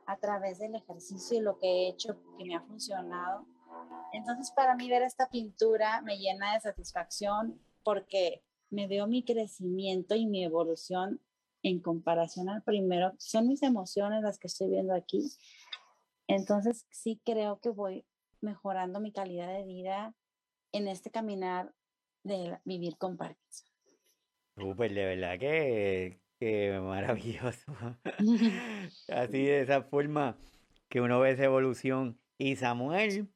a 0.08 0.18
través 0.18 0.60
del 0.60 0.76
ejercicio 0.76 1.38
y 1.38 1.42
lo 1.42 1.60
que 1.60 1.68
he 1.68 1.90
hecho 1.90 2.16
que 2.38 2.46
me 2.46 2.56
ha 2.56 2.62
funcionado. 2.62 3.46
Entonces, 4.14 4.52
para 4.52 4.76
mí 4.76 4.90
ver 4.90 5.02
esta 5.02 5.30
pintura 5.30 6.02
me 6.02 6.18
llena 6.18 6.54
de 6.54 6.62
satisfacción 6.62 7.60
porque 7.84 8.45
me 8.70 8.88
veo 8.88 9.08
mi 9.08 9.24
crecimiento 9.24 10.16
y 10.16 10.26
mi 10.26 10.44
evolución 10.44 11.22
en 11.64 11.80
comparación 11.80 12.50
al 12.50 12.64
primero. 12.64 13.14
Son 13.18 13.48
mis 13.48 13.64
emociones 13.64 14.22
las 14.22 14.38
que 14.38 14.48
estoy 14.48 14.70
viendo 14.70 14.94
aquí. 14.94 15.32
Entonces, 16.28 16.86
sí 16.92 17.22
creo 17.24 17.60
que 17.60 17.70
voy 17.70 18.06
mejorando 18.42 19.00
mi 19.00 19.12
calidad 19.12 19.54
de 19.54 19.66
vida 19.66 20.14
en 20.72 20.88
este 20.88 21.10
caminar 21.10 21.74
de 22.24 22.60
vivir 22.66 22.98
con 22.98 23.18
Parkinson. 23.18 23.68
Súper, 24.58 24.94
de 24.94 25.06
verdad 25.06 25.40
que, 25.40 26.22
que 26.40 26.80
maravilloso. 26.80 27.76
Así 29.10 29.46
de 29.46 29.62
esa 29.62 29.84
forma 29.84 30.38
que 30.90 31.02
uno 31.02 31.20
ve 31.20 31.32
esa 31.32 31.46
evolución. 31.46 32.20
Y 32.38 32.56
Samuel, 32.58 33.30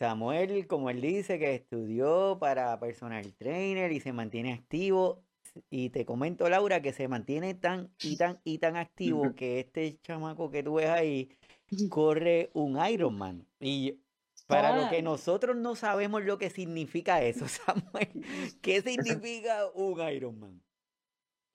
Samuel, 0.00 0.66
como 0.66 0.88
él 0.88 1.02
dice, 1.02 1.38
que 1.38 1.54
estudió 1.54 2.38
para 2.40 2.80
personal 2.80 3.34
trainer 3.34 3.92
y 3.92 4.00
se 4.00 4.14
mantiene 4.14 4.54
activo. 4.54 5.22
Y 5.68 5.90
te 5.90 6.06
comento, 6.06 6.48
Laura, 6.48 6.80
que 6.80 6.94
se 6.94 7.06
mantiene 7.06 7.52
tan 7.52 7.92
y 8.02 8.16
tan 8.16 8.40
y 8.42 8.56
tan 8.56 8.78
activo 8.78 9.34
que 9.34 9.60
este 9.60 9.98
chamaco 10.00 10.50
que 10.50 10.62
tú 10.62 10.76
ves 10.76 10.88
ahí 10.88 11.36
corre 11.90 12.48
un 12.54 12.82
Ironman. 12.82 13.46
Y 13.60 14.00
para 14.46 14.74
lo 14.74 14.88
que 14.88 15.02
nosotros 15.02 15.54
no 15.54 15.76
sabemos 15.76 16.24
lo 16.24 16.38
que 16.38 16.48
significa 16.48 17.22
eso, 17.22 17.46
Samuel, 17.48 18.24
¿qué 18.62 18.80
significa 18.80 19.66
un 19.74 20.00
Ironman? 20.00 20.62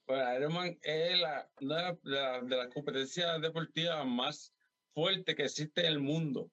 Bueno, 0.06 0.24
pues, 0.24 0.38
Ironman 0.38 0.80
es 0.84 1.20
la, 1.20 1.50
una 1.62 1.94
de 1.94 2.12
las 2.12 2.44
la 2.44 2.70
competencias 2.70 3.42
deportivas 3.42 4.06
más 4.06 4.54
fuertes 4.94 5.36
que 5.36 5.46
existe 5.46 5.82
en 5.82 5.88
el 5.88 6.00
mundo 6.00 6.52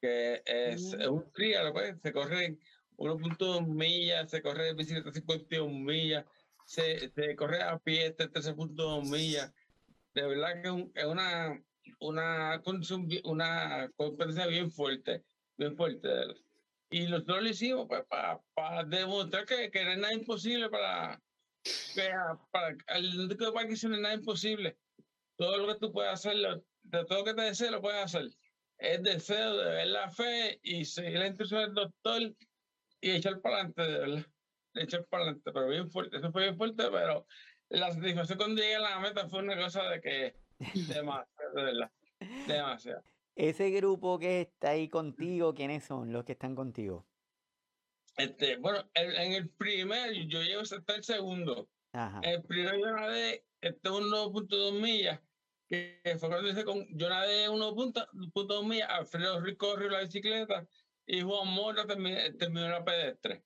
que 0.00 0.42
es, 0.44 0.94
es 0.94 1.06
un 1.06 1.30
trial, 1.32 1.72
pues, 1.72 1.96
se 2.02 2.12
corre 2.12 2.58
1.2 2.96 3.66
millas, 3.66 4.30
se 4.30 4.42
corre 4.42 4.70
en 4.70 4.76
bicicleta 4.76 5.12
51 5.12 5.72
millas, 5.72 6.24
se, 6.64 7.10
se 7.10 7.36
corre 7.36 7.62
a 7.62 7.78
pie 7.78 8.16
13.2 8.16 9.10
millas. 9.10 9.52
De 10.14 10.26
verdad 10.26 10.62
que 10.62 11.00
es 11.00 11.06
una, 11.06 11.62
una, 12.00 12.62
una 13.24 13.90
competencia 13.96 14.46
bien 14.46 14.70
fuerte, 14.70 15.24
bien 15.56 15.76
fuerte. 15.76 16.08
Y 16.90 17.06
nosotros 17.06 17.42
lo 17.42 17.48
hicimos 17.48 17.86
pues, 17.86 18.04
para, 18.06 18.40
para 18.54 18.84
demostrar 18.84 19.46
que, 19.46 19.70
que 19.70 19.84
no 19.84 19.90
es 19.92 19.98
nada 19.98 20.14
imposible 20.14 20.68
para, 20.68 21.22
que 21.94 22.10
para 22.50 22.76
el 22.98 23.28
de 23.28 23.36
Parkinson 23.36 23.90
no 23.90 23.96
es 23.96 24.02
nada 24.02 24.14
imposible. 24.14 24.76
Todo 25.36 25.56
lo 25.58 25.72
que 25.72 25.80
tú 25.80 25.92
puedes 25.92 26.12
hacer, 26.12 26.36
de 26.82 27.04
todo 27.04 27.18
lo 27.20 27.24
que 27.24 27.34
te 27.34 27.42
desees, 27.42 27.70
lo 27.70 27.80
puedes 27.80 28.04
hacer 28.04 28.30
es 28.80 29.02
deseo 29.02 29.56
de 29.56 29.70
ver 29.70 29.86
la 29.88 30.10
fe 30.10 30.58
y 30.62 30.84
seguir 30.84 31.18
la 31.18 31.26
instrucción 31.26 31.60
del 31.60 31.74
doctor 31.74 32.22
y 33.00 33.10
echar 33.10 33.40
para 33.40 33.56
adelante, 33.56 33.82
de 33.82 33.98
verdad. 33.98 34.26
Echar 34.74 35.04
para 35.06 35.24
adelante, 35.24 35.52
pero 35.52 35.68
bien 35.68 35.90
fuerte. 35.90 36.16
Eso 36.16 36.32
fue 36.32 36.42
bien 36.42 36.56
fuerte, 36.56 36.84
pero 36.90 37.26
la 37.68 37.92
satisfacción 37.92 38.38
cuando 38.38 38.60
llegué 38.60 38.76
a 38.76 38.80
la 38.80 39.00
meta 39.00 39.28
fue 39.28 39.40
una 39.40 39.56
cosa 39.56 39.82
de 39.88 40.00
que 40.00 40.34
demasiado, 40.88 41.54
de 41.54 41.62
verdad. 41.62 41.90
Demasiado. 42.46 43.02
Ese 43.36 43.70
grupo 43.70 44.18
que 44.18 44.42
está 44.42 44.70
ahí 44.70 44.88
contigo, 44.88 45.54
¿quiénes 45.54 45.84
son 45.84 46.12
los 46.12 46.24
que 46.24 46.32
están 46.32 46.54
contigo? 46.54 47.06
Este, 48.16 48.56
bueno, 48.56 48.88
en, 48.94 49.32
el 49.32 49.48
primer, 49.50 50.12
yo 50.26 50.42
llego 50.42 50.60
hasta 50.62 50.94
el 50.94 51.04
segundo. 51.04 51.68
Ajá. 51.92 52.20
El 52.22 52.42
primero 52.42 52.78
yo 52.78 52.92
nadé 52.92 53.44
este 53.60 53.88
1.2 53.88 54.80
millas 54.80 55.20
que 55.70 56.16
fue 56.18 56.28
cuando 56.28 56.48
hice 56.48 56.64
con, 56.64 56.84
yo 56.98 57.08
nadé 57.08 57.48
1.2 57.48 58.66
millas, 58.66 58.90
Alfredo 58.90 59.40
Ruiz 59.40 59.56
corrió 59.56 59.88
la 59.88 60.00
bicicleta 60.00 60.66
y 61.06 61.22
Juan 61.22 61.46
Mora 61.46 61.86
terminó, 61.86 62.68
la 62.68 62.84
pedestre. 62.84 63.44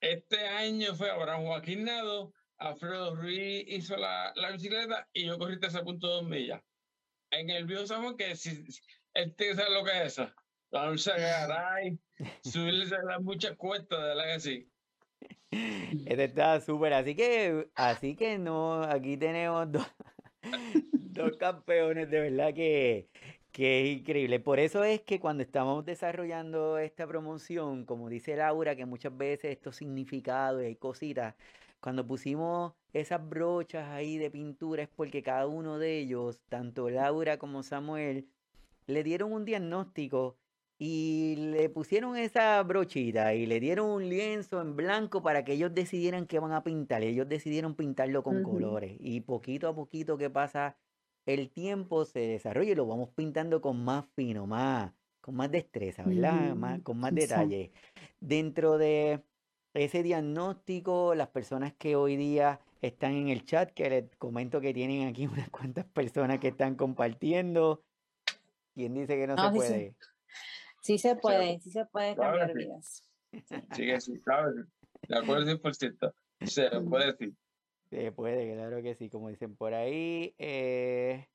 Este 0.00 0.46
año 0.46 0.94
fue 0.94 1.10
ahora 1.10 1.36
Joaquín 1.36 1.84
Nado, 1.84 2.34
Alfredo 2.58 3.14
Ruiz 3.16 3.64
hizo 3.68 3.96
la, 3.96 4.34
la 4.36 4.50
bicicleta 4.50 5.08
y 5.14 5.24
yo 5.24 5.38
corrí 5.38 5.56
13.2 5.56 6.28
millas. 6.28 6.62
En 7.30 7.48
el 7.48 7.64
viejo 7.64 7.86
San 7.86 8.16
que 8.16 8.36
si, 8.36 8.62
este 9.14 9.54
sabe 9.54 9.72
lo 9.72 9.82
que 9.82 9.92
es 9.92 10.12
eso. 10.12 10.30
Darse 10.70 11.10
garay, 11.10 11.98
subirse 12.44 12.96
a 12.96 13.18
muchas 13.18 13.56
cuestas, 13.56 13.98
de 13.98 14.14
la 14.14 14.24
que 14.26 14.40
sí. 14.40 14.70
Este 15.50 16.24
está 16.24 16.60
súper, 16.60 16.92
así 16.92 17.16
que, 17.16 17.70
así 17.74 18.14
que 18.14 18.36
no, 18.36 18.82
aquí 18.82 19.16
tenemos 19.16 19.72
dos, 19.72 19.86
dos 20.92 21.36
campeones 21.36 22.10
de 22.10 22.20
verdad 22.20 22.54
que, 22.54 23.08
Qué 23.56 23.86
increíble. 23.86 24.38
Por 24.38 24.58
eso 24.58 24.84
es 24.84 25.00
que 25.00 25.18
cuando 25.18 25.42
estamos 25.42 25.82
desarrollando 25.86 26.76
esta 26.76 27.06
promoción, 27.06 27.86
como 27.86 28.10
dice 28.10 28.36
Laura, 28.36 28.76
que 28.76 28.84
muchas 28.84 29.16
veces 29.16 29.52
estos 29.52 29.76
significados 29.76 30.62
y 30.68 30.76
cositas, 30.76 31.34
cuando 31.80 32.06
pusimos 32.06 32.74
esas 32.92 33.26
brochas 33.26 33.88
ahí 33.88 34.18
de 34.18 34.30
pintura 34.30 34.82
es 34.82 34.90
porque 34.90 35.22
cada 35.22 35.46
uno 35.46 35.78
de 35.78 35.98
ellos, 36.00 36.38
tanto 36.50 36.90
Laura 36.90 37.38
como 37.38 37.62
Samuel, 37.62 38.28
le 38.86 39.02
dieron 39.02 39.32
un 39.32 39.46
diagnóstico 39.46 40.36
y 40.78 41.36
le 41.36 41.70
pusieron 41.70 42.16
esa 42.16 42.62
brochita 42.62 43.34
y 43.34 43.46
le 43.46 43.60
dieron 43.60 43.88
un 43.88 44.08
lienzo 44.08 44.60
en 44.60 44.76
blanco 44.76 45.22
para 45.22 45.44
que 45.44 45.54
ellos 45.54 45.74
decidieran 45.74 46.26
qué 46.26 46.38
van 46.38 46.52
a 46.52 46.62
pintar. 46.62 47.02
Ellos 47.02 47.28
decidieron 47.28 47.74
pintarlo 47.74 48.22
con 48.22 48.42
colores 48.42 48.96
y 49.00 49.20
poquito 49.20 49.68
a 49.68 49.74
poquito 49.74 50.18
que 50.18 50.28
pasa 50.28 50.76
el 51.24 51.50
tiempo 51.50 52.04
se 52.04 52.20
desarrolla 52.20 52.72
y 52.72 52.74
lo 52.74 52.86
vamos 52.86 53.08
pintando 53.10 53.60
con 53.60 53.82
más 53.82 54.06
fino, 54.14 54.46
más 54.46 54.92
con 55.20 55.34
más 55.34 55.50
destreza, 55.50 56.04
¿verdad? 56.04 56.54
más, 56.54 56.80
con 56.82 56.98
más 56.98 57.12
detalle. 57.12 57.72
Dentro 58.20 58.78
de 58.78 59.24
ese 59.74 60.04
diagnóstico, 60.04 61.16
las 61.16 61.28
personas 61.28 61.72
que 61.72 61.96
hoy 61.96 62.16
día 62.16 62.60
están 62.80 63.14
en 63.14 63.28
el 63.30 63.44
chat, 63.44 63.72
que 63.72 63.90
les 63.90 64.16
comento 64.18 64.60
que 64.60 64.72
tienen 64.72 65.08
aquí 65.08 65.26
unas 65.32 65.50
cuantas 65.50 65.86
personas 65.86 66.38
que 66.38 66.48
están 66.48 66.76
compartiendo. 66.76 67.82
¿Quién 68.74 68.94
dice 68.94 69.16
que 69.16 69.26
no, 69.26 69.36
se 69.36 69.50
puede? 69.50 69.90
Sí 69.90 70.06
se 70.98 71.16
puede, 71.16 71.58
sí 71.60 71.70
se 71.70 71.84
puede 71.86 72.14
cambiar 72.14 72.54
vidas. 72.54 73.02
Sí, 73.74 74.00
sí, 74.00 74.18
claro. 74.22 74.50
De 75.08 75.18
acuerdo 75.18 75.44
100%. 75.44 76.14
Se 76.46 76.70
puede 76.88 77.12
decir. 77.12 77.34
Se 77.90 78.12
puede, 78.12 78.54
claro 78.54 78.82
que 78.82 78.94
sí, 78.94 79.10
como 79.10 79.28
dicen 79.28 79.56
por 79.56 79.74
ahí. 79.74 80.34
Eh, 80.38 81.26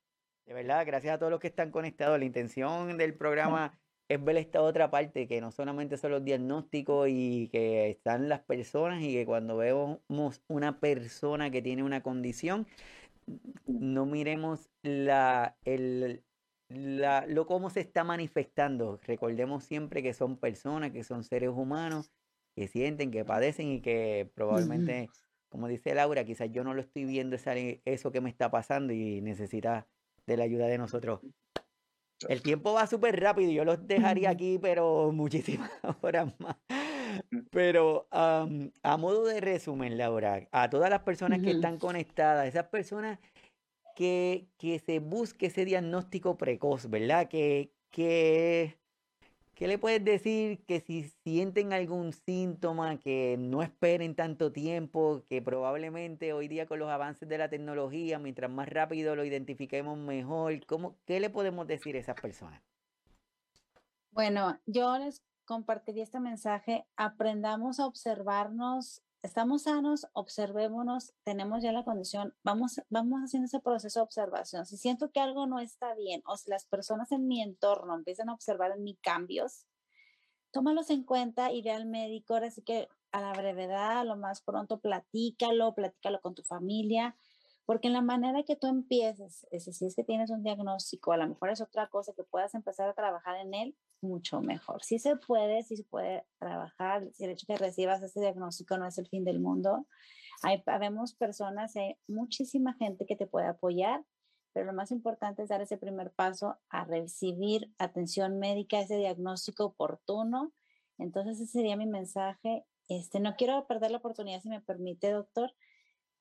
de 0.46 0.54
verdad, 0.54 0.84
gracias 0.84 1.14
a 1.14 1.18
todos 1.18 1.30
los 1.30 1.40
que 1.40 1.46
están 1.46 1.70
conectados. 1.70 2.18
La 2.18 2.24
intención 2.24 2.98
del 2.98 3.14
programa 3.14 3.78
es 4.08 4.22
ver 4.22 4.36
esta 4.36 4.62
otra 4.62 4.90
parte, 4.90 5.28
que 5.28 5.40
no 5.40 5.52
solamente 5.52 5.96
son 5.96 6.10
los 6.10 6.24
diagnósticos 6.24 7.08
y 7.10 7.48
que 7.48 7.90
están 7.90 8.28
las 8.28 8.40
personas 8.40 9.02
y 9.02 9.12
que 9.14 9.24
cuando 9.24 9.56
vemos 9.56 10.00
una 10.48 10.80
persona 10.80 11.50
que 11.50 11.62
tiene 11.62 11.82
una 11.82 12.02
condición, 12.02 12.66
no 13.66 14.04
miremos 14.06 14.68
la, 14.82 15.56
el, 15.64 16.22
la, 16.74 17.26
lo 17.26 17.46
cómo 17.46 17.70
se 17.70 17.80
está 17.80 18.04
manifestando. 18.04 18.98
Recordemos 19.04 19.64
siempre 19.64 20.02
que 20.02 20.14
son 20.14 20.36
personas, 20.36 20.90
que 20.90 21.04
son 21.04 21.24
seres 21.24 21.50
humanos, 21.50 22.12
que 22.54 22.68
sienten, 22.68 23.10
que 23.10 23.24
padecen 23.24 23.72
y 23.72 23.80
que 23.80 24.30
probablemente, 24.34 25.08
como 25.48 25.68
dice 25.68 25.94
Laura, 25.94 26.24
quizás 26.24 26.50
yo 26.52 26.64
no 26.64 26.74
lo 26.74 26.80
estoy 26.82 27.04
viendo 27.04 27.36
eso 27.36 28.12
que 28.12 28.20
me 28.20 28.30
está 28.30 28.50
pasando 28.50 28.92
y 28.92 29.20
necesita 29.20 29.86
de 30.26 30.36
la 30.36 30.44
ayuda 30.44 30.66
de 30.66 30.78
nosotros. 30.78 31.20
El 32.28 32.42
tiempo 32.42 32.72
va 32.72 32.86
súper 32.86 33.18
rápido 33.20 33.50
yo 33.50 33.64
los 33.64 33.86
dejaría 33.86 34.30
aquí, 34.30 34.58
pero 34.60 35.12
muchísimas 35.12 35.70
horas 36.00 36.32
más. 36.38 36.56
Pero 37.50 38.06
a 38.10 38.96
modo 38.98 39.24
de 39.26 39.40
resumen, 39.40 39.98
Laura, 39.98 40.48
a 40.50 40.70
todas 40.70 40.88
las 40.88 41.00
personas 41.00 41.40
que 41.40 41.50
están 41.50 41.78
conectadas, 41.78 42.46
esas 42.46 42.68
personas 42.68 43.18
que, 43.94 44.48
que 44.58 44.78
se 44.78 44.98
busque 44.98 45.46
ese 45.46 45.64
diagnóstico 45.64 46.36
precoz, 46.36 46.88
¿verdad? 46.88 47.28
Que, 47.28 47.72
que, 47.90 48.78
¿Qué 49.54 49.68
le 49.68 49.78
puedes 49.78 50.02
decir 50.02 50.64
que 50.64 50.80
si 50.80 51.04
sienten 51.22 51.72
algún 51.72 52.12
síntoma, 52.12 52.98
que 52.98 53.36
no 53.38 53.62
esperen 53.62 54.16
tanto 54.16 54.50
tiempo, 54.50 55.22
que 55.28 55.42
probablemente 55.42 56.32
hoy 56.32 56.48
día 56.48 56.66
con 56.66 56.78
los 56.78 56.88
avances 56.88 57.28
de 57.28 57.38
la 57.38 57.50
tecnología, 57.50 58.18
mientras 58.18 58.50
más 58.50 58.68
rápido 58.68 59.14
lo 59.14 59.24
identifiquemos 59.24 59.98
mejor, 59.98 60.64
¿cómo, 60.66 60.96
¿qué 61.04 61.20
le 61.20 61.30
podemos 61.30 61.66
decir 61.66 61.94
a 61.96 62.00
esas 62.00 62.20
personas? 62.20 62.60
Bueno, 64.10 64.58
yo 64.66 64.98
les 64.98 65.22
compartiría 65.44 66.02
este 66.02 66.18
mensaje, 66.18 66.86
aprendamos 66.96 67.78
a 67.78 67.86
observarnos 67.86 69.02
estamos 69.22 69.62
sanos, 69.62 70.06
observémonos, 70.12 71.14
tenemos 71.22 71.62
ya 71.62 71.72
la 71.72 71.84
condición, 71.84 72.34
vamos, 72.42 72.80
vamos 72.90 73.20
haciendo 73.20 73.46
ese 73.46 73.60
proceso 73.60 74.00
de 74.00 74.04
observación. 74.04 74.66
Si 74.66 74.76
siento 74.76 75.10
que 75.10 75.20
algo 75.20 75.46
no 75.46 75.60
está 75.60 75.94
bien 75.94 76.22
o 76.26 76.36
si 76.36 76.50
las 76.50 76.66
personas 76.66 77.12
en 77.12 77.28
mi 77.28 77.40
entorno 77.40 77.94
empiezan 77.94 78.28
a 78.28 78.34
observar 78.34 78.72
en 78.72 78.82
mí 78.82 78.98
cambios, 79.00 79.66
tómalos 80.50 80.90
en 80.90 81.04
cuenta 81.04 81.52
y 81.52 81.62
ve 81.62 81.70
al 81.70 81.86
médico. 81.86 82.34
Ahora 82.34 82.50
sí 82.50 82.62
que 82.62 82.88
a 83.12 83.20
la 83.20 83.32
brevedad, 83.32 84.00
a 84.00 84.04
lo 84.04 84.16
más 84.16 84.42
pronto, 84.42 84.80
platícalo, 84.80 85.74
platícalo 85.74 86.20
con 86.20 86.34
tu 86.34 86.42
familia, 86.42 87.16
porque 87.64 87.88
en 87.88 87.94
la 87.94 88.02
manera 88.02 88.42
que 88.42 88.56
tú 88.56 88.66
empieces, 88.66 89.46
es 89.50 89.64
si 89.64 89.86
es 89.86 89.94
que 89.94 90.04
tienes 90.04 90.30
un 90.30 90.42
diagnóstico, 90.42 91.12
a 91.12 91.16
lo 91.16 91.28
mejor 91.28 91.50
es 91.50 91.60
otra 91.60 91.88
cosa 91.88 92.12
que 92.14 92.24
puedas 92.24 92.54
empezar 92.54 92.88
a 92.88 92.94
trabajar 92.94 93.36
en 93.36 93.54
él, 93.54 93.76
mucho 94.00 94.40
mejor. 94.40 94.82
Sí 94.82 94.98
se 94.98 95.16
puede, 95.16 95.62
sí 95.62 95.76
se 95.76 95.84
puede 95.84 96.26
trabajar, 96.38 97.08
si 97.12 97.24
el 97.24 97.30
hecho 97.30 97.46
que 97.46 97.56
recibas 97.56 98.02
ese 98.02 98.20
diagnóstico 98.20 98.76
no 98.78 98.86
es 98.86 98.98
el 98.98 99.08
fin 99.08 99.24
del 99.24 99.40
mundo. 99.40 99.86
Hay, 100.42 100.62
habemos 100.66 101.14
personas, 101.14 101.76
hay 101.76 101.96
muchísima 102.08 102.74
gente 102.74 103.06
que 103.06 103.14
te 103.14 103.28
puede 103.28 103.46
apoyar, 103.46 104.04
pero 104.52 104.66
lo 104.66 104.72
más 104.72 104.90
importante 104.90 105.42
es 105.42 105.48
dar 105.48 105.62
ese 105.62 105.78
primer 105.78 106.12
paso 106.12 106.58
a 106.68 106.84
recibir 106.84 107.72
atención 107.78 108.38
médica, 108.38 108.80
ese 108.80 108.96
diagnóstico 108.96 109.66
oportuno. 109.66 110.52
Entonces 110.98 111.40
ese 111.40 111.52
sería 111.52 111.76
mi 111.76 111.86
mensaje. 111.86 112.66
Este, 112.88 113.20
no 113.20 113.36
quiero 113.36 113.66
perder 113.66 113.92
la 113.92 113.98
oportunidad, 113.98 114.42
si 114.42 114.48
me 114.48 114.60
permite, 114.60 115.10
doctor, 115.10 115.54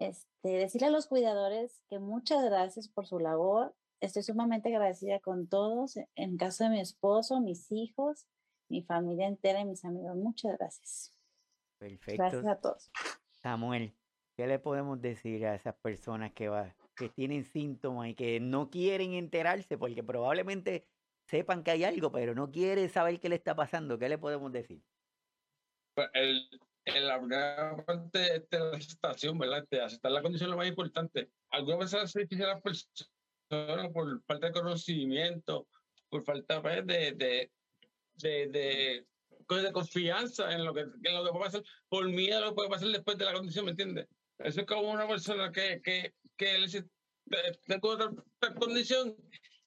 este, 0.02 0.50
decirle 0.50 0.88
a 0.88 0.92
los 0.92 1.06
cuidadores 1.06 1.84
que 1.88 2.00
muchas 2.00 2.44
gracias 2.44 2.88
por 2.88 3.06
su 3.06 3.20
labor. 3.20 3.76
Estoy 4.00 4.24
sumamente 4.24 4.70
agradecida 4.70 5.20
con 5.20 5.48
todos, 5.48 5.96
en 6.16 6.38
caso 6.38 6.64
de 6.64 6.72
mi 6.72 6.80
esposo, 6.80 7.40
mis 7.40 7.72
hijos, 7.72 8.26
mi 8.68 8.82
familia 8.82 9.28
entera 9.28 9.60
y 9.60 9.66
mis 9.66 9.86
amigos. 9.86 10.16
Muchas 10.16 10.58
gracias. 10.58 11.16
Perfecto. 11.78 12.24
Gracias 12.24 12.48
a 12.48 12.60
todos. 12.60 12.92
Samuel, 13.30 13.94
¿qué 14.36 14.48
le 14.48 14.58
podemos 14.58 15.00
decir 15.00 15.46
a 15.46 15.54
esas 15.54 15.76
personas 15.76 16.34
que, 16.34 16.50
va, 16.50 16.76
que 16.96 17.10
tienen 17.10 17.44
síntomas 17.44 18.10
y 18.10 18.16
que 18.16 18.40
no 18.40 18.72
quieren 18.72 19.14
enterarse 19.14 19.78
porque 19.78 20.04
probablemente 20.04 20.88
sepan 21.28 21.64
que 21.64 21.72
hay 21.72 21.84
algo, 21.84 22.12
pero 22.12 22.34
no 22.34 22.50
quieren 22.50 22.90
saber 22.90 23.20
qué 23.20 23.30
le 23.30 23.36
está 23.36 23.56
pasando? 23.56 24.00
¿Qué 24.00 24.10
le 24.10 24.18
podemos 24.18 24.52
decir? 24.52 24.82
Pues, 25.94 26.10
el, 26.14 26.50
en 26.86 27.08
la 27.08 27.20
primera 27.20 27.76
parte 27.86 28.46
de 28.50 28.60
la 28.60 28.78
aceptación, 28.78 29.38
¿verdad? 29.38 29.66
De 29.70 29.82
aceptar 29.82 30.12
la 30.12 30.22
condición 30.22 30.50
lo 30.50 30.58
más 30.58 30.68
importante. 30.68 31.30
Algunas 31.52 31.92
veces 31.92 32.12
se 32.12 32.26
dice 32.26 32.44
las 32.46 32.62
personas 32.62 33.92
por 33.94 34.24
falta 34.24 34.48
de 34.48 34.54
conocimiento, 34.54 35.68
por 36.10 36.24
falta 36.24 36.62
pues, 36.62 36.86
de, 36.86 37.12
de, 37.14 37.52
de, 38.16 38.48
de, 38.48 39.06
de 39.48 39.72
confianza 39.72 40.54
en 40.54 40.66
lo, 40.66 40.74
que, 40.74 40.82
en 40.82 41.16
lo 41.16 41.24
que 41.24 41.32
puede 41.32 41.46
pasar, 41.46 41.64
por 41.90 42.08
miedo 42.10 42.38
a 42.38 42.42
lo 42.42 42.50
que 42.50 42.56
puede 42.56 42.70
pasar 42.70 42.88
después 42.90 43.18
de 43.18 43.26
la 43.26 43.34
condición, 43.34 43.66
¿me 43.66 43.72
entiendes? 43.72 44.08
Eso 44.40 44.62
es 44.62 44.66
como 44.66 44.92
una 44.92 45.08
persona 45.08 45.52
que, 45.52 45.82
que, 45.84 46.14
que 46.36 46.54
le 46.54 46.66
dice, 46.66 46.86
tengo 47.68 47.90
otra, 47.90 48.12
condición 48.60 49.16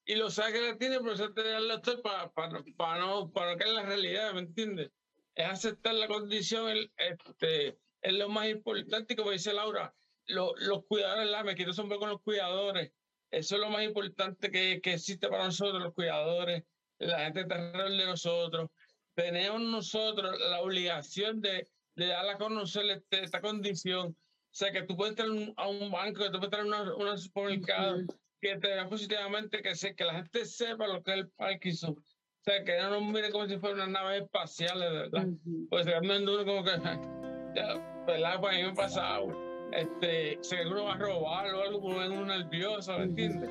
y 0.04 0.16
lo 0.16 0.30
sabe 0.30 0.54
que 0.54 0.60
la 0.60 0.76
tiene, 0.76 0.98
pero 1.00 1.16
se 1.16 1.28
te 1.30 1.42
da 1.42 1.58
el 1.58 1.68
doctor 1.68 2.02
para, 2.02 2.30
para, 2.32 2.62
para, 2.76 2.98
no, 2.98 3.30
para 3.30 3.52
en 3.52 3.74
la 3.74 3.82
realidad, 3.82 4.34
¿me 4.34 4.40
entiendes? 4.40 4.90
Es 5.34 5.46
aceptar 5.46 5.94
la 5.94 6.08
condición, 6.08 6.68
el, 6.68 6.92
este, 6.96 7.78
es 8.02 8.12
lo 8.12 8.28
más 8.28 8.48
importante, 8.48 9.16
como 9.16 9.30
dice 9.30 9.52
Laura, 9.52 9.94
lo, 10.26 10.54
los 10.56 10.84
cuidadores, 10.86 11.28
la, 11.28 11.44
me 11.44 11.54
quito 11.54 11.72
sombrero 11.72 12.00
con 12.00 12.08
los 12.10 12.22
cuidadores, 12.22 12.92
eso 13.30 13.56
es 13.56 13.60
lo 13.60 13.70
más 13.70 13.82
importante 13.82 14.50
que, 14.50 14.80
que 14.80 14.94
existe 14.94 15.28
para 15.28 15.44
nosotros, 15.44 15.82
los 15.82 15.94
cuidadores, 15.94 16.62
la 16.98 17.18
gente 17.24 17.40
alrededor 17.40 17.90
de 17.90 18.06
nosotros. 18.06 18.70
Tenemos 19.14 19.60
nosotros 19.60 20.38
la 20.50 20.60
obligación 20.60 21.40
de, 21.40 21.68
de 21.96 22.06
dar 22.06 22.28
a 22.28 22.38
conocer 22.38 22.84
este, 22.90 23.24
esta 23.24 23.40
condición. 23.40 24.08
O 24.08 24.56
sea, 24.56 24.70
que 24.70 24.82
tú 24.82 24.96
puedes 24.96 25.18
entrar 25.18 25.28
a 25.56 25.68
un 25.68 25.90
banco, 25.90 26.22
que 26.22 26.30
tú 26.30 26.38
puedes 26.38 26.52
entrar 26.52 26.88
a 26.88 26.94
un 26.94 27.18
supermercado, 27.18 28.02
que 28.40 28.56
te 28.56 28.68
vean 28.68 28.88
positivamente, 28.88 29.62
que, 29.62 29.74
se, 29.74 29.94
que 29.96 30.04
la 30.04 30.14
gente 30.14 30.44
sepa 30.44 30.86
lo 30.86 31.02
que 31.02 31.12
es 31.12 31.18
el 31.18 31.30
Parkinson, 31.30 32.04
o 32.46 32.50
sea, 32.50 32.62
que 32.62 32.76
no 32.76 32.90
nos 32.90 33.02
mire 33.04 33.30
como 33.30 33.46
si 33.46 33.56
fuera 33.56 33.74
una 33.74 33.86
nave 33.86 34.18
espacial, 34.18 34.78
¿verdad? 34.78 35.28
Pues 35.70 35.86
se 35.86 35.96
uno 35.96 36.44
como 36.44 36.62
que, 36.62 36.72
ya, 37.56 38.02
¿verdad? 38.06 38.38
Pues 38.38 38.52
a 38.52 38.56
mí 38.56 38.62
me 38.64 38.68
ha 38.68 38.74
pasado. 38.74 39.28
Este, 39.72 40.38
se 40.42 40.56
que 40.56 40.66
uno 40.66 40.84
va 40.84 40.92
a 40.92 40.98
robar 40.98 41.54
o 41.54 41.62
algo, 41.62 41.80
porque 41.80 42.06
uno 42.06 42.26
nervioso, 42.26 42.98
¿me 42.98 43.04
entiendes? 43.04 43.48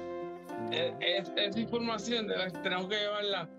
E, 0.72 0.94
es, 1.00 1.32
esa 1.36 1.60
información 1.60 2.28
de 2.28 2.38
la 2.38 2.52
que 2.52 2.60
tenemos 2.60 2.86
que 2.86 3.00
llevarla. 3.00 3.50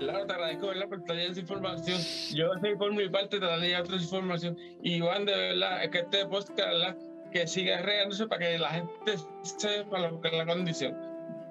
Claro, 0.00 0.26
te 0.26 0.32
agradezco 0.32 0.66
¿verdad? 0.66 0.88
por 0.88 1.04
traer 1.04 1.30
esa 1.30 1.40
información. 1.40 2.00
Yo 2.34 2.50
sé 2.60 2.76
por 2.76 2.92
mi 2.92 3.08
parte 3.08 3.38
te 3.38 3.46
traía 3.46 3.82
otra 3.82 3.96
información. 3.96 4.58
Y 4.82 4.94
Iván, 4.94 5.26
de 5.26 5.32
verdad, 5.32 5.84
es 5.84 5.90
que 5.90 5.98
este 6.00 6.26
podcast, 6.26 6.58
¿verdad? 6.58 6.96
que 7.30 7.46
siga 7.46 7.80
regándose 7.82 8.26
para 8.26 8.40
que 8.40 8.58
la 8.58 8.70
gente 8.70 9.14
sepa 9.42 10.00
lo 10.00 10.20
que 10.20 10.28
es 10.28 10.34
la 10.34 10.44
condición. 10.44 10.96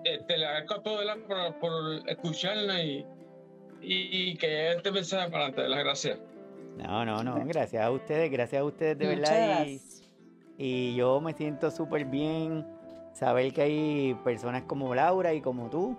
Este, 0.03 0.37
le 0.37 0.45
agradezco 0.45 0.73
a 0.75 0.83
todos 0.83 1.05
por, 1.27 1.59
por 1.59 2.09
escucharla 2.09 2.83
y, 2.83 3.05
y, 3.81 4.35
que 4.35 4.73
este 4.73 4.91
mensaje 4.91 5.29
para 5.29 5.45
adelante. 5.45 5.69
Las 5.69 5.79
gracias. 5.79 6.19
No, 6.77 7.05
no, 7.05 7.23
no, 7.23 7.43
gracias 7.45 7.83
a 7.83 7.91
ustedes, 7.91 8.31
gracias 8.31 8.61
a 8.61 8.65
ustedes 8.65 8.97
de 8.97 9.07
verdad. 9.07 9.65
Y, 9.65 9.81
y, 10.57 10.95
yo 10.95 11.19
me 11.19 11.33
siento 11.33 11.69
súper 11.71 12.05
bien 12.05 12.65
saber 13.13 13.53
que 13.53 13.61
hay 13.61 14.13
personas 14.23 14.63
como 14.63 14.95
Laura 14.95 15.33
y 15.33 15.41
como 15.41 15.69
tú 15.69 15.97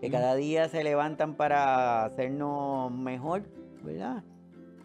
que 0.00 0.08
Mm. 0.08 0.12
cada 0.12 0.34
día 0.34 0.68
se 0.68 0.84
levantan 0.84 1.34
para 1.34 2.04
hacernos 2.04 2.92
mejor, 2.92 3.42
¿verdad? 3.82 4.22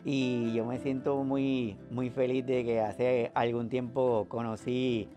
Y 0.06 0.54
yo 0.54 0.66
me 0.66 0.80
siento 0.80 1.24
muy, 1.24 1.78
muy 1.90 2.10
feliz 2.10 2.46
de 2.46 2.64
que 2.66 2.82
hace 2.82 3.32
algún 3.36 3.70
tiempo 3.70 4.26
conocí 4.28 5.08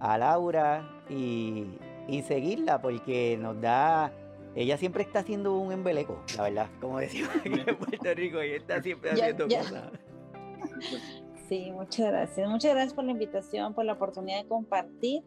a 0.00 0.16
Laura 0.16 0.88
y, 1.08 1.66
y 2.06 2.22
seguirla 2.22 2.80
porque 2.80 3.36
nos 3.40 3.60
da... 3.60 4.12
Ella 4.54 4.76
siempre 4.76 5.02
está 5.02 5.20
haciendo 5.20 5.56
un 5.58 5.72
embeleco, 5.72 6.20
la 6.36 6.42
verdad, 6.44 6.66
como 6.80 6.98
decimos 6.98 7.30
aquí 7.36 7.48
en 7.66 7.76
Puerto 7.78 8.14
Rico, 8.14 8.40
ella 8.40 8.56
está 8.56 8.82
siempre 8.82 9.10
Ya- 9.14 9.24
haciendo 9.24 9.46
ya. 9.48 9.58
cosas. 9.60 9.92
Sí, 11.48 11.70
muchas 11.72 12.06
gracias. 12.08 12.48
Muchas 12.48 12.72
gracias 12.72 12.94
por 12.94 13.04
la 13.04 13.12
invitación, 13.12 13.72
por 13.74 13.84
la 13.84 13.94
oportunidad 13.94 14.42
de 14.42 14.48
compartir. 14.48 15.22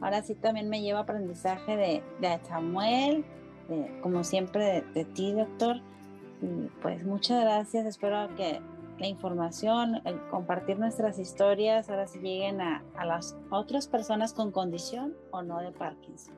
Ahora 0.00 0.22
sí 0.22 0.34
también 0.34 0.68
me 0.68 0.80
lleva 0.82 1.00
aprendizaje 1.00 1.76
de, 1.76 2.02
de 2.20 2.38
Samuel, 2.46 3.24
de- 3.68 4.00
como 4.02 4.24
siempre 4.24 4.64
de, 4.64 4.80
de 4.92 5.04
ti, 5.04 5.32
doctor. 5.32 5.76
Y 6.42 6.68
pues 6.82 7.04
muchas 7.04 7.42
gracias. 7.42 7.86
Espero 7.86 8.34
que 8.34 8.60
la 8.98 9.06
información, 9.06 10.00
el 10.06 10.20
compartir 10.28 10.78
nuestras 10.78 11.18
historias, 11.18 11.88
ahora 11.90 12.06
sí 12.06 12.18
lleguen 12.18 12.60
a, 12.60 12.82
a 12.96 13.04
las 13.04 13.36
otras 13.50 13.86
personas 13.88 14.32
con 14.32 14.50
condición 14.52 15.14
o 15.30 15.42
no 15.42 15.60
de 15.60 15.70
Parkinson. 15.70 16.34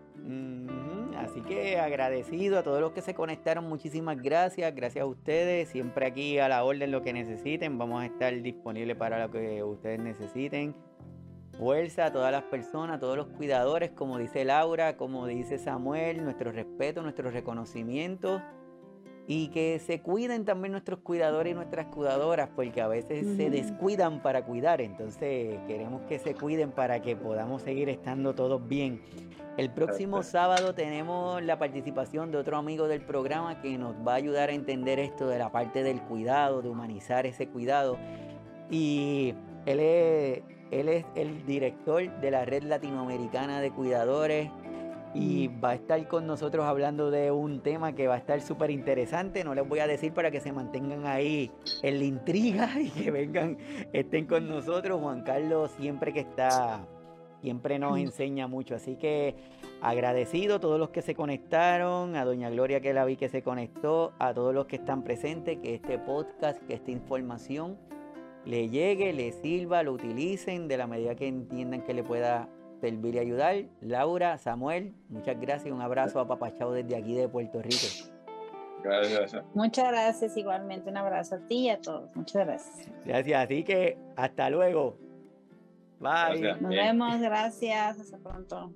Así 1.17 1.41
que 1.43 1.79
agradecido 1.79 2.59
a 2.59 2.63
todos 2.63 2.81
los 2.81 2.93
que 2.93 3.01
se 3.01 3.15
conectaron, 3.15 3.69
muchísimas 3.69 4.21
gracias, 4.21 4.75
gracias 4.75 5.03
a 5.03 5.07
ustedes, 5.07 5.69
siempre 5.69 6.07
aquí 6.07 6.39
a 6.39 6.49
la 6.49 6.65
orden 6.65 6.91
lo 6.91 7.03
que 7.03 7.13
necesiten, 7.13 7.79
vamos 7.79 8.03
a 8.03 8.07
estar 8.07 8.35
disponibles 8.43 8.97
para 8.97 9.25
lo 9.25 9.31
que 9.31 9.63
ustedes 9.63 10.01
necesiten. 10.01 10.75
Fuerza 11.59 12.07
a 12.07 12.13
todas 12.13 12.33
las 12.33 12.43
personas, 12.45 12.97
a 12.97 12.99
todos 12.99 13.17
los 13.17 13.29
cuidadores, 13.29 13.91
como 13.91 14.19
dice 14.19 14.45
Laura, 14.45 14.97
como 14.97 15.27
dice 15.27 15.59
Samuel, 15.59 16.25
nuestro 16.25 16.51
respeto, 16.51 17.03
nuestro 17.03 17.31
reconocimiento 17.31 18.43
y 19.27 19.49
que 19.49 19.79
se 19.79 20.01
cuiden 20.01 20.45
también 20.45 20.73
nuestros 20.73 21.01
cuidadores 21.01 21.53
y 21.53 21.55
nuestras 21.55 21.87
cuidadoras, 21.87 22.51
porque 22.55 22.81
a 22.81 22.89
veces 22.89 23.25
se 23.37 23.45
Ujú. 23.45 23.53
descuidan 23.53 24.21
para 24.21 24.45
cuidar, 24.45 24.81
entonces 24.81 25.59
queremos 25.67 26.03
que 26.03 26.19
se 26.19 26.35
cuiden 26.35 26.73
para 26.73 27.01
que 27.01 27.15
podamos 27.17 27.63
seguir 27.63 27.89
estando 27.89 28.35
todos 28.35 28.67
bien. 28.67 29.01
El 29.59 29.71
próximo 29.71 30.23
sábado 30.23 30.75
tenemos 30.75 31.43
la 31.43 31.59
participación 31.59 32.33
de 32.33 32.39
otro 32.39 32.57
amigo 32.57 32.89
del 32.89 33.03
programa 33.03 33.61
que 33.61 33.77
nos 33.77 33.95
va 33.97 34.13
a 34.13 34.17
ayudar 34.17 34.49
a 34.49 34.53
entender 34.55 34.99
esto 34.99 35.29
de 35.29 35.39
la 35.39 35.53
parte 35.53 35.83
del 35.83 36.01
cuidado, 36.01 36.63
de 36.63 36.71
humanizar 36.71 37.27
ese 37.27 37.49
cuidado. 37.49 37.99
Y 38.71 39.35
él 39.67 39.79
es, 39.81 40.43
él 40.71 40.89
es 40.89 41.05
el 41.15 41.45
director 41.45 42.11
de 42.21 42.31
la 42.31 42.47
Red 42.47 42.63
Latinoamericana 42.63 43.61
de 43.61 43.71
Cuidadores 43.71 44.51
y 45.15 45.49
va 45.49 45.71
a 45.71 45.75
estar 45.75 46.09
con 46.09 46.27
nosotros 46.27 46.65
hablando 46.65 47.11
de 47.11 47.31
un 47.31 47.61
tema 47.61 47.95
que 47.95 48.09
va 48.09 48.15
a 48.15 48.19
estar 48.19 48.41
súper 48.41 48.71
interesante. 48.71 49.45
No 49.45 49.55
les 49.55 49.69
voy 49.69 49.81
a 49.81 49.87
decir 49.87 50.13
para 50.13 50.31
que 50.31 50.41
se 50.41 50.53
mantengan 50.53 51.07
ahí 51.07 51.51
en 51.83 51.99
la 51.99 52.05
intriga 52.05 52.71
y 52.81 52.89
que 52.89 53.11
vengan, 53.11 53.59
estén 53.93 54.27
con 54.27 54.49
nosotros. 54.49 55.01
Juan 55.01 55.23
Carlos 55.23 55.71
siempre 55.79 56.13
que 56.13 56.21
está, 56.21 56.87
siempre 57.43 57.79
nos 57.79 57.99
enseña 57.99 58.47
mucho. 58.47 58.75
Así 58.75 58.97
que 58.97 59.37
agradecido 59.83 60.57
a 60.57 60.61
todos 60.61 60.79
los 60.79 60.91
que 60.91 61.03
se 61.03 61.15
conectaron, 61.15 62.17
a 62.17 62.25
Doña 62.25 62.49
Gloria 62.49 62.81
que 62.81 62.95
la 62.95 63.05
vi 63.05 63.17
que 63.17 63.29
se 63.29 63.43
conectó, 63.43 64.13
a 64.19 64.33
todos 64.33 64.55
los 64.55 64.67
que 64.67 64.77
están 64.77 65.03
presentes, 65.03 65.59
que 65.59 65.75
este 65.75 65.99
podcast, 65.99 66.63
que 66.63 66.75
esta 66.75 66.91
información 66.91 67.77
le 68.47 68.71
llegue, 68.71 69.13
le 69.13 69.31
sirva, 69.33 69.83
lo 69.83 69.93
utilicen 69.93 70.69
de 70.69 70.77
la 70.79 70.87
medida 70.87 71.15
que 71.15 71.29
entiendan 71.29 71.83
que 71.83 71.93
le 71.93 72.03
pueda 72.03 72.49
servir 72.83 73.15
y 73.15 73.19
ayudar. 73.21 73.57
Laura, 73.81 74.37
Samuel, 74.39 74.93
muchas 75.09 75.41
gracias. 75.41 75.73
Un 75.73 75.81
abrazo 75.81 76.19
a 76.19 76.27
Papachao 76.27 76.73
desde 76.73 76.97
aquí 76.97 77.15
de 77.15 77.29
Puerto 77.29 77.63
Rico. 77.63 77.87
Gracias. 78.83 79.45
Muchas 79.55 79.89
gracias 79.89 80.37
igualmente. 80.37 80.91
Un 80.91 80.97
abrazo 80.97 81.37
a 81.37 81.39
ti 81.39 81.67
y 81.67 81.71
a 81.71 81.81
todos. 81.81 82.15
Muchas 82.17 82.45
gracias. 82.45 82.89
Gracias, 83.07 83.45
así 83.45 83.63
que 83.63 83.97
hasta 84.17 84.51
luego. 84.51 84.99
Bye. 86.01 86.41
Gracias. 86.41 86.61
Nos 86.61 86.71
Bien. 86.71 86.99
vemos. 86.99 87.21
Gracias. 87.21 88.01
Hasta 88.01 88.19
pronto. 88.19 88.73